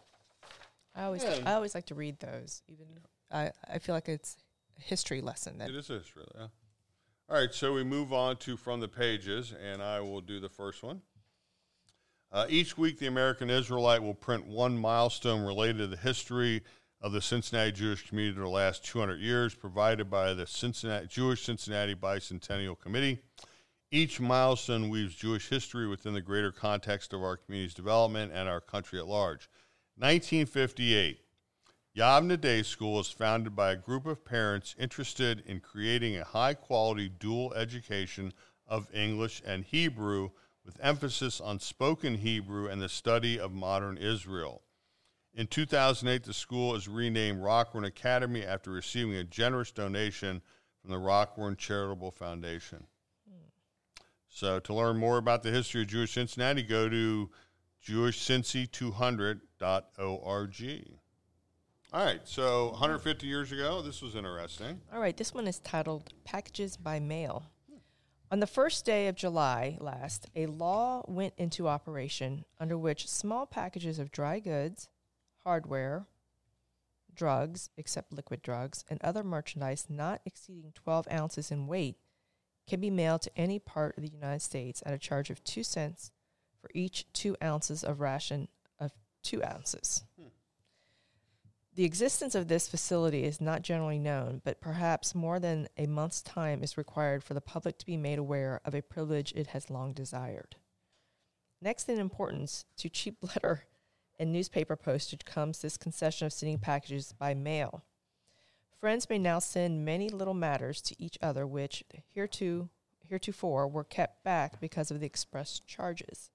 I 0.95 1.03
always 1.03 1.23
yeah. 1.23 1.39
I 1.45 1.53
always 1.53 1.75
like 1.75 1.85
to 1.87 1.95
read 1.95 2.19
those. 2.19 2.61
Even 2.67 2.85
I 3.31 3.51
I 3.69 3.79
feel 3.79 3.95
like 3.95 4.07
it's 4.07 4.37
a 4.77 4.81
history 4.81 5.21
lesson. 5.21 5.57
That 5.57 5.69
it 5.69 5.75
is 5.75 5.89
a 5.89 5.99
history. 5.99 6.23
Yeah. 6.35 6.47
All 7.27 7.37
right, 7.37 7.51
so 7.51 7.73
we 7.73 7.83
move 7.83 8.13
on 8.13 8.37
to 8.37 8.55
from 8.55 8.81
the 8.81 8.87
pages, 8.87 9.51
and 9.51 9.81
I 9.81 9.99
will 9.99 10.21
do 10.21 10.39
the 10.39 10.47
first 10.47 10.83
one. 10.83 11.01
Uh, 12.31 12.45
each 12.49 12.77
week, 12.77 12.99
the 12.99 13.07
American 13.07 13.49
Israelite 13.49 14.03
will 14.03 14.13
print 14.13 14.45
one 14.45 14.77
milestone 14.77 15.43
related 15.43 15.79
to 15.79 15.87
the 15.87 15.97
history 15.97 16.61
of 17.01 17.13
the 17.13 17.21
Cincinnati 17.21 17.71
Jewish 17.71 18.07
community 18.07 18.37
over 18.37 18.45
the 18.45 18.53
last 18.53 18.85
200 18.85 19.19
years, 19.19 19.55
provided 19.55 20.07
by 20.07 20.35
the 20.35 20.45
Cincinnati 20.45 21.07
Jewish 21.07 21.43
Cincinnati 21.43 21.95
Bicentennial 21.95 22.79
Committee. 22.79 23.19
Each 23.89 24.19
milestone 24.19 24.89
weaves 24.89 25.15
Jewish 25.15 25.49
history 25.49 25.87
within 25.87 26.13
the 26.13 26.21
greater 26.21 26.51
context 26.51 27.11
of 27.11 27.23
our 27.23 27.37
community's 27.37 27.73
development 27.73 28.33
and 28.33 28.47
our 28.47 28.61
country 28.61 28.99
at 28.99 29.07
large. 29.07 29.49
1958, 29.97 31.21
Yavneh 31.95 32.41
Day 32.41 32.63
School 32.63 32.99
is 32.99 33.07
founded 33.07 33.55
by 33.55 33.71
a 33.71 33.77
group 33.77 34.05
of 34.05 34.25
parents 34.25 34.75
interested 34.77 35.41
in 35.45 35.61
creating 35.61 36.17
a 36.17 36.25
high 36.25 36.53
quality 36.53 37.07
dual 37.07 37.53
education 37.53 38.33
of 38.67 38.93
English 38.93 39.41
and 39.45 39.63
Hebrew 39.63 40.31
with 40.65 40.77
emphasis 40.81 41.39
on 41.39 41.61
spoken 41.61 42.15
Hebrew 42.15 42.67
and 42.67 42.81
the 42.81 42.89
study 42.89 43.39
of 43.39 43.53
modern 43.53 43.97
Israel. 43.97 44.63
In 45.33 45.47
2008, 45.47 46.23
the 46.23 46.33
school 46.33 46.75
is 46.75 46.89
renamed 46.89 47.41
Rockwern 47.41 47.85
Academy 47.85 48.43
after 48.43 48.71
receiving 48.71 49.15
a 49.15 49.23
generous 49.23 49.71
donation 49.71 50.41
from 50.81 50.91
the 50.91 50.97
Rockwern 50.97 51.57
Charitable 51.57 52.11
Foundation. 52.11 52.87
So, 54.27 54.59
to 54.59 54.73
learn 54.73 54.97
more 54.97 55.17
about 55.17 55.43
the 55.43 55.51
history 55.51 55.83
of 55.83 55.87
Jewish 55.87 56.11
Cincinnati, 56.11 56.63
go 56.63 56.89
to 56.89 57.29
jewishcincy200.org. 59.65 60.85
All 61.93 62.03
right, 62.03 62.21
so 62.25 62.71
150 62.71 63.27
years 63.27 63.51
ago, 63.51 63.81
this 63.81 64.01
was 64.01 64.15
interesting. 64.15 64.81
All 64.93 64.99
right, 64.99 65.15
this 65.15 65.33
one 65.33 65.47
is 65.47 65.59
titled 65.59 66.13
Packages 66.23 66.77
by 66.77 66.99
Mail. 66.99 67.43
On 68.31 68.39
the 68.39 68.47
first 68.47 68.85
day 68.85 69.07
of 69.07 69.15
July 69.15 69.77
last, 69.79 70.27
a 70.35 70.47
law 70.47 71.03
went 71.07 71.35
into 71.37 71.67
operation 71.67 72.43
under 72.59 72.77
which 72.77 73.07
small 73.07 73.45
packages 73.45 73.99
of 73.99 74.11
dry 74.11 74.39
goods, 74.39 74.89
hardware, 75.43 76.07
drugs, 77.13 77.69
except 77.77 78.11
liquid 78.11 78.41
drugs, 78.41 78.83
and 78.89 79.01
other 79.01 79.23
merchandise 79.23 79.85
not 79.87 80.21
exceeding 80.25 80.73
12 80.73 81.07
ounces 81.11 81.51
in 81.51 81.67
weight 81.67 81.97
can 82.67 82.81
be 82.81 82.89
mailed 82.89 83.21
to 83.21 83.37
any 83.37 83.59
part 83.59 83.95
of 83.95 84.03
the 84.03 84.09
United 84.09 84.41
States 84.41 84.81
at 84.85 84.93
a 84.93 84.97
charge 84.97 85.29
of 85.29 85.43
two 85.43 85.63
cents 85.63 86.11
for 86.59 86.71
each 86.73 87.05
two 87.13 87.37
ounces 87.41 87.83
of 87.83 87.99
ration 87.99 88.47
two 89.25 89.43
ounces. 89.43 90.03
The 91.75 91.83
existence 91.83 92.35
of 92.35 92.47
this 92.47 92.69
facility 92.69 93.25
is 93.25 93.41
not 93.41 93.61
generally 93.61 93.99
known, 93.99 94.41
but 94.45 94.61
perhaps 94.61 95.13
more 95.13 95.41
than 95.41 95.67
a 95.77 95.87
month's 95.87 96.21
time 96.21 96.63
is 96.63 96.77
required 96.77 97.21
for 97.21 97.33
the 97.33 97.41
public 97.41 97.77
to 97.79 97.85
be 97.85 97.97
made 97.97 98.17
aware 98.17 98.61
of 98.63 98.73
a 98.73 98.81
privilege 98.81 99.33
it 99.35 99.47
has 99.47 99.69
long 99.69 99.91
desired. 99.91 100.55
Next 101.61 101.89
in 101.89 101.99
importance 101.99 102.63
to 102.77 102.87
cheap 102.87 103.17
letter 103.21 103.65
and 104.17 104.31
newspaper 104.31 104.77
postage 104.77 105.25
comes 105.25 105.59
this 105.59 105.75
concession 105.75 106.25
of 106.25 106.31
sending 106.31 106.59
packages 106.59 107.13
by 107.17 107.33
mail. 107.33 107.83
Friends 108.79 109.09
may 109.09 109.17
now 109.17 109.39
send 109.39 109.83
many 109.83 110.07
little 110.07 110.33
matters 110.33 110.81
to 110.83 110.95
each 110.97 111.17
other 111.21 111.45
which 111.45 111.83
hereto, 112.13 112.69
heretofore 113.09 113.67
were 113.67 113.83
kept 113.83 114.23
back 114.23 114.61
because 114.61 114.91
of 114.91 115.01
the 115.01 115.05
express 115.05 115.59
charges. 115.65 116.29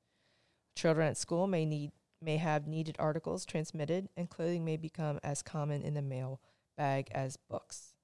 Children 0.74 1.08
at 1.08 1.16
school 1.16 1.46
may 1.46 1.64
need 1.64 1.92
may 2.22 2.36
have 2.36 2.66
needed 2.66 2.96
articles 2.98 3.44
transmitted, 3.44 4.08
and 4.16 4.28
clothing 4.28 4.64
may 4.64 4.76
become 4.76 5.18
as 5.22 5.42
common 5.42 5.82
in 5.82 5.94
the 5.94 6.02
mail 6.02 6.40
bag 6.76 7.08
as 7.12 7.36
books. 7.36 7.94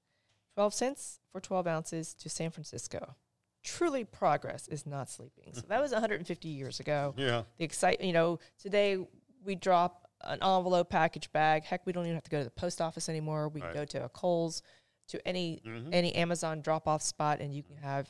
12 0.55 0.75
cents 0.75 1.21
for 1.33 1.41
12 1.41 1.67
ounces 1.67 2.15
to 2.15 2.29
San 2.29 2.51
Francisco. 2.51 3.17
Truly, 3.63 4.05
progress 4.05 4.69
is 4.69 4.87
not 4.87 5.11
sleeping. 5.11 5.53
So 5.53 5.63
that 5.69 5.81
was 5.81 5.93
150 5.93 6.49
years 6.49 6.81
ago. 6.81 7.15
Yeah. 7.17 7.43
The 7.59 7.65
excitement, 7.65 8.07
you 8.07 8.13
know, 8.13 8.39
today 8.59 8.99
we 9.45 9.55
drop 9.55 10.09
an 10.23 10.39
envelope 10.43 10.89
package 10.89 11.31
bag. 11.33 11.65
Heck, 11.65 11.85
we 11.85 11.93
don't 11.93 12.05
even 12.05 12.15
have 12.15 12.25
to 12.25 12.31
go 12.31 12.39
to 12.39 12.45
the 12.45 12.51
post 12.51 12.81
office 12.81 13.09
anymore. 13.09 13.49
We 13.49 13.61
right. 13.61 13.75
go 13.75 13.85
to 13.85 14.05
a 14.05 14.09
Kohl's, 14.09 14.63
to 15.09 15.27
any 15.27 15.61
mm-hmm. 15.67 15.91
any 15.93 16.15
Amazon 16.15 16.61
drop 16.61 16.89
off 16.89 17.03
spot, 17.03 17.41
and 17.41 17.55
you 17.55 17.63
can 17.63 17.77
have 17.77 18.09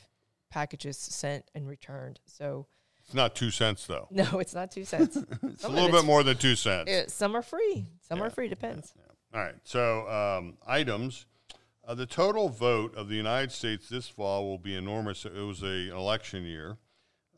packages 0.49 0.97
sent 0.97 1.45
and 1.53 1.67
returned. 1.67 2.19
So 2.25 2.67
it's 3.07 3.15
not 3.15 3.35
two 3.35 3.51
cents 3.51 3.87
though. 3.87 4.07
No, 4.11 4.39
it's 4.39 4.53
not 4.53 4.69
two 4.69 4.83
cents. 4.83 5.15
it's 5.43 5.63
a 5.63 5.69
little 5.69 5.89
bit 5.89 6.03
more 6.03 6.23
than 6.23 6.35
two 6.35 6.55
cents. 6.55 6.91
It, 6.91 7.09
some 7.09 7.35
are 7.35 7.41
free. 7.41 7.87
Some 8.01 8.19
yeah. 8.19 8.25
are 8.25 8.29
free. 8.29 8.49
Depends. 8.49 8.93
Yeah, 8.97 9.03
yeah. 9.05 9.39
All 9.39 9.45
right. 9.45 9.55
So 9.63 10.09
um, 10.09 10.57
items. 10.67 11.25
Uh, 11.87 11.95
the 11.95 12.05
total 12.05 12.49
vote 12.49 12.93
of 12.97 13.07
the 13.07 13.15
United 13.15 13.49
States 13.49 13.87
this 13.87 14.09
fall 14.09 14.43
will 14.43 14.57
be 14.57 14.75
enormous. 14.75 15.23
It 15.23 15.31
was 15.31 15.63
a, 15.63 15.89
an 15.89 15.95
election 15.95 16.43
year. 16.43 16.77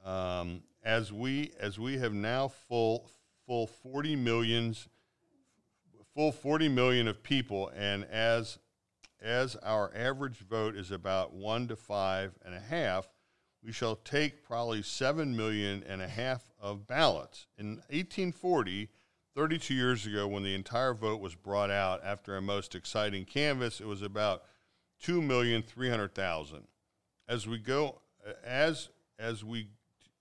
Um, 0.04 0.64
as 0.84 1.14
we 1.14 1.52
as 1.60 1.78
we 1.78 2.00
have 2.00 2.14
now 2.14 2.48
full 2.48 3.08
full 3.46 3.68
forty 3.68 4.16
millions 4.16 4.88
full 6.16 6.32
40 6.32 6.70
million 6.70 7.08
of 7.08 7.22
people 7.24 7.72
and 7.76 8.04
as 8.06 8.58
as 9.22 9.56
our 9.58 9.92
average 9.96 10.38
vote 10.38 10.76
is 10.76 10.92
about 10.92 11.34
one 11.34 11.68
to 11.68 11.76
five 11.76 12.34
and 12.44 12.56
a 12.56 12.60
half 12.60 13.08
we 13.64 13.72
shall 13.72 13.96
take 13.96 14.44
probably 14.44 14.82
seven 14.82 15.36
million 15.36 15.84
and 15.88 16.02
a 16.02 16.08
half 16.08 16.52
of 16.60 16.88
ballots. 16.88 17.48
In 17.58 17.78
1840, 17.90 18.90
32 19.36 19.74
years 19.74 20.06
ago, 20.06 20.28
when 20.28 20.44
the 20.44 20.56
entire 20.56 20.94
vote 20.94 21.22
was 21.22 21.36
brought 21.36 21.70
out 21.70 22.02
after 22.04 22.36
a 22.36 22.42
most 22.42 22.76
exciting 22.76 23.26
canvass, 23.26 23.80
it 23.80 23.88
was 23.88 24.02
about 24.02 24.44
two 25.02 25.22
million 25.22 25.62
three 25.62 25.90
hundred 25.90 26.14
thousand. 26.14 26.68
As 27.28 27.48
we 27.48 27.58
go, 27.58 28.02
as 28.44 28.90
as 29.18 29.44
we 29.44 29.68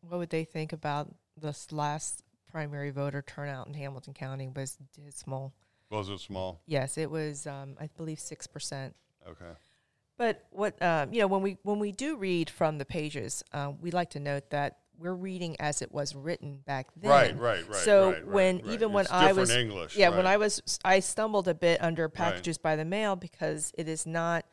what 0.00 0.18
would 0.18 0.30
they 0.30 0.44
think 0.44 0.72
about 0.72 1.12
this 1.36 1.72
last 1.72 2.22
primary 2.48 2.90
voter 2.90 3.22
turnout 3.22 3.66
in 3.66 3.74
Hamilton 3.74 4.14
County 4.14 4.48
was 4.54 4.78
dismal. 4.94 5.54
Was 5.90 6.08
it 6.08 6.20
small? 6.20 6.62
Yes, 6.66 6.96
it 6.96 7.10
was, 7.10 7.48
um, 7.48 7.74
I 7.80 7.88
believe, 7.96 8.18
6%. 8.18 8.92
Okay. 9.28 9.44
But 10.18 10.44
what 10.50 10.80
um, 10.82 11.12
you 11.12 11.20
know 11.20 11.28
when 11.28 11.42
we 11.42 11.58
when 11.62 11.78
we 11.78 11.92
do 11.92 12.16
read 12.16 12.50
from 12.50 12.78
the 12.78 12.84
pages, 12.84 13.44
uh, 13.52 13.72
we 13.80 13.92
like 13.92 14.10
to 14.10 14.20
note 14.20 14.50
that 14.50 14.78
we're 14.98 15.14
reading 15.14 15.56
as 15.60 15.80
it 15.80 15.92
was 15.92 16.14
written 16.14 16.58
back 16.66 16.88
then. 16.96 17.10
Right, 17.10 17.38
right, 17.38 17.68
right. 17.68 17.76
So 17.76 18.06
right, 18.10 18.14
right, 18.16 18.26
when 18.26 18.56
right. 18.56 18.66
even 18.66 18.92
when 18.92 19.04
It's 19.04 19.12
I 19.12 19.32
was 19.32 19.50
English, 19.50 19.96
yeah, 19.96 20.08
when. 20.08 20.26
I 20.26 20.36
was 20.36 20.78
I 20.84 21.00
stumbled 21.00 21.48
a 21.48 21.54
bit 21.54 21.82
under 21.82 22.08
packages 22.08 22.58
by 22.58 22.76
the 22.76 22.84
mail 22.84 23.16
because 23.16 23.72
it 23.78 23.88
is 23.88 24.06
not 24.06 24.44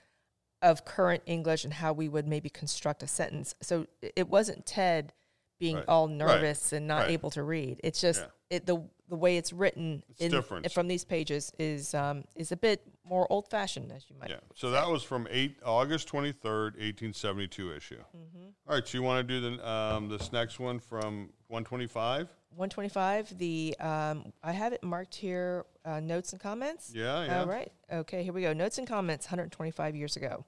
of 0.61 0.85
current 0.85 1.23
English 1.25 1.63
and 1.63 1.73
how 1.73 1.93
we 1.93 2.07
would 2.07 2.27
maybe 2.27 2.49
construct 2.49 3.03
a 3.03 3.07
sentence. 3.07 3.55
So 3.61 3.87
it- 4.01 4.29
wasn't 4.29 4.65
Ted 4.65 5.13
being 5.59 5.77
Right, 5.77 5.85
all 5.87 6.07
right, 6.07 6.17
nervous 6.17 6.73
and 6.73 6.87
not 6.87 7.03
right. 7.03 7.11
able 7.11 7.29
to 7.31 7.43
read. 7.43 7.79
It's 7.83 7.99
just 8.01 8.21
Yeah. 8.21 8.57
it 8.57 8.65
the 8.65 8.83
the 9.09 9.15
way 9.15 9.37
it's 9.37 9.53
written 9.53 10.03
It's 10.17 10.33
in, 10.33 10.69
from 10.69 10.87
these 10.87 11.03
pages 11.03 11.51
is 11.59 11.93
um, 11.93 12.23
is 12.35 12.51
a 12.51 12.57
bit 12.57 12.81
more 13.03 13.27
old 13.31 13.49
fashioned, 13.49 13.91
as 13.91 14.05
you 14.09 14.15
might. 14.19 14.29
Yeah. 14.29 14.37
So 14.55 14.71
that 14.71 14.89
was 14.89 15.03
from 15.03 15.27
eight 15.29 15.57
August 15.63 16.07
twenty 16.07 16.31
third, 16.31 16.75
eighteen 16.79 17.13
seventy 17.13 17.47
two 17.47 17.71
issue. 17.73 17.99
Mm-hmm. 18.15 18.47
All 18.67 18.75
right. 18.75 18.87
So 18.87 18.97
you 18.97 19.03
want 19.03 19.27
to 19.27 19.41
do 19.41 19.57
the 19.57 19.69
um, 19.69 20.09
this 20.09 20.31
next 20.31 20.59
one 20.59 20.79
from 20.79 21.29
one 21.47 21.63
twenty 21.63 21.87
five? 21.87 22.29
125. 22.55 23.37
The 23.37 23.75
um, 23.81 24.31
I 24.41 24.53
have 24.53 24.71
it 24.71 24.81
marked 24.81 25.15
here. 25.15 25.65
Uh, 25.83 25.99
notes 25.99 26.31
and 26.31 26.41
comments. 26.41 26.91
Yeah. 26.95 27.25
Yeah. 27.25 27.41
All 27.41 27.47
right. 27.47 27.71
Okay. 27.91 28.23
Here 28.23 28.31
we 28.31 28.41
go. 28.41 28.53
Notes 28.53 28.77
and 28.77 28.87
comments. 28.87 29.25
125 29.27 29.95
years 29.95 30.15
ago, 30.15 30.45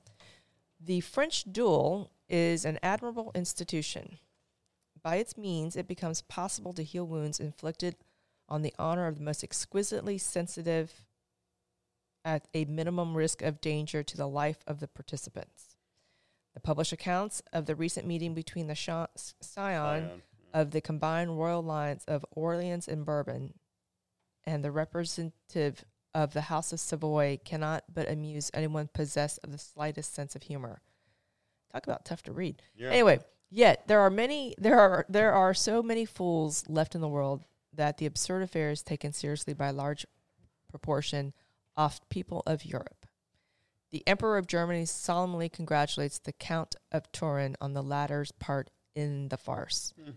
the 0.83 1.01
French 1.01 1.43
duel 1.51 2.11
is 2.29 2.65
an 2.65 2.79
admirable 2.81 3.31
institution. 3.35 4.19
By 5.03 5.17
its 5.17 5.37
means, 5.37 5.75
it 5.75 5.87
becomes 5.87 6.21
possible 6.21 6.73
to 6.73 6.83
heal 6.83 7.05
wounds 7.05 7.39
inflicted 7.39 7.95
on 8.49 8.61
the 8.61 8.73
honor 8.79 9.07
of 9.07 9.17
the 9.17 9.23
most 9.23 9.43
exquisitely 9.43 10.17
sensitive, 10.17 11.05
at 12.27 12.47
a 12.53 12.65
minimum 12.65 13.15
risk 13.15 13.41
of 13.41 13.61
danger 13.61 14.03
to 14.03 14.17
the 14.17 14.27
life 14.27 14.57
of 14.67 14.81
the 14.81 14.87
participants. 14.87 15.77
The 16.53 16.59
published 16.59 16.91
accounts 16.91 17.41
of 17.53 17.67
the 17.67 17.75
recent 17.75 18.05
meeting 18.05 18.33
between 18.33 18.67
the 18.67 18.75
Sha- 18.75 19.07
Scion 19.15 19.41
Zion. 19.41 20.03
Hmm. 20.03 20.19
of 20.53 20.71
the 20.71 20.81
combined 20.81 21.39
royal 21.39 21.61
lines 21.61 22.03
of 22.05 22.25
Orleans 22.31 22.87
and 22.87 23.05
Bourbon 23.05 23.53
and 24.43 24.63
the 24.63 24.71
representative 24.71 25.85
of 26.13 26.33
the 26.33 26.41
House 26.41 26.73
of 26.73 26.79
Savoy 26.79 27.39
cannot 27.45 27.83
but 27.93 28.09
amuse 28.09 28.51
anyone 28.53 28.89
possessed 28.91 29.39
of 29.43 29.51
the 29.51 29.57
slightest 29.57 30.13
sense 30.13 30.35
of 30.35 30.43
humor. 30.43 30.81
Talk 31.71 31.85
about 31.85 32.05
tough 32.05 32.23
to 32.23 32.33
read. 32.33 32.61
Yeah. 32.75 32.89
Anyway, 32.89 33.19
yet 33.49 33.87
there 33.87 34.01
are 34.01 34.09
many 34.09 34.55
there 34.57 34.79
are 34.79 35.05
there 35.07 35.33
are 35.33 35.53
so 35.53 35.83
many 35.83 36.05
fools 36.05 36.63
left 36.67 36.95
in 36.95 37.01
the 37.01 37.07
world 37.07 37.45
that 37.77 37.97
the 37.97 38.05
absurd 38.05 38.43
affair 38.43 38.69
is 38.69 38.83
taken 38.83 39.13
seriously 39.13 39.53
by 39.53 39.67
a 39.67 39.73
large 39.73 40.05
proportion 40.69 41.33
of 41.75 42.01
people 42.09 42.43
of 42.45 42.65
Europe. 42.65 43.05
The 43.91 44.05
Emperor 44.05 44.37
of 44.37 44.47
Germany 44.47 44.85
solemnly 44.85 45.47
congratulates 45.47 46.19
the 46.19 46.33
Count 46.33 46.75
of 46.91 47.09
Turin 47.11 47.55
on 47.61 47.73
the 47.73 47.83
latter's 47.83 48.31
part 48.33 48.69
in 48.95 49.29
the 49.29 49.37
farce. 49.37 49.93
Hmm. 50.03 50.11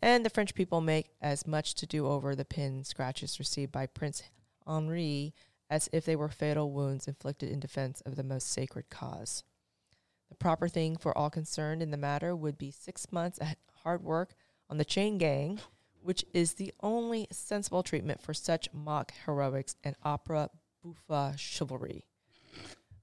And 0.00 0.24
the 0.24 0.30
French 0.30 0.54
people 0.54 0.80
make 0.80 1.10
as 1.20 1.46
much 1.46 1.74
to 1.76 1.86
do 1.86 2.06
over 2.06 2.36
the 2.36 2.44
pin 2.44 2.84
scratches 2.84 3.38
received 3.38 3.72
by 3.72 3.86
Prince 3.86 4.22
Henri 4.66 5.34
as 5.68 5.88
if 5.92 6.04
they 6.04 6.14
were 6.14 6.28
fatal 6.28 6.70
wounds 6.70 7.08
inflicted 7.08 7.50
in 7.50 7.58
defense 7.58 8.00
of 8.02 8.14
the 8.14 8.22
most 8.22 8.48
sacred 8.48 8.88
cause. 8.90 9.42
The 10.28 10.36
proper 10.36 10.68
thing 10.68 10.96
for 10.96 11.16
all 11.16 11.30
concerned 11.30 11.82
in 11.82 11.90
the 11.90 11.96
matter 11.96 12.36
would 12.36 12.58
be 12.58 12.70
six 12.70 13.10
months 13.10 13.38
at 13.40 13.58
hard 13.82 14.02
work 14.02 14.34
on 14.68 14.78
the 14.78 14.84
chain 14.84 15.18
gang, 15.18 15.60
which 16.06 16.24
is 16.32 16.54
the 16.54 16.72
only 16.82 17.26
sensible 17.32 17.82
treatment 17.82 18.22
for 18.22 18.32
such 18.32 18.68
mock 18.72 19.12
heroics 19.24 19.74
and 19.82 19.96
opera 20.04 20.48
buffa 20.84 21.34
chivalry. 21.36 22.04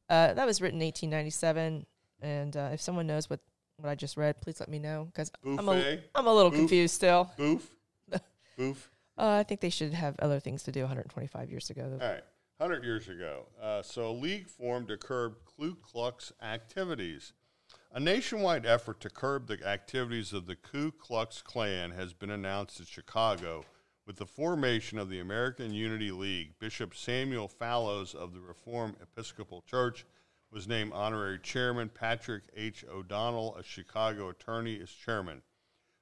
Uh, 0.10 0.34
that 0.34 0.46
was 0.46 0.62
written 0.62 0.82
in 0.82 0.88
1897, 0.88 1.86
and 2.22 2.56
uh, 2.56 2.70
if 2.72 2.80
someone 2.80 3.06
knows 3.06 3.30
what, 3.30 3.42
what 3.78 3.90
I 3.90 3.96
just 3.96 4.16
read, 4.16 4.40
please 4.40 4.60
let 4.62 4.70
me 4.70 4.80
know 4.80 5.10
because 5.12 5.32
I'm 5.44 5.60
a, 5.60 5.74
Buffet. 5.74 6.04
I'm 6.16 6.28
a 6.28 6.34
little 6.34 6.50
Boof. 6.50 6.60
confused 6.60 6.96
still. 6.96 7.30
Boof. 7.36 7.70
Boof. 8.58 8.90
Uh, 9.18 9.38
I 9.40 9.44
think 9.44 9.60
they 9.60 9.70
should 9.70 9.94
have 9.94 10.16
other 10.20 10.40
things 10.40 10.64
to 10.64 10.72
do 10.72 10.82
125 10.82 11.52
years 11.52 11.70
ago. 11.70 12.00
All 12.02 12.08
right. 12.08 12.24
100 12.58 12.86
years 12.86 13.10
ago. 13.10 13.48
Uh, 13.62 13.82
so, 13.82 14.10
a 14.10 14.14
league 14.14 14.48
formed 14.48 14.88
to 14.88 14.98
curb 14.98 15.36
Ku 15.58 15.76
Klux 15.76 16.32
activities. 16.42 17.34
A 17.96 18.00
nationwide 18.00 18.66
effort 18.66 19.00
to 19.02 19.10
curb 19.12 19.46
the 19.46 19.64
activities 19.64 20.34
of 20.34 20.48
the 20.48 20.56
Ku 20.56 20.92
Klux 20.92 21.44
Klan 21.44 21.92
has 21.92 22.12
been 22.12 22.32
announced 22.32 22.80
in 22.80 22.88
Chicago 22.88 23.66
with 24.08 24.16
the 24.16 24.26
formation 24.26 24.98
of 24.98 25.10
the 25.10 25.20
American 25.20 25.72
Unity 25.72 26.10
League. 26.10 26.58
Bishop 26.58 26.96
Samuel 26.96 27.48
Fallows 27.48 28.16
of 28.16 28.34
the 28.34 28.40
Reformed 28.40 28.96
Episcopal 29.00 29.64
Church 29.70 30.08
was 30.50 30.68
named 30.68 30.92
honorary 30.92 31.38
chairman. 31.38 31.88
Patrick 31.88 32.46
H. 32.56 32.84
O'Donnell, 32.92 33.56
a 33.58 33.64
Chicago 33.64 34.30
attorney, 34.30 34.74
is 34.74 34.90
chairman. 34.90 35.44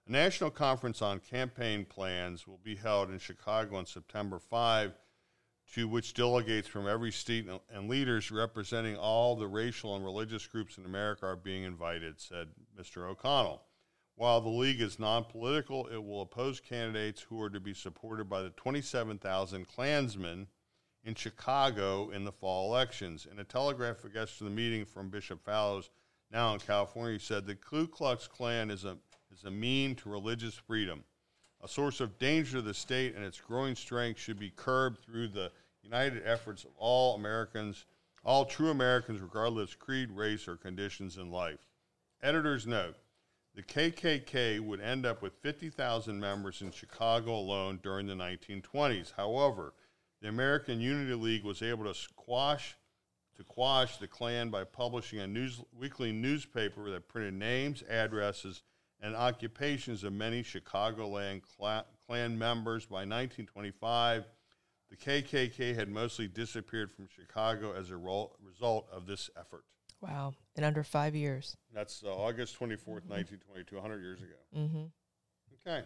A 0.07 0.11
national 0.13 0.51
conference 0.51 1.01
on 1.01 1.19
campaign 1.19 1.83
plans 1.83 2.47
will 2.47 2.61
be 2.63 2.77
held 2.77 3.09
in 3.09 3.19
Chicago 3.19 3.75
on 3.75 3.85
September 3.85 4.39
5 4.39 4.93
to 5.72 5.88
which 5.88 6.13
delegates 6.13 6.67
from 6.67 6.88
every 6.88 7.11
state 7.11 7.47
and- 7.69 7.89
leaders 7.89 8.30
representing 8.30 8.97
all 8.97 9.36
the 9.36 9.47
racial 9.47 9.95
and 9.95 10.03
religious 10.03 10.45
groups 10.45 10.78
in 10.78 10.86
America 10.86 11.26
are 11.26 11.36
being 11.36 11.63
invited, 11.63 12.19
said 12.19 12.49
Mr. 12.78 13.09
O'Connell. 13.09 13.63
While 14.15 14.41
the 14.41 14.49
league 14.49 14.82
is 14.82 14.99
non 14.99 15.24
political, 15.24 15.88
it 15.88 15.97
will 15.97 16.22
oppose 16.22 16.59
candidates 16.59 17.22
who 17.22 17.41
are 17.41 17.49
to 17.49 17.59
be 17.59 17.74
supported 17.74 18.30
by 18.30 18.41
the 18.41 18.49
27,000 18.51 19.67
Klansmen 19.67 20.47
in 21.03 21.15
Chicago 21.15 22.09
in 22.09 22.26
the 22.26 22.32
fall 22.32 22.69
elections. 22.69 23.26
In 23.32 23.39
a 23.39 23.43
telegraphic 23.43 24.11
address 24.11 24.38
to 24.38 24.43
the 24.43 24.49
meeting 24.49 24.86
from 24.86 25.09
Bishop 25.09 25.43
Fallows, 25.43 25.89
now 26.30 26.53
in 26.53 26.59
California, 26.59 27.13
he 27.13 27.19
said 27.19 27.45
the 27.45 27.55
Ku 27.55 27.88
Klux 27.88 28.28
Klan 28.28 28.69
is 28.69 28.86
a, 28.86 28.97
is 29.32 29.45
a 29.45 29.51
mean 29.51 29.95
to 29.95 30.09
religious 30.09 30.55
freedom 30.55 31.03
a 31.63 31.67
source 31.67 31.99
of 31.99 32.17
danger 32.17 32.53
to 32.53 32.61
the 32.61 32.74
state 32.74 33.15
and 33.15 33.24
its 33.24 33.39
growing 33.39 33.76
strength 33.76 34.19
should 34.19 34.39
be 34.39 34.49
curbed 34.49 34.99
through 35.03 35.28
the 35.28 35.51
united 35.84 36.23
efforts 36.25 36.63
of 36.63 36.71
all 36.77 37.15
Americans, 37.15 37.86
all 38.23 38.45
true 38.45 38.69
Americans, 38.69 39.21
regardless 39.21 39.73
of 39.73 39.79
creed, 39.79 40.11
race, 40.11 40.47
or 40.47 40.55
conditions 40.55 41.17
in 41.17 41.32
life. 41.32 41.67
Editor's 42.21 42.67
note 42.67 42.95
the 43.53 43.63
KKK 43.63 44.61
would 44.61 44.79
end 44.79 45.05
up 45.05 45.21
with 45.21 45.34
50,000 45.41 46.19
members 46.19 46.61
in 46.61 46.71
Chicago 46.71 47.36
alone 47.36 47.79
during 47.84 48.07
the 48.07 48.13
1920s. 48.13 49.11
However, 49.17 49.73
the 50.21 50.29
American 50.29 50.79
Unity 50.79 51.15
League 51.15 51.43
was 51.43 51.61
able 51.61 51.84
to 51.86 51.93
squash 51.93 52.77
to 53.36 53.43
quash 53.43 53.97
the 53.97 54.07
Klan 54.07 54.49
by 54.49 54.63
publishing 54.63 55.19
a 55.19 55.27
news, 55.27 55.61
weekly 55.77 56.11
newspaper 56.11 56.89
that 56.91 57.07
printed 57.07 57.34
names, 57.34 57.82
addresses, 57.89 58.61
and 59.01 59.15
occupations 59.15 60.03
of 60.03 60.13
many 60.13 60.43
Chicagoland 60.43 61.41
Klan 62.07 62.38
members. 62.38 62.86
By 62.86 62.97
1925, 62.97 64.25
the 64.91 64.97
KKK 64.97 65.73
had 65.73 65.89
mostly 65.89 66.27
disappeared 66.27 66.91
from 66.91 67.07
Chicago 67.07 67.73
as 67.73 67.89
a 67.89 67.97
ro- 67.97 68.31
result 68.45 68.87
of 68.91 69.07
this 69.07 69.29
effort. 69.39 69.63
Wow. 70.01 70.33
In 70.55 70.63
under 70.63 70.83
five 70.83 71.15
years. 71.15 71.55
That's 71.73 72.03
uh, 72.03 72.13
August 72.13 72.59
24th, 72.59 73.07
1922, 73.07 73.75
100 73.75 74.01
years 74.01 74.19
ago. 74.19 74.35
Mm-hmm. 74.57 75.67
Okay. 75.67 75.85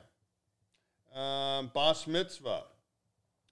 Um, 1.15 1.71
Bas 1.73 2.07
Mitzvah. 2.07 2.63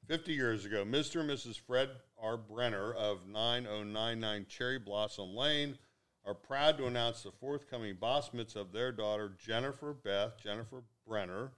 50 0.08 0.34
years 0.34 0.66
ago, 0.66 0.84
Mr. 0.84 1.22
and 1.22 1.30
Mrs. 1.30 1.58
Fred 1.58 1.90
R. 2.22 2.36
Brenner 2.36 2.94
of 2.94 3.26
9099 3.28 4.46
Cherry 4.50 4.80
Blossom 4.80 5.34
Lane 5.34 5.78
are 6.26 6.34
proud 6.34 6.78
to 6.78 6.88
announce 6.88 7.24
the 7.24 7.32
forthcoming 7.32 7.96
Bas 8.00 8.34
Mitzvah 8.34 8.60
of 8.60 8.72
their 8.74 8.92
daughter, 8.92 9.32
Jennifer 9.46 9.94
Beth, 9.94 10.34
Jennifer 10.42 10.84
Brenner, 11.08 11.52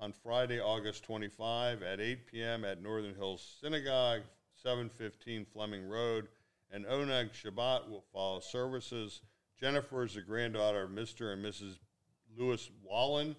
on 0.00 0.12
Friday, 0.12 0.60
August 0.60 1.04
25 1.04 1.82
at 1.82 2.00
8 2.00 2.26
p.m. 2.26 2.64
at 2.64 2.82
Northern 2.82 3.14
Hills 3.14 3.58
Synagogue, 3.60 4.22
715 4.62 5.46
Fleming 5.52 5.88
Road, 5.88 6.28
and 6.70 6.84
Oneg 6.84 7.30
Shabbat 7.32 7.88
will 7.88 8.04
follow 8.12 8.40
services. 8.40 9.22
Jennifer 9.58 10.04
is 10.04 10.14
the 10.14 10.22
granddaughter 10.22 10.84
of 10.84 10.90
Mr. 10.90 11.32
and 11.32 11.44
Mrs. 11.44 11.78
Lewis 12.36 12.70
Wallen 12.82 13.34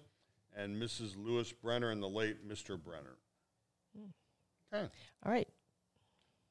and 0.56 0.76
Mrs. 0.76 1.14
Lewis 1.16 1.52
Brenner 1.52 1.90
and 1.90 2.02
the 2.02 2.08
late 2.08 2.46
Mr. 2.46 2.82
Brenner. 2.82 3.16
Okay. 4.72 4.88
All 5.24 5.32
right. 5.32 5.48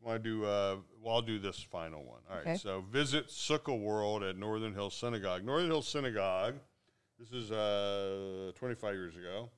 Want 0.02 0.24
to 0.24 0.30
do? 0.30 0.46
Uh, 0.46 0.78
well, 1.02 1.16
I'll 1.16 1.22
do 1.22 1.40
this 1.40 1.62
final 1.62 2.04
one. 2.04 2.22
All 2.30 2.38
right. 2.38 2.48
Okay. 2.48 2.58
So 2.58 2.84
visit 2.90 3.28
Sukkah 3.28 3.80
World 3.80 4.24
at 4.24 4.38
Northern 4.38 4.74
Hills 4.74 4.96
Synagogue. 4.96 5.44
Northern 5.44 5.70
Hills 5.70 5.88
Synagogue. 5.88 6.56
This 7.20 7.32
is 7.34 7.52
uh, 7.52 8.52
25 8.56 8.94
years 8.94 9.16
ago. 9.18 9.50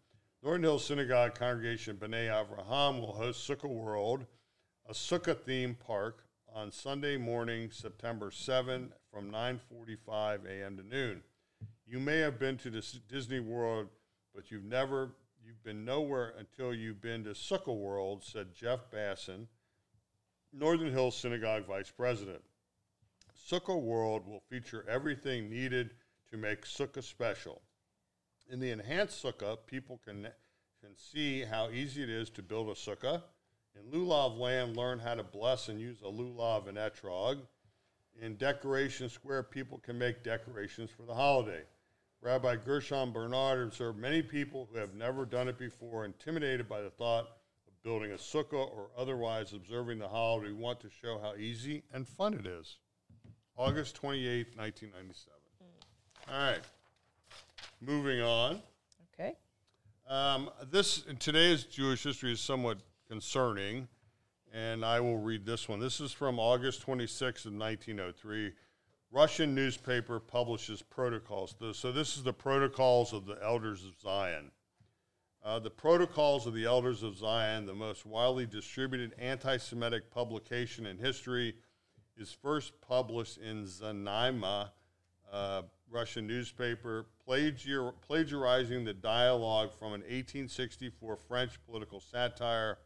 Northern 0.43 0.63
Hills 0.63 0.85
Synagogue 0.85 1.35
congregation 1.35 1.97
B'nai 1.97 2.27
Avraham 2.27 2.99
will 2.99 3.13
host 3.13 3.47
Sukkah 3.47 3.69
World, 3.69 4.25
a 4.89 4.91
Sukkah 4.91 5.35
themed 5.35 5.77
park 5.77 6.23
on 6.51 6.71
Sunday 6.71 7.15
morning, 7.15 7.69
September 7.69 8.31
7, 8.31 8.91
from 9.13 9.29
9:45 9.29 10.47
a.m. 10.47 10.77
to 10.77 10.83
noon. 10.83 11.21
You 11.85 11.99
may 11.99 12.17
have 12.17 12.39
been 12.39 12.57
to 12.57 12.71
this 12.71 12.93
Disney 13.07 13.39
World, 13.39 13.87
but 14.33 14.49
you've 14.49 14.63
never, 14.63 15.11
you've 15.45 15.63
been 15.63 15.85
nowhere 15.85 16.33
until 16.39 16.73
you've 16.73 17.01
been 17.01 17.23
to 17.25 17.35
Sukkah 17.35 17.77
World," 17.77 18.23
said 18.23 18.55
Jeff 18.55 18.89
Basson, 18.89 19.45
Northern 20.51 20.91
Hills 20.91 21.15
Synagogue 21.15 21.67
Vice 21.67 21.91
President. 21.91 22.41
Sukkah 23.47 23.79
World 23.79 24.25
will 24.25 24.41
feature 24.49 24.85
everything 24.89 25.51
needed 25.51 25.93
to 26.31 26.37
make 26.37 26.65
Sukkah 26.65 27.03
special. 27.03 27.61
In 28.51 28.59
the 28.59 28.71
enhanced 28.71 29.23
Sukkah, 29.23 29.57
people 29.65 30.01
can, 30.03 30.23
can 30.81 30.97
see 30.97 31.45
how 31.45 31.69
easy 31.69 32.03
it 32.03 32.09
is 32.09 32.29
to 32.31 32.43
build 32.43 32.67
a 32.67 32.73
Sukkah. 32.73 33.23
In 33.77 33.89
Lulav 33.89 34.37
Land, 34.37 34.75
learn 34.75 34.99
how 34.99 35.15
to 35.15 35.23
bless 35.23 35.69
and 35.69 35.79
use 35.79 36.01
a 36.01 36.11
Lulav 36.11 36.67
and 36.67 36.77
Etrog. 36.77 37.37
In 38.21 38.35
Decoration 38.35 39.07
Square, 39.07 39.43
people 39.43 39.77
can 39.77 39.97
make 39.97 40.21
decorations 40.21 40.89
for 40.91 41.03
the 41.03 41.13
holiday. 41.13 41.61
Rabbi 42.21 42.57
Gershon 42.57 43.13
Barnard 43.13 43.65
observed 43.65 43.97
many 43.97 44.21
people 44.21 44.67
who 44.69 44.77
have 44.77 44.95
never 44.95 45.23
done 45.23 45.47
it 45.47 45.57
before, 45.57 46.03
intimidated 46.03 46.67
by 46.67 46.81
the 46.81 46.89
thought 46.89 47.29
of 47.69 47.83
building 47.83 48.11
a 48.11 48.15
sukkah 48.15 48.69
or 48.69 48.89
otherwise 48.97 49.53
observing 49.53 49.97
the 49.97 50.09
holiday, 50.09 50.51
We 50.51 50.55
want 50.55 50.81
to 50.81 50.89
show 50.89 51.19
how 51.19 51.35
easy 51.35 51.83
and 51.93 52.05
fun 52.05 52.33
it 52.33 52.45
is. 52.45 52.79
August 53.55 53.95
28, 53.95 54.57
1997. 54.57 55.39
Mm. 55.63 56.33
All 56.33 56.51
right. 56.51 56.61
Moving 57.83 58.21
on. 58.21 58.61
Okay. 59.13 59.33
Um, 60.07 60.51
this 60.69 61.03
today's 61.17 61.63
Jewish 61.63 62.03
history 62.03 62.31
is 62.31 62.39
somewhat 62.39 62.77
concerning, 63.07 63.87
and 64.53 64.85
I 64.85 64.99
will 64.99 65.17
read 65.17 65.47
this 65.47 65.67
one. 65.67 65.79
This 65.79 65.99
is 65.99 66.11
from 66.11 66.37
August 66.37 66.85
26th 66.85 67.47
of 67.47 67.53
1903. 67.53 68.51
Russian 69.11 69.55
newspaper 69.55 70.19
publishes 70.19 70.83
protocols. 70.83 71.55
So 71.73 71.91
this 71.91 72.17
is 72.17 72.23
the 72.23 72.33
protocols 72.33 73.13
of 73.13 73.25
the 73.25 73.39
Elders 73.41 73.83
of 73.83 73.99
Zion. 73.99 74.51
Uh, 75.43 75.57
the 75.57 75.71
Protocols 75.71 76.45
of 76.45 76.53
the 76.53 76.65
Elders 76.65 77.01
of 77.01 77.17
Zion, 77.17 77.65
the 77.65 77.73
most 77.73 78.05
widely 78.05 78.45
distributed 78.45 79.15
anti 79.17 79.57
Semitic 79.57 80.11
publication 80.11 80.85
in 80.85 80.99
history, 80.99 81.55
is 82.15 82.31
first 82.31 82.79
published 82.79 83.39
in 83.39 83.65
Znamya, 83.65 84.69
uh, 85.31 85.63
Russian 85.91 86.25
newspaper, 86.25 87.05
plagiar- 87.27 87.93
plagiarizing 88.07 88.85
the 88.85 88.93
dialogue 88.93 89.71
from 89.73 89.87
an 89.87 90.01
1864 90.01 91.15
French 91.17 91.59
political 91.65 91.99
satire. 91.99 92.79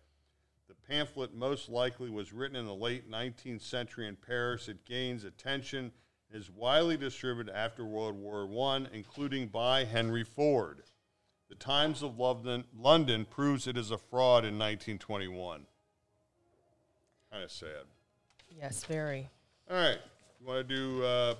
The 0.67 0.75
pamphlet 0.87 1.33
most 1.33 1.69
likely 1.69 2.09
was 2.09 2.33
written 2.33 2.55
in 2.55 2.65
the 2.65 2.73
late 2.73 3.09
19th 3.09 3.61
century 3.61 4.07
in 4.07 4.15
Paris. 4.15 4.67
It 4.67 4.85
gains 4.85 5.23
attention 5.23 5.91
and 6.31 6.41
is 6.41 6.49
widely 6.49 6.97
distributed 6.97 7.55
after 7.55 7.85
World 7.85 8.15
War 8.15 8.49
I, 8.71 8.87
including 8.91 9.47
by 9.47 9.85
Henry 9.85 10.23
Ford. 10.23 10.81
The 11.49 11.55
Times 11.55 12.01
of 12.01 12.17
London, 12.17 12.65
London 12.75 13.25
proves 13.25 13.67
it 13.67 13.77
is 13.77 13.91
a 13.91 13.97
fraud 13.99 14.43
in 14.43 14.57
1921. 14.57 15.67
Kind 17.31 17.43
of 17.43 17.51
sad. 17.51 17.85
Yes, 18.49 18.83
very. 18.83 19.29
All 19.69 19.77
right. 19.77 19.99
You 20.39 20.47
want 20.47 20.67
to 20.67 20.75
do 20.75 21.03
uh, 21.03 21.35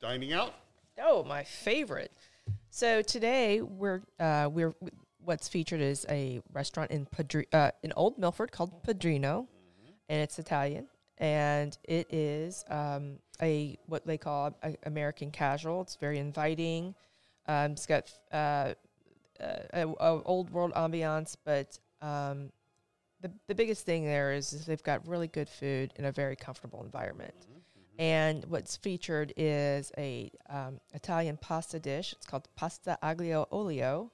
dining 0.00 0.32
out? 0.32 0.54
Oh, 1.02 1.24
my 1.24 1.44
favorite. 1.44 2.12
So 2.70 3.02
today 3.02 3.62
we're 3.62 4.02
uh, 4.18 4.48
we're 4.52 4.74
what's 5.24 5.48
featured 5.48 5.80
is 5.80 6.06
a 6.08 6.40
restaurant 6.52 6.90
in 6.90 7.06
Padri- 7.06 7.46
uh, 7.52 7.70
in 7.82 7.92
Old 7.96 8.18
Milford 8.18 8.52
called 8.52 8.82
Padrino, 8.82 9.46
and 10.08 10.20
it's 10.22 10.38
Italian, 10.38 10.88
and 11.18 11.76
it 11.84 12.12
is 12.12 12.64
um, 12.68 13.18
a 13.40 13.78
what 13.86 14.06
they 14.06 14.18
call 14.18 14.56
a, 14.62 14.76
American 14.84 15.30
casual. 15.30 15.82
It's 15.82 15.96
very 15.96 16.18
inviting. 16.18 16.94
Um, 17.46 17.72
it's 17.72 17.86
got 17.86 18.10
uh, 18.32 18.74
a, 19.40 19.88
a 19.88 20.22
old 20.24 20.50
world 20.50 20.72
ambiance, 20.74 21.36
but 21.44 21.78
um, 22.02 22.50
the 23.20 23.30
the 23.48 23.54
biggest 23.54 23.86
thing 23.86 24.04
there 24.04 24.32
is, 24.32 24.52
is 24.52 24.66
they've 24.66 24.82
got 24.82 25.06
really 25.08 25.28
good 25.28 25.48
food 25.48 25.92
in 25.96 26.04
a 26.04 26.12
very 26.12 26.36
comfortable 26.36 26.82
environment. 26.82 27.34
And 28.00 28.46
what's 28.46 28.78
featured 28.78 29.34
is 29.36 29.92
a 29.98 30.30
um, 30.48 30.80
Italian 30.94 31.36
pasta 31.36 31.78
dish. 31.78 32.14
It's 32.14 32.26
called 32.26 32.48
pasta 32.56 32.96
aglio 33.02 33.46
olio, 33.52 34.10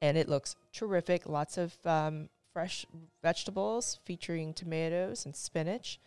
and 0.00 0.16
it 0.16 0.28
looks 0.28 0.54
terrific. 0.72 1.28
Lots 1.28 1.58
of 1.58 1.76
um, 1.84 2.28
fresh 2.52 2.86
vegetables 3.20 3.98
featuring 4.04 4.54
tomatoes 4.54 5.26
and 5.26 5.34
spinach. 5.34 5.98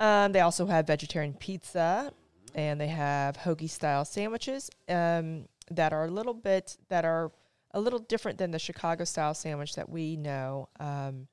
Um, 0.00 0.32
they 0.32 0.40
also 0.40 0.64
have 0.64 0.86
vegetarian 0.86 1.34
pizza, 1.34 2.10
and 2.54 2.80
they 2.80 2.88
have 2.88 3.36
hoagie 3.36 3.68
style 3.68 4.06
sandwiches 4.06 4.70
um, 4.88 5.44
that 5.70 5.92
are 5.92 6.06
a 6.06 6.10
little 6.10 6.32
bit 6.32 6.78
that 6.88 7.04
are 7.04 7.32
a 7.72 7.80
little 7.80 7.98
different 7.98 8.38
than 8.38 8.50
the 8.50 8.58
Chicago 8.58 9.04
style 9.04 9.34
sandwich 9.34 9.74
that 9.74 9.90
we 9.90 10.16
know. 10.16 10.70
Um, 10.80 11.28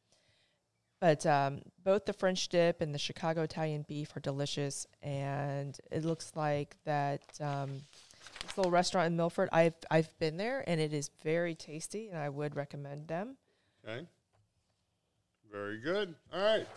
but 1.01 1.25
um, 1.25 1.61
both 1.83 2.05
the 2.05 2.13
French 2.13 2.47
dip 2.47 2.79
and 2.79 2.93
the 2.93 2.99
Chicago 2.99 3.41
Italian 3.41 3.83
beef 3.87 4.15
are 4.15 4.19
delicious, 4.19 4.85
and 5.01 5.77
it 5.91 6.05
looks 6.05 6.31
like 6.35 6.77
that 6.85 7.23
um, 7.41 7.81
this 8.43 8.55
little 8.55 8.71
restaurant 8.71 9.07
in 9.07 9.17
Milford. 9.17 9.49
I've 9.51 9.73
I've 9.89 10.17
been 10.19 10.37
there, 10.37 10.63
and 10.67 10.79
it 10.79 10.93
is 10.93 11.09
very 11.23 11.55
tasty, 11.55 12.09
and 12.09 12.19
I 12.19 12.29
would 12.29 12.55
recommend 12.55 13.07
them. 13.07 13.35
Okay. 13.83 14.05
Very 15.51 15.79
good. 15.79 16.13
All 16.31 16.39
right. 16.39 16.67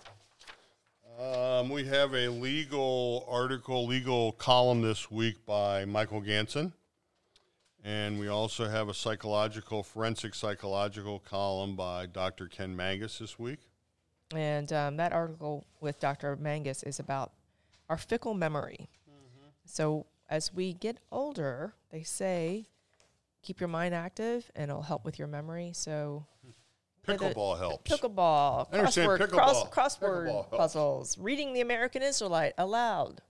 Um, 1.20 1.68
we 1.68 1.84
have 1.84 2.14
a 2.14 2.28
legal 2.28 3.26
article, 3.28 3.86
legal 3.86 4.32
column 4.32 4.80
this 4.80 5.10
week 5.10 5.44
by 5.46 5.84
Michael 5.84 6.20
Ganson. 6.20 6.72
And 7.84 8.18
we 8.18 8.28
also 8.28 8.66
have 8.66 8.88
a 8.88 8.94
psychological, 8.94 9.82
forensic 9.82 10.34
psychological 10.34 11.20
column 11.20 11.76
by 11.76 12.06
Dr. 12.06 12.48
Ken 12.48 12.74
Manges 12.74 13.18
this 13.18 13.38
week. 13.38 13.60
And 14.36 14.72
um, 14.72 14.96
that 14.96 15.12
article 15.12 15.64
with 15.80 15.98
Dr. 16.00 16.36
Manges 16.36 16.82
is 16.82 16.98
about 16.98 17.32
our 17.88 17.98
fickle 17.98 18.34
memory. 18.34 18.88
So 19.66 20.06
as 20.28 20.52
we 20.52 20.72
get 20.72 20.98
older, 21.12 21.74
they 21.90 22.02
say 22.02 22.66
keep 23.42 23.60
your 23.60 23.68
mind 23.68 23.94
active 23.94 24.50
and 24.56 24.70
it'll 24.70 24.82
help 24.82 25.04
with 25.04 25.18
your 25.18 25.28
memory. 25.28 25.72
So 25.74 26.26
Pickleball 27.06 27.58
helps. 27.58 27.90
Pickleball, 28.00 28.68
I 28.72 28.78
crossword, 28.80 29.18
pickleball. 29.20 29.70
cross, 29.70 29.96
crossword 29.98 30.26
Pickleball 30.28 30.50
puzzles, 30.50 31.18
reading 31.18 31.52
the 31.52 31.60
American 31.60 32.02
Israelite 32.02 32.54
aloud. 32.58 33.20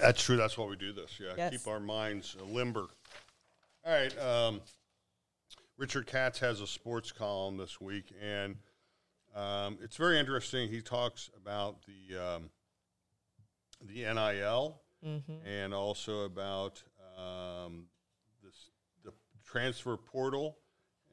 That's 0.00 0.22
true. 0.22 0.36
That's 0.36 0.56
why 0.58 0.66
we 0.66 0.76
do 0.76 0.92
this. 0.92 1.18
Yeah, 1.20 1.34
Yes. 1.36 1.50
keep 1.52 1.66
our 1.68 1.80
minds 1.80 2.36
uh, 2.40 2.44
limber. 2.44 2.86
All 3.84 3.92
right. 3.92 4.18
Um, 4.18 4.60
Richard 5.76 6.06
Katz 6.08 6.40
has 6.40 6.60
a 6.60 6.66
sports 6.66 7.12
column 7.12 7.56
this 7.56 7.80
week, 7.80 8.06
and 8.20 8.56
um, 9.38 9.78
it's 9.82 9.96
very 9.96 10.18
interesting. 10.18 10.68
He 10.68 10.80
talks 10.80 11.30
about 11.36 11.76
the 11.86 12.18
um, 12.18 12.50
the 13.86 14.02
NIL 14.02 14.80
and 15.46 15.72
also 15.72 16.24
about 16.24 16.82
um, 17.16 17.86
this 18.42 18.70
the 19.04 19.12
transfer 19.44 19.96
portal 19.96 20.58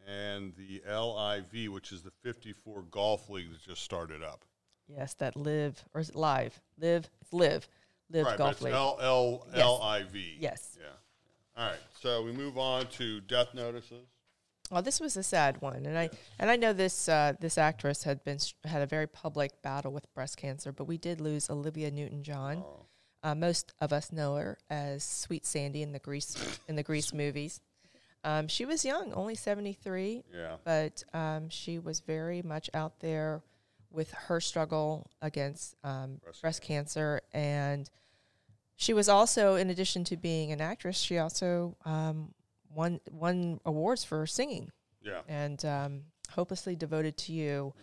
and 0.07 0.53
the 0.55 0.81
LIV, 0.87 1.71
which 1.71 1.91
is 1.91 2.01
the 2.01 2.11
54 2.23 2.83
golf 2.89 3.29
league 3.29 3.51
that 3.51 3.61
just 3.61 3.81
started 3.81 4.23
up. 4.23 4.45
Yes, 4.87 5.13
that 5.15 5.35
live 5.35 5.83
or 5.93 6.01
is 6.01 6.09
it 6.09 6.15
live? 6.15 6.59
Live, 6.79 7.09
it's 7.21 7.33
live, 7.33 7.67
live 8.09 8.25
right, 8.25 8.37
golf 8.37 8.61
league. 8.61 8.73
L 8.73 8.97
L. 9.01 9.47
L 9.53 9.81
I 9.81 10.03
V. 10.03 10.37
Yes. 10.39 10.77
Yeah. 10.79 10.87
All 11.57 11.69
right. 11.69 11.79
So 12.01 12.23
we 12.23 12.31
move 12.31 12.57
on 12.57 12.87
to 12.87 13.21
death 13.21 13.53
notices. 13.53 14.07
Well, 14.71 14.81
this 14.81 14.99
was 14.99 15.15
a 15.15 15.23
sad 15.23 15.61
one, 15.61 15.85
and 15.85 15.97
I 15.97 16.09
and 16.39 16.49
I 16.49 16.55
know 16.55 16.73
this 16.73 17.07
uh, 17.07 17.33
this 17.39 17.57
actress 17.57 18.03
had 18.03 18.23
been 18.23 18.39
had 18.63 18.81
a 18.81 18.87
very 18.87 19.07
public 19.07 19.61
battle 19.61 19.91
with 19.91 20.11
breast 20.13 20.37
cancer, 20.37 20.71
but 20.71 20.85
we 20.85 20.97
did 20.97 21.21
lose 21.21 21.49
Olivia 21.49 21.91
Newton 21.91 22.23
John. 22.23 22.63
Oh. 22.65 22.85
Uh, 23.23 23.33
most 23.35 23.73
of 23.81 23.91
us 23.91 24.11
know 24.11 24.35
her 24.35 24.57
as 24.69 25.03
Sweet 25.03 25.45
Sandy 25.45 25.81
in 25.81 25.91
the 25.91 25.99
Grease 25.99 26.35
in 26.67 26.75
the 26.75 26.83
Grease 26.83 27.13
movies. 27.23 27.61
Um, 28.23 28.47
she 28.47 28.65
was 28.65 28.83
young, 28.83 29.13
only 29.13 29.35
seventy 29.35 29.73
three, 29.73 30.23
Yeah. 30.33 30.55
but 30.63 31.03
um, 31.13 31.47
she 31.49 31.77
was 31.77 31.99
very 31.99 32.41
much 32.41 32.69
out 32.73 32.99
there 33.01 33.43
with 33.91 34.11
her 34.11 34.41
struggle 34.41 35.09
against 35.21 35.75
um, 35.83 36.17
Breast 36.23 36.41
breast, 36.41 36.61
cancer. 36.63 37.21
And 37.33 37.87
she 38.75 38.93
was 38.93 39.07
also, 39.07 39.55
in 39.55 39.69
addition 39.69 40.03
to 40.05 40.17
being 40.17 40.51
an 40.51 40.59
actress, 40.59 40.97
she 40.97 41.17
also 41.19 41.77
um, 41.85 42.33
won 42.75 42.99
won 43.09 43.59
awards 43.65 44.03
for 44.03 44.27
singing. 44.27 44.71
Yeah. 45.01 45.21
And 45.27 45.63
um, 45.65 46.01
"Hopelessly 46.31 46.75
Devoted 46.75 47.17
to 47.17 47.31
You" 47.33 47.73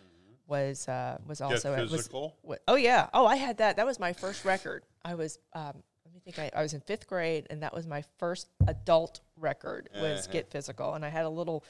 was 0.46 0.86
uh, 0.88 1.18
was 1.26 1.40
also 1.40 1.74
Get 1.74 1.82
was- 1.82 1.90
physical. 1.90 2.36
what, 2.42 2.62
oh 2.68 2.74
yeah. 2.76 3.08
Oh, 3.14 3.26
I 3.26 3.36
had 3.36 3.58
that. 3.58 3.76
That 3.76 3.86
was 3.86 3.98
my 3.98 4.12
first 4.12 4.44
record. 4.44 4.84
I 5.04 5.14
was 5.14 5.38
um, 5.54 5.82
let 6.04 6.14
me 6.14 6.20
think. 6.24 6.38
I, 6.38 6.50
I 6.58 6.62
was 6.62 6.74
in 6.74 6.80
fifth 6.80 7.06
grade, 7.06 7.46
and 7.50 7.62
that 7.62 7.72
was 7.74 7.86
my 7.86 8.04
first 8.18 8.48
adult 8.66 9.20
record. 9.36 9.88
Was 9.94 10.24
Uh-huh. 10.24 10.32
Get 10.32 10.50
Physical, 10.50 10.94
and 10.94 11.04
I 11.04 11.08
had 11.08 11.24
a 11.24 11.28
little 11.30 11.64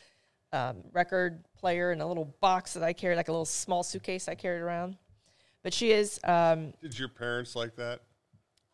um, 0.53 0.79
record 0.93 1.45
player 1.57 1.93
and 1.93 2.03
a 2.03 2.07
little 2.07 2.35
box 2.41 2.75
that 2.75 2.83
I 2.83 2.93
carried, 2.93 3.17
like 3.17 3.29
a 3.29 3.33
little 3.33 3.45
small 3.47 3.83
suitcase 3.83 4.29
I 4.29 4.35
carried 4.35 4.61
around. 4.63 4.97
But 5.63 5.73
she 5.73 5.93
is 5.93 6.19
um, 6.25 6.73
Did 6.83 6.99
your 6.99 7.09
parents 7.09 7.55
like 7.55 7.77
that? 7.77 8.01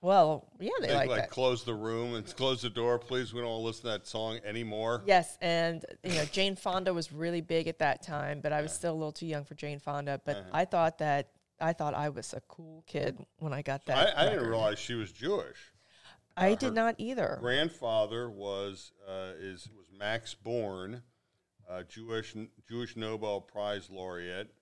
Well, 0.00 0.46
yeah, 0.60 0.70
they, 0.80 0.88
They 0.88 0.94
like, 0.94 1.08
like 1.08 1.20
that. 1.22 1.30
close 1.30 1.64
the 1.64 1.74
room 1.74 2.14
and 2.14 2.24
close 2.36 2.62
the 2.62 2.70
door, 2.70 2.98
please. 2.98 3.32
We 3.34 3.40
don't 3.40 3.50
want 3.50 3.60
to 3.62 3.66
listen 3.66 3.82
to 3.82 3.88
that 3.88 4.06
song 4.06 4.38
anymore. 4.44 5.02
Yes, 5.06 5.36
and 5.40 5.84
you 6.04 6.14
know 6.14 6.24
Jane 6.26 6.54
Fonda 6.56 6.94
was 6.94 7.12
really 7.12 7.40
big 7.40 7.66
at 7.68 7.78
that 7.80 8.02
time, 8.02 8.40
but 8.40 8.52
I 8.52 8.62
was 8.62 8.72
still 8.72 8.92
a 8.92 8.94
little 8.98 9.12
too 9.12 9.26
young 9.26 9.44
for 9.44 9.54
Jane 9.54 9.78
Fonda. 9.80 10.20
But 10.24 10.36
Uh-huh. 10.36 10.48
I 10.52 10.64
thought 10.64 10.98
that 10.98 11.30
I 11.60 11.72
thought 11.72 11.94
I 11.94 12.08
was 12.10 12.32
a 12.32 12.40
cool 12.42 12.84
kid 12.86 13.18
when 13.38 13.52
I 13.52 13.62
got 13.62 13.84
that. 13.86 14.16
I, 14.16 14.26
I 14.26 14.28
didn't 14.30 14.46
realize 14.48 14.78
she 14.78 14.94
was 14.94 15.10
Jewish. 15.10 15.56
I 16.36 16.50
her 16.50 16.56
did 16.56 16.74
not 16.74 16.94
either. 16.98 17.38
Grandfather 17.40 18.30
was 18.30 18.92
uh, 19.08 19.32
is 19.40 19.68
was 19.76 19.86
Max 19.98 20.34
Born, 20.34 21.02
uh, 21.68 21.82
Jewish 21.82 22.36
Jewish 22.68 22.94
Nobel 22.96 23.40
Prize 23.40 23.90
laureate, 23.90 24.54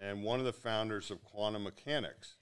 and 0.00 0.22
one 0.22 0.38
of 0.38 0.46
the 0.46 0.52
founders 0.54 1.10
of 1.10 1.22
quantum 1.22 1.64
mechanics. 1.64 2.36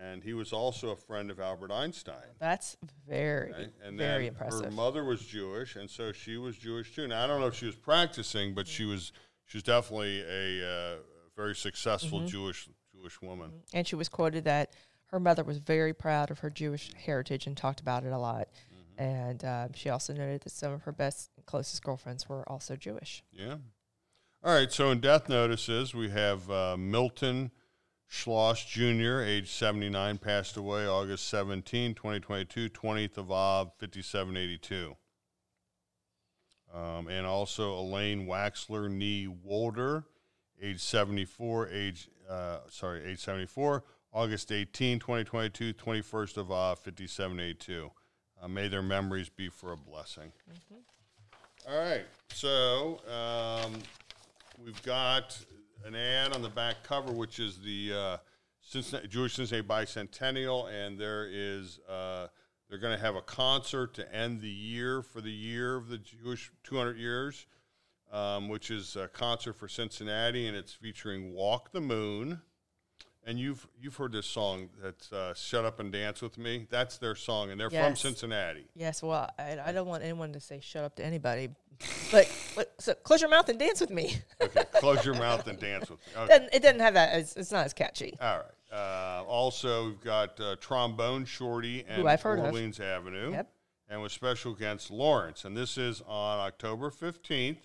And 0.00 0.22
he 0.24 0.32
was 0.34 0.52
also 0.52 0.90
a 0.90 0.96
friend 0.96 1.30
of 1.30 1.38
Albert 1.38 1.70
Einstein. 1.70 2.16
That's 2.40 2.76
very, 3.08 3.52
Okay? 3.52 3.68
And 3.84 3.96
very 3.96 4.30
then 4.30 4.50
her 4.50 4.70
mother 4.72 5.04
was 5.04 5.20
Jewish, 5.24 5.76
and 5.76 5.88
so 5.88 6.10
she 6.12 6.36
was 6.36 6.56
Jewish 6.56 6.94
too. 6.94 7.06
Now 7.06 7.24
I 7.24 7.26
don't 7.28 7.40
know 7.40 7.46
if 7.46 7.54
she 7.54 7.66
was 7.66 7.76
practicing, 7.76 8.52
but 8.54 8.66
she 8.66 8.84
was 8.84 9.12
she 9.44 9.58
was 9.58 9.62
definitely 9.62 10.22
a 10.22 10.66
uh, 10.66 10.96
very 11.36 11.54
successful 11.54 12.18
Mm-hmm. 12.18 12.28
Jewish 12.28 12.68
Jewish 12.94 13.22
woman. 13.22 13.52
and 13.72 13.86
she 13.86 13.94
was 13.96 14.08
quoted 14.08 14.44
that 14.44 14.72
her 15.06 15.20
mother 15.20 15.44
was 15.44 15.58
very 15.58 15.92
proud 15.92 16.30
of 16.30 16.40
her 16.40 16.50
Jewish 16.50 16.92
heritage 16.94 17.46
and 17.46 17.56
talked 17.56 17.80
about 17.80 18.04
it 18.04 18.12
a 18.12 18.18
lot. 18.18 18.48
Mm-hmm. 18.98 19.02
And 19.02 19.44
uh, 19.44 19.68
she 19.74 19.88
also 19.88 20.12
noted 20.12 20.40
that 20.42 20.50
some 20.50 20.72
of 20.72 20.82
her 20.82 20.92
best, 20.92 21.30
closest 21.46 21.82
girlfriends 21.84 22.28
were 22.28 22.48
also 22.48 22.76
Jewish. 22.76 23.22
Yeah. 23.32 23.56
All 24.44 24.54
right. 24.54 24.72
So 24.72 24.90
in 24.90 25.00
death 25.00 25.28
notices, 25.28 25.94
we 25.94 26.10
have 26.10 26.50
uh, 26.50 26.76
Milton 26.78 27.50
Schloss 28.12 28.62
Jr., 28.66 29.22
age 29.22 29.50
79, 29.50 30.18
passed 30.18 30.58
away 30.58 30.86
August 30.86 31.28
17, 31.28 31.94
2022, 31.94 32.68
20th 32.68 33.16
of 33.16 33.32
Av, 33.32 33.72
5782. 33.80 34.94
Um, 36.74 37.08
and 37.08 37.26
also 37.26 37.74
Elaine 37.78 38.26
Waxler 38.26 38.90
Nee 38.90 39.28
Wolder, 39.28 40.04
age 40.60 40.80
74, 40.80 41.70
age, 41.70 42.10
uh, 42.28 42.58
sorry, 42.68 43.02
age 43.02 43.18
74, 43.18 43.82
August 44.12 44.52
18, 44.52 44.98
2022, 44.98 45.72
21st 45.72 46.36
of 46.36 46.52
Av, 46.52 46.78
5782. 46.80 47.90
Uh, 48.42 48.46
may 48.46 48.68
their 48.68 48.82
memories 48.82 49.30
be 49.30 49.48
for 49.48 49.72
a 49.72 49.76
blessing. 49.76 50.30
All 51.66 51.78
right. 51.78 52.04
So 52.34 53.00
um, 53.08 53.72
we've 54.62 54.82
got 54.82 55.38
an 55.84 55.94
ad 55.94 56.32
on 56.32 56.42
the 56.42 56.48
back 56.48 56.82
cover, 56.82 57.12
which 57.12 57.38
is 57.38 57.58
the 57.58 57.92
uh, 57.92 58.16
Jewish 59.08 59.34
Cincinnati 59.34 59.66
Bicentennial, 59.66 60.70
and 60.72 60.98
there 60.98 61.28
is 61.30 61.80
uh, 61.88 62.28
they're 62.68 62.78
going 62.78 62.96
to 62.96 63.04
have 63.04 63.16
a 63.16 63.22
concert 63.22 63.94
to 63.94 64.14
end 64.14 64.40
the 64.40 64.48
year 64.48 65.02
for 65.02 65.20
the 65.20 65.32
year 65.32 65.76
of 65.76 65.88
the 65.88 65.98
Jewish 65.98 66.50
200 66.64 66.96
years, 66.96 67.46
um, 68.12 68.48
which 68.48 68.70
is 68.70 68.96
a 68.96 69.08
concert 69.08 69.54
for 69.54 69.68
Cincinnati, 69.68 70.46
and 70.46 70.56
it's 70.56 70.72
featuring 70.72 71.34
"Walk 71.34 71.72
the 71.72 71.80
Moon." 71.80 72.40
And 73.24 73.38
you've 73.38 73.68
you've 73.80 73.94
heard 73.96 74.12
this 74.12 74.26
song 74.26 74.68
that's 74.82 75.12
uh, 75.12 75.32
"Shut 75.34 75.64
Up 75.64 75.78
and 75.78 75.92
Dance 75.92 76.22
with 76.22 76.38
Me." 76.38 76.66
That's 76.70 76.98
their 76.98 77.14
song, 77.14 77.50
and 77.50 77.60
they're 77.60 77.70
from 77.70 77.94
Cincinnati. 77.94 78.66
Yes, 78.74 79.00
well, 79.02 79.30
I, 79.38 79.58
I 79.64 79.70
don't 79.72 79.86
want 79.86 80.02
anyone 80.02 80.32
to 80.32 80.40
say 80.40 80.58
shut 80.60 80.82
up 80.82 80.96
to 80.96 81.04
anybody, 81.04 81.50
but, 82.10 82.28
but 82.56 82.74
so 82.78 82.94
close 82.94 83.20
your 83.20 83.30
mouth 83.30 83.48
and 83.48 83.60
dance 83.60 83.80
with 83.80 83.90
me. 83.90 84.16
Okay, 84.42 84.64
close 84.74 85.04
your 85.04 85.14
mouth 85.14 85.46
and 85.46 85.58
dance 85.58 85.88
with 85.88 86.00
me. 86.00 86.12
Okay. 86.22 86.48
It 86.52 86.62
doesn't 86.62 86.80
have 86.80 86.94
that. 86.94 87.16
It's, 87.16 87.36
it's 87.36 87.52
not 87.52 87.64
as 87.64 87.72
catchy. 87.72 88.16
All 88.20 88.38
right. 88.38 88.76
Uh, 88.76 89.22
also, 89.28 89.86
we've 89.86 90.00
got 90.00 90.40
uh, 90.40 90.56
Trombone 90.60 91.24
Shorty 91.24 91.84
and 91.86 92.02
Who 92.02 92.08
I've 92.08 92.22
heard 92.22 92.38
of. 92.38 92.46
Orleans 92.46 92.80
Avenue. 92.80 93.32
Yep. 93.32 93.52
And 93.88 94.02
with 94.02 94.12
special 94.12 94.52
against 94.54 94.90
Lawrence. 94.90 95.44
And 95.44 95.54
this 95.56 95.76
is 95.76 96.00
on 96.06 96.40
October 96.40 96.90
15th 96.90 97.58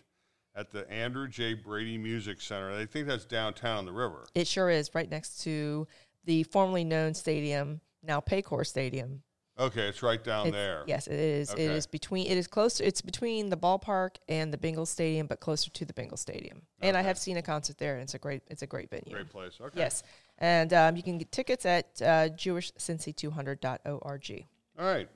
at 0.58 0.72
the 0.72 0.90
Andrew 0.92 1.28
J. 1.28 1.54
Brady 1.54 1.98
Music 1.98 2.42
Center. 2.42 2.74
I 2.74 2.86
think 2.86 3.08
that's 3.08 3.26
downtown 3.26 3.78
on 3.78 3.86
the 3.86 3.94
river. 3.94 4.26
It 4.34 4.48
sure 4.48 4.70
is 4.70 4.94
right 4.96 5.10
next 5.10 5.42
to 5.44 5.88
the 6.26 6.44
formerly 6.44 6.84
known 6.84 7.14
stadium, 7.14 7.80
now 8.04 8.20
Paycor 8.20 8.66
Stadium. 8.66 9.22
Okay, 9.60 9.88
it's 9.88 10.04
right 10.04 10.24
down 10.24 10.48
It's- 10.48 10.62
there. 10.62 10.84
Yes, 10.86 11.08
it 11.08 11.20
is. 11.20 11.52
Okay. 11.52 11.66
It 11.66 11.72
is 11.72 11.88
between. 11.88 12.28
It 12.28 12.38
is 12.38 12.46
close. 12.48 12.80
It's 12.80 13.02
between 13.02 13.50
the 13.50 13.58
ballpark 13.58 14.18
and 14.28 14.54
the 14.54 14.58
Bengals 14.58 14.90
Stadium, 14.90 15.26
but 15.26 15.40
closer 15.40 15.72
to 15.72 15.86
the 15.86 15.94
Bengals 15.94 16.20
Stadium. 16.20 16.62
And 16.82 16.96
I 16.96 17.02
have 17.02 17.18
seen 17.18 17.38
a 17.38 17.42
concert 17.42 17.80
there, 17.80 17.94
and 17.94 18.04
it's 18.04 18.14
a 18.14 18.20
great. 18.20 18.44
It's 18.48 18.62
a 18.62 18.68
great 18.68 18.92
venue. 18.92 19.16
Great 19.16 19.30
place. 19.30 19.54
Okay. 19.60 19.80
Yes, 19.80 20.04
and 20.38 20.72
um, 20.74 20.96
you 20.96 21.02
can 21.02 21.18
get 21.18 21.32
tickets 21.32 21.66
at 21.66 21.86
uh, 22.02 22.30
jewishcincy200.org. 22.30 24.46
All 24.80 24.86
right. 24.86 25.10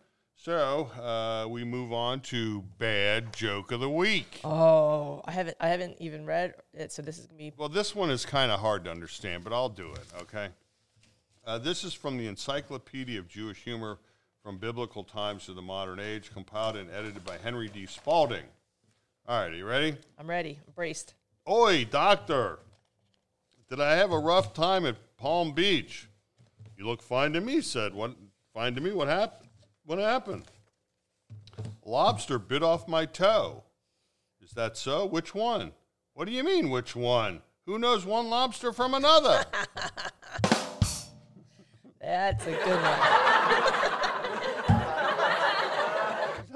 So 0.44 0.90
uh, 1.00 1.48
we 1.48 1.64
move 1.64 1.94
on 1.94 2.22
to 2.22 2.64
Bad 2.80 3.32
Joke 3.32 3.72
of 3.72 3.80
the 3.80 3.90
Week. 3.92 4.40
Oh, 4.44 5.22
I 5.24 5.34
haven't. 5.34 5.56
I 5.60 5.68
haven't 5.68 5.98
even 6.00 6.26
read 6.26 6.56
it, 6.74 6.92
so 6.92 7.04
this 7.04 7.20
is 7.20 7.28
gonna 7.28 7.38
be. 7.38 7.54
Well, 7.56 7.70
this 7.70 7.94
one 7.94 8.10
is 8.10 8.26
kind 8.26 8.52
of 8.52 8.60
hard 8.60 8.86
to 8.86 8.90
understand, 8.90 9.44
but 9.44 9.54
I'll 9.54 9.70
do 9.70 9.92
it, 9.92 10.08
okay? 10.20 10.48
Uh, 11.46 11.60
this 11.60 11.84
is 11.84 11.94
from 11.94 12.18
the 12.18 12.26
Encyclopedia 12.26 13.20
of 13.20 13.28
Jewish 13.28 13.60
Humor 13.66 14.00
from 14.42 14.58
Biblical 14.58 15.04
Times 15.04 15.46
to 15.46 15.54
the 15.54 15.62
Modern 15.62 16.00
Age, 16.00 16.32
compiled 16.34 16.76
and 16.76 16.90
edited 16.90 17.24
by 17.24 17.38
Henry 17.38 17.68
D. 17.68 17.86
Spalding. 17.86 18.46
All 19.28 19.40
right, 19.40 19.52
are 19.52 19.56
you 19.56 19.68
ready? 19.68 19.96
I'm 20.18 20.28
ready. 20.28 20.58
I'm 20.66 20.74
braced. 20.74 21.14
Oi, 21.48 21.86
doctor. 21.86 22.58
Did 23.70 23.80
I 23.80 23.94
have 23.94 24.12
a 24.12 24.18
rough 24.18 24.56
time 24.56 24.88
at 24.88 24.96
Palm 25.18 25.52
Beach? 25.52 26.08
You 26.80 26.88
look 26.88 27.04
fine 27.04 27.32
to 27.34 27.42
me, 27.42 27.62
said. 27.62 27.94
What 27.94 28.16
fine 28.56 28.74
to 28.74 28.82
me? 28.82 28.92
What 28.92 29.08
happened? 29.08 29.51
What 29.92 30.00
happened? 30.00 30.46
Lobster 31.86 32.40
bit 32.40 32.64
off 32.64 32.88
my 32.88 33.06
toe. 33.06 33.66
Is 34.42 34.52
that 34.52 34.78
so? 34.78 35.06
Which 35.06 35.36
one? 35.36 35.74
What 36.14 36.30
do 36.30 36.32
you 36.32 36.46
mean, 36.46 36.70
which 36.70 36.96
one? 36.96 37.42
Who 37.66 37.78
knows 37.78 38.06
one 38.06 38.30
lobster 38.30 38.72
from 38.72 38.94
another? 38.94 39.44
That's 42.00 42.48
a 42.48 42.52
good 42.52 42.82
one. 42.82 43.74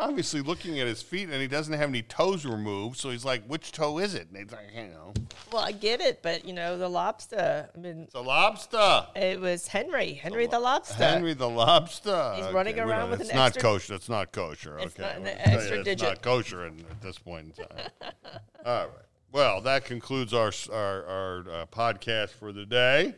obviously 0.05 0.41
looking 0.41 0.79
at 0.79 0.87
his 0.87 1.01
feet 1.01 1.29
and 1.29 1.41
he 1.41 1.47
doesn't 1.47 1.73
have 1.73 1.89
any 1.89 2.01
toes 2.03 2.45
removed, 2.45 2.97
so 2.97 3.09
he's 3.09 3.25
like, 3.25 3.45
which 3.47 3.71
toe 3.71 3.97
is 3.97 4.13
it? 4.13 4.27
And 4.29 4.37
he's 4.37 4.51
like, 4.51 4.67
you 4.75 4.83
know, 4.87 5.13
well, 5.51 5.63
I 5.63 5.71
get 5.71 6.01
it, 6.01 6.21
but 6.21 6.45
you 6.45 6.53
know 6.53 6.77
the 6.77 6.87
lobster. 6.89 7.69
I 7.75 7.79
mean, 7.79 8.03
it's 8.03 8.13
a 8.15 8.21
lobster. 8.21 9.07
it 9.15 9.39
was 9.39 9.67
Henry. 9.67 10.13
Henry 10.13 10.47
the 10.47 10.59
lobster. 10.59 10.95
Henry 11.03 11.33
the 11.33 11.49
lobster. 11.49 12.33
He's 12.35 12.51
running 12.53 12.79
around 12.79 13.11
with 13.11 13.21
it's 13.21 13.29
an 13.31 13.35
not 13.35 13.47
extra- 13.47 13.61
kosher. 13.63 13.93
It's 13.95 14.09
not 14.09 14.31
kosher. 14.31 14.77
It's 14.79 14.99
okay, 14.99 15.03
not 15.03 15.15
an 15.17 15.23
We'll 15.23 15.33
tell 15.35 15.51
you 15.53 15.57
extra 15.57 15.77
it's 15.79 15.85
digit. 15.85 16.07
not 16.09 16.21
kosher 16.21 16.67
in, 16.67 16.79
at 16.91 17.01
this 17.01 17.17
point 17.17 17.53
in 17.57 17.65
time. 17.65 17.89
All 18.65 18.85
right. 18.87 18.89
Well, 19.31 19.61
that 19.61 19.85
concludes 19.85 20.33
our 20.33 20.51
our, 20.71 21.05
our 21.05 21.39
uh, 21.39 21.65
podcast 21.65 22.29
for 22.29 22.51
the 22.53 22.65
day. 22.65 23.15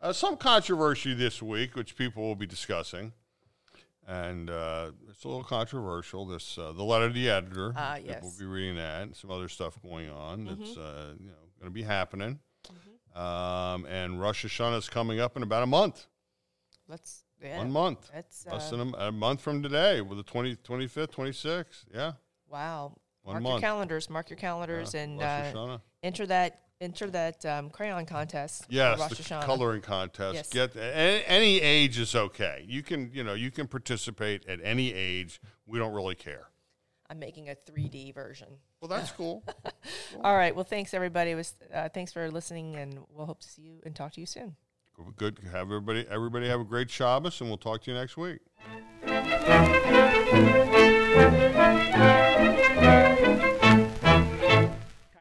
Uh, 0.00 0.12
some 0.12 0.36
controversy 0.36 1.14
this 1.14 1.42
week, 1.42 1.76
which 1.76 1.94
people 1.96 2.22
will 2.24 2.34
be 2.34 2.46
discussing, 2.46 3.12
and 4.06 4.50
uh, 4.50 4.90
it's 5.08 5.24
a 5.24 5.28
little 5.28 5.44
controversial. 5.44 6.26
This 6.26 6.58
uh, 6.58 6.72
the 6.72 6.82
letter 6.82 7.08
to 7.08 7.14
the 7.14 7.30
editor. 7.30 7.68
People 7.68 7.82
yes. 8.04 8.16
Mm-hmm. 8.16 8.24
will 8.24 8.34
be 8.38 8.46
reading 8.46 8.76
that. 8.76 9.02
and 9.02 9.16
Some 9.16 9.30
other 9.30 9.48
stuff 9.48 9.80
going 9.82 10.10
on 10.10 10.44
that's 10.44 10.76
uh, 10.76 11.14
you 11.18 11.28
know 11.28 11.34
going 11.58 11.70
to 11.70 11.74
be 11.74 11.82
happening. 11.82 12.40
Um, 13.14 13.84
and 13.86 14.18
Rosh 14.20 14.44
Hashanah 14.44 14.78
is 14.78 14.88
coming 14.88 15.20
up 15.20 15.36
in 15.36 15.42
about 15.42 15.62
a 15.62 15.66
month. 15.66 16.06
Let's. 16.88 17.24
Yeah. 17.42 17.58
One 17.58 17.72
month. 17.72 18.08
That's 18.14 18.46
Less 18.46 18.72
uh, 18.72 18.76
than 18.76 18.94
a, 18.94 19.08
a 19.08 19.12
month 19.12 19.40
from 19.40 19.64
today, 19.64 20.00
with 20.00 20.16
the 20.16 20.22
20, 20.22 20.54
25th, 20.56 21.08
26th. 21.08 21.84
Yeah. 21.92 22.12
wow. 22.48 22.96
One 23.24 23.34
mark 23.34 23.42
month. 23.42 23.62
your 23.62 23.70
calendars. 23.70 24.08
Mark 24.08 24.30
your 24.30 24.36
calendars 24.36 24.94
Yeah, 24.94 25.00
and 25.00 25.22
uh, 25.22 25.78
enter 26.02 26.26
that 26.26 26.61
enter 26.82 27.08
that 27.10 27.46
um, 27.46 27.70
crayon 27.70 28.04
contest. 28.04 28.66
Yes, 28.68 28.98
Rosh 28.98 29.10
the 29.10 29.22
Hashanah. 29.22 29.44
coloring 29.44 29.80
contest. 29.80 30.34
Yes. 30.34 30.48
Get 30.48 30.76
any, 30.76 31.24
any 31.26 31.60
age 31.60 31.98
is 31.98 32.14
okay. 32.14 32.64
You 32.66 32.82
can 32.82 33.10
you 33.14 33.24
know 33.24 33.34
you 33.34 33.50
can 33.50 33.66
participate 33.68 34.46
at 34.46 34.60
any 34.62 34.92
age. 34.92 35.40
We 35.64 35.78
don't 35.78 35.94
really 35.94 36.16
care. 36.16 36.48
I'm 37.08 37.18
making 37.18 37.50
a 37.50 37.54
3D 37.54 38.14
version. 38.14 38.48
Well, 38.80 38.88
that's 38.88 39.10
cool. 39.10 39.44
cool. 39.64 40.20
All 40.24 40.34
right. 40.34 40.54
Well, 40.54 40.64
thanks 40.64 40.94
everybody. 40.94 41.32
It 41.32 41.36
was 41.36 41.54
uh, 41.72 41.88
thanks 41.88 42.12
for 42.12 42.30
listening, 42.30 42.76
and 42.76 42.98
we'll 43.10 43.26
hope 43.26 43.40
to 43.40 43.48
see 43.48 43.62
you 43.62 43.80
and 43.84 43.94
talk 43.94 44.12
to 44.12 44.20
you 44.20 44.26
soon. 44.26 44.56
Good. 45.16 45.38
Have 45.44 45.68
everybody 45.68 46.06
everybody 46.10 46.48
have 46.48 46.60
a 46.60 46.64
great 46.64 46.90
Shabbos, 46.90 47.40
and 47.40 47.48
we'll 47.48 47.58
talk 47.58 47.82
to 47.82 47.90
you 47.90 47.96
next 47.96 48.16
week. 48.16 48.40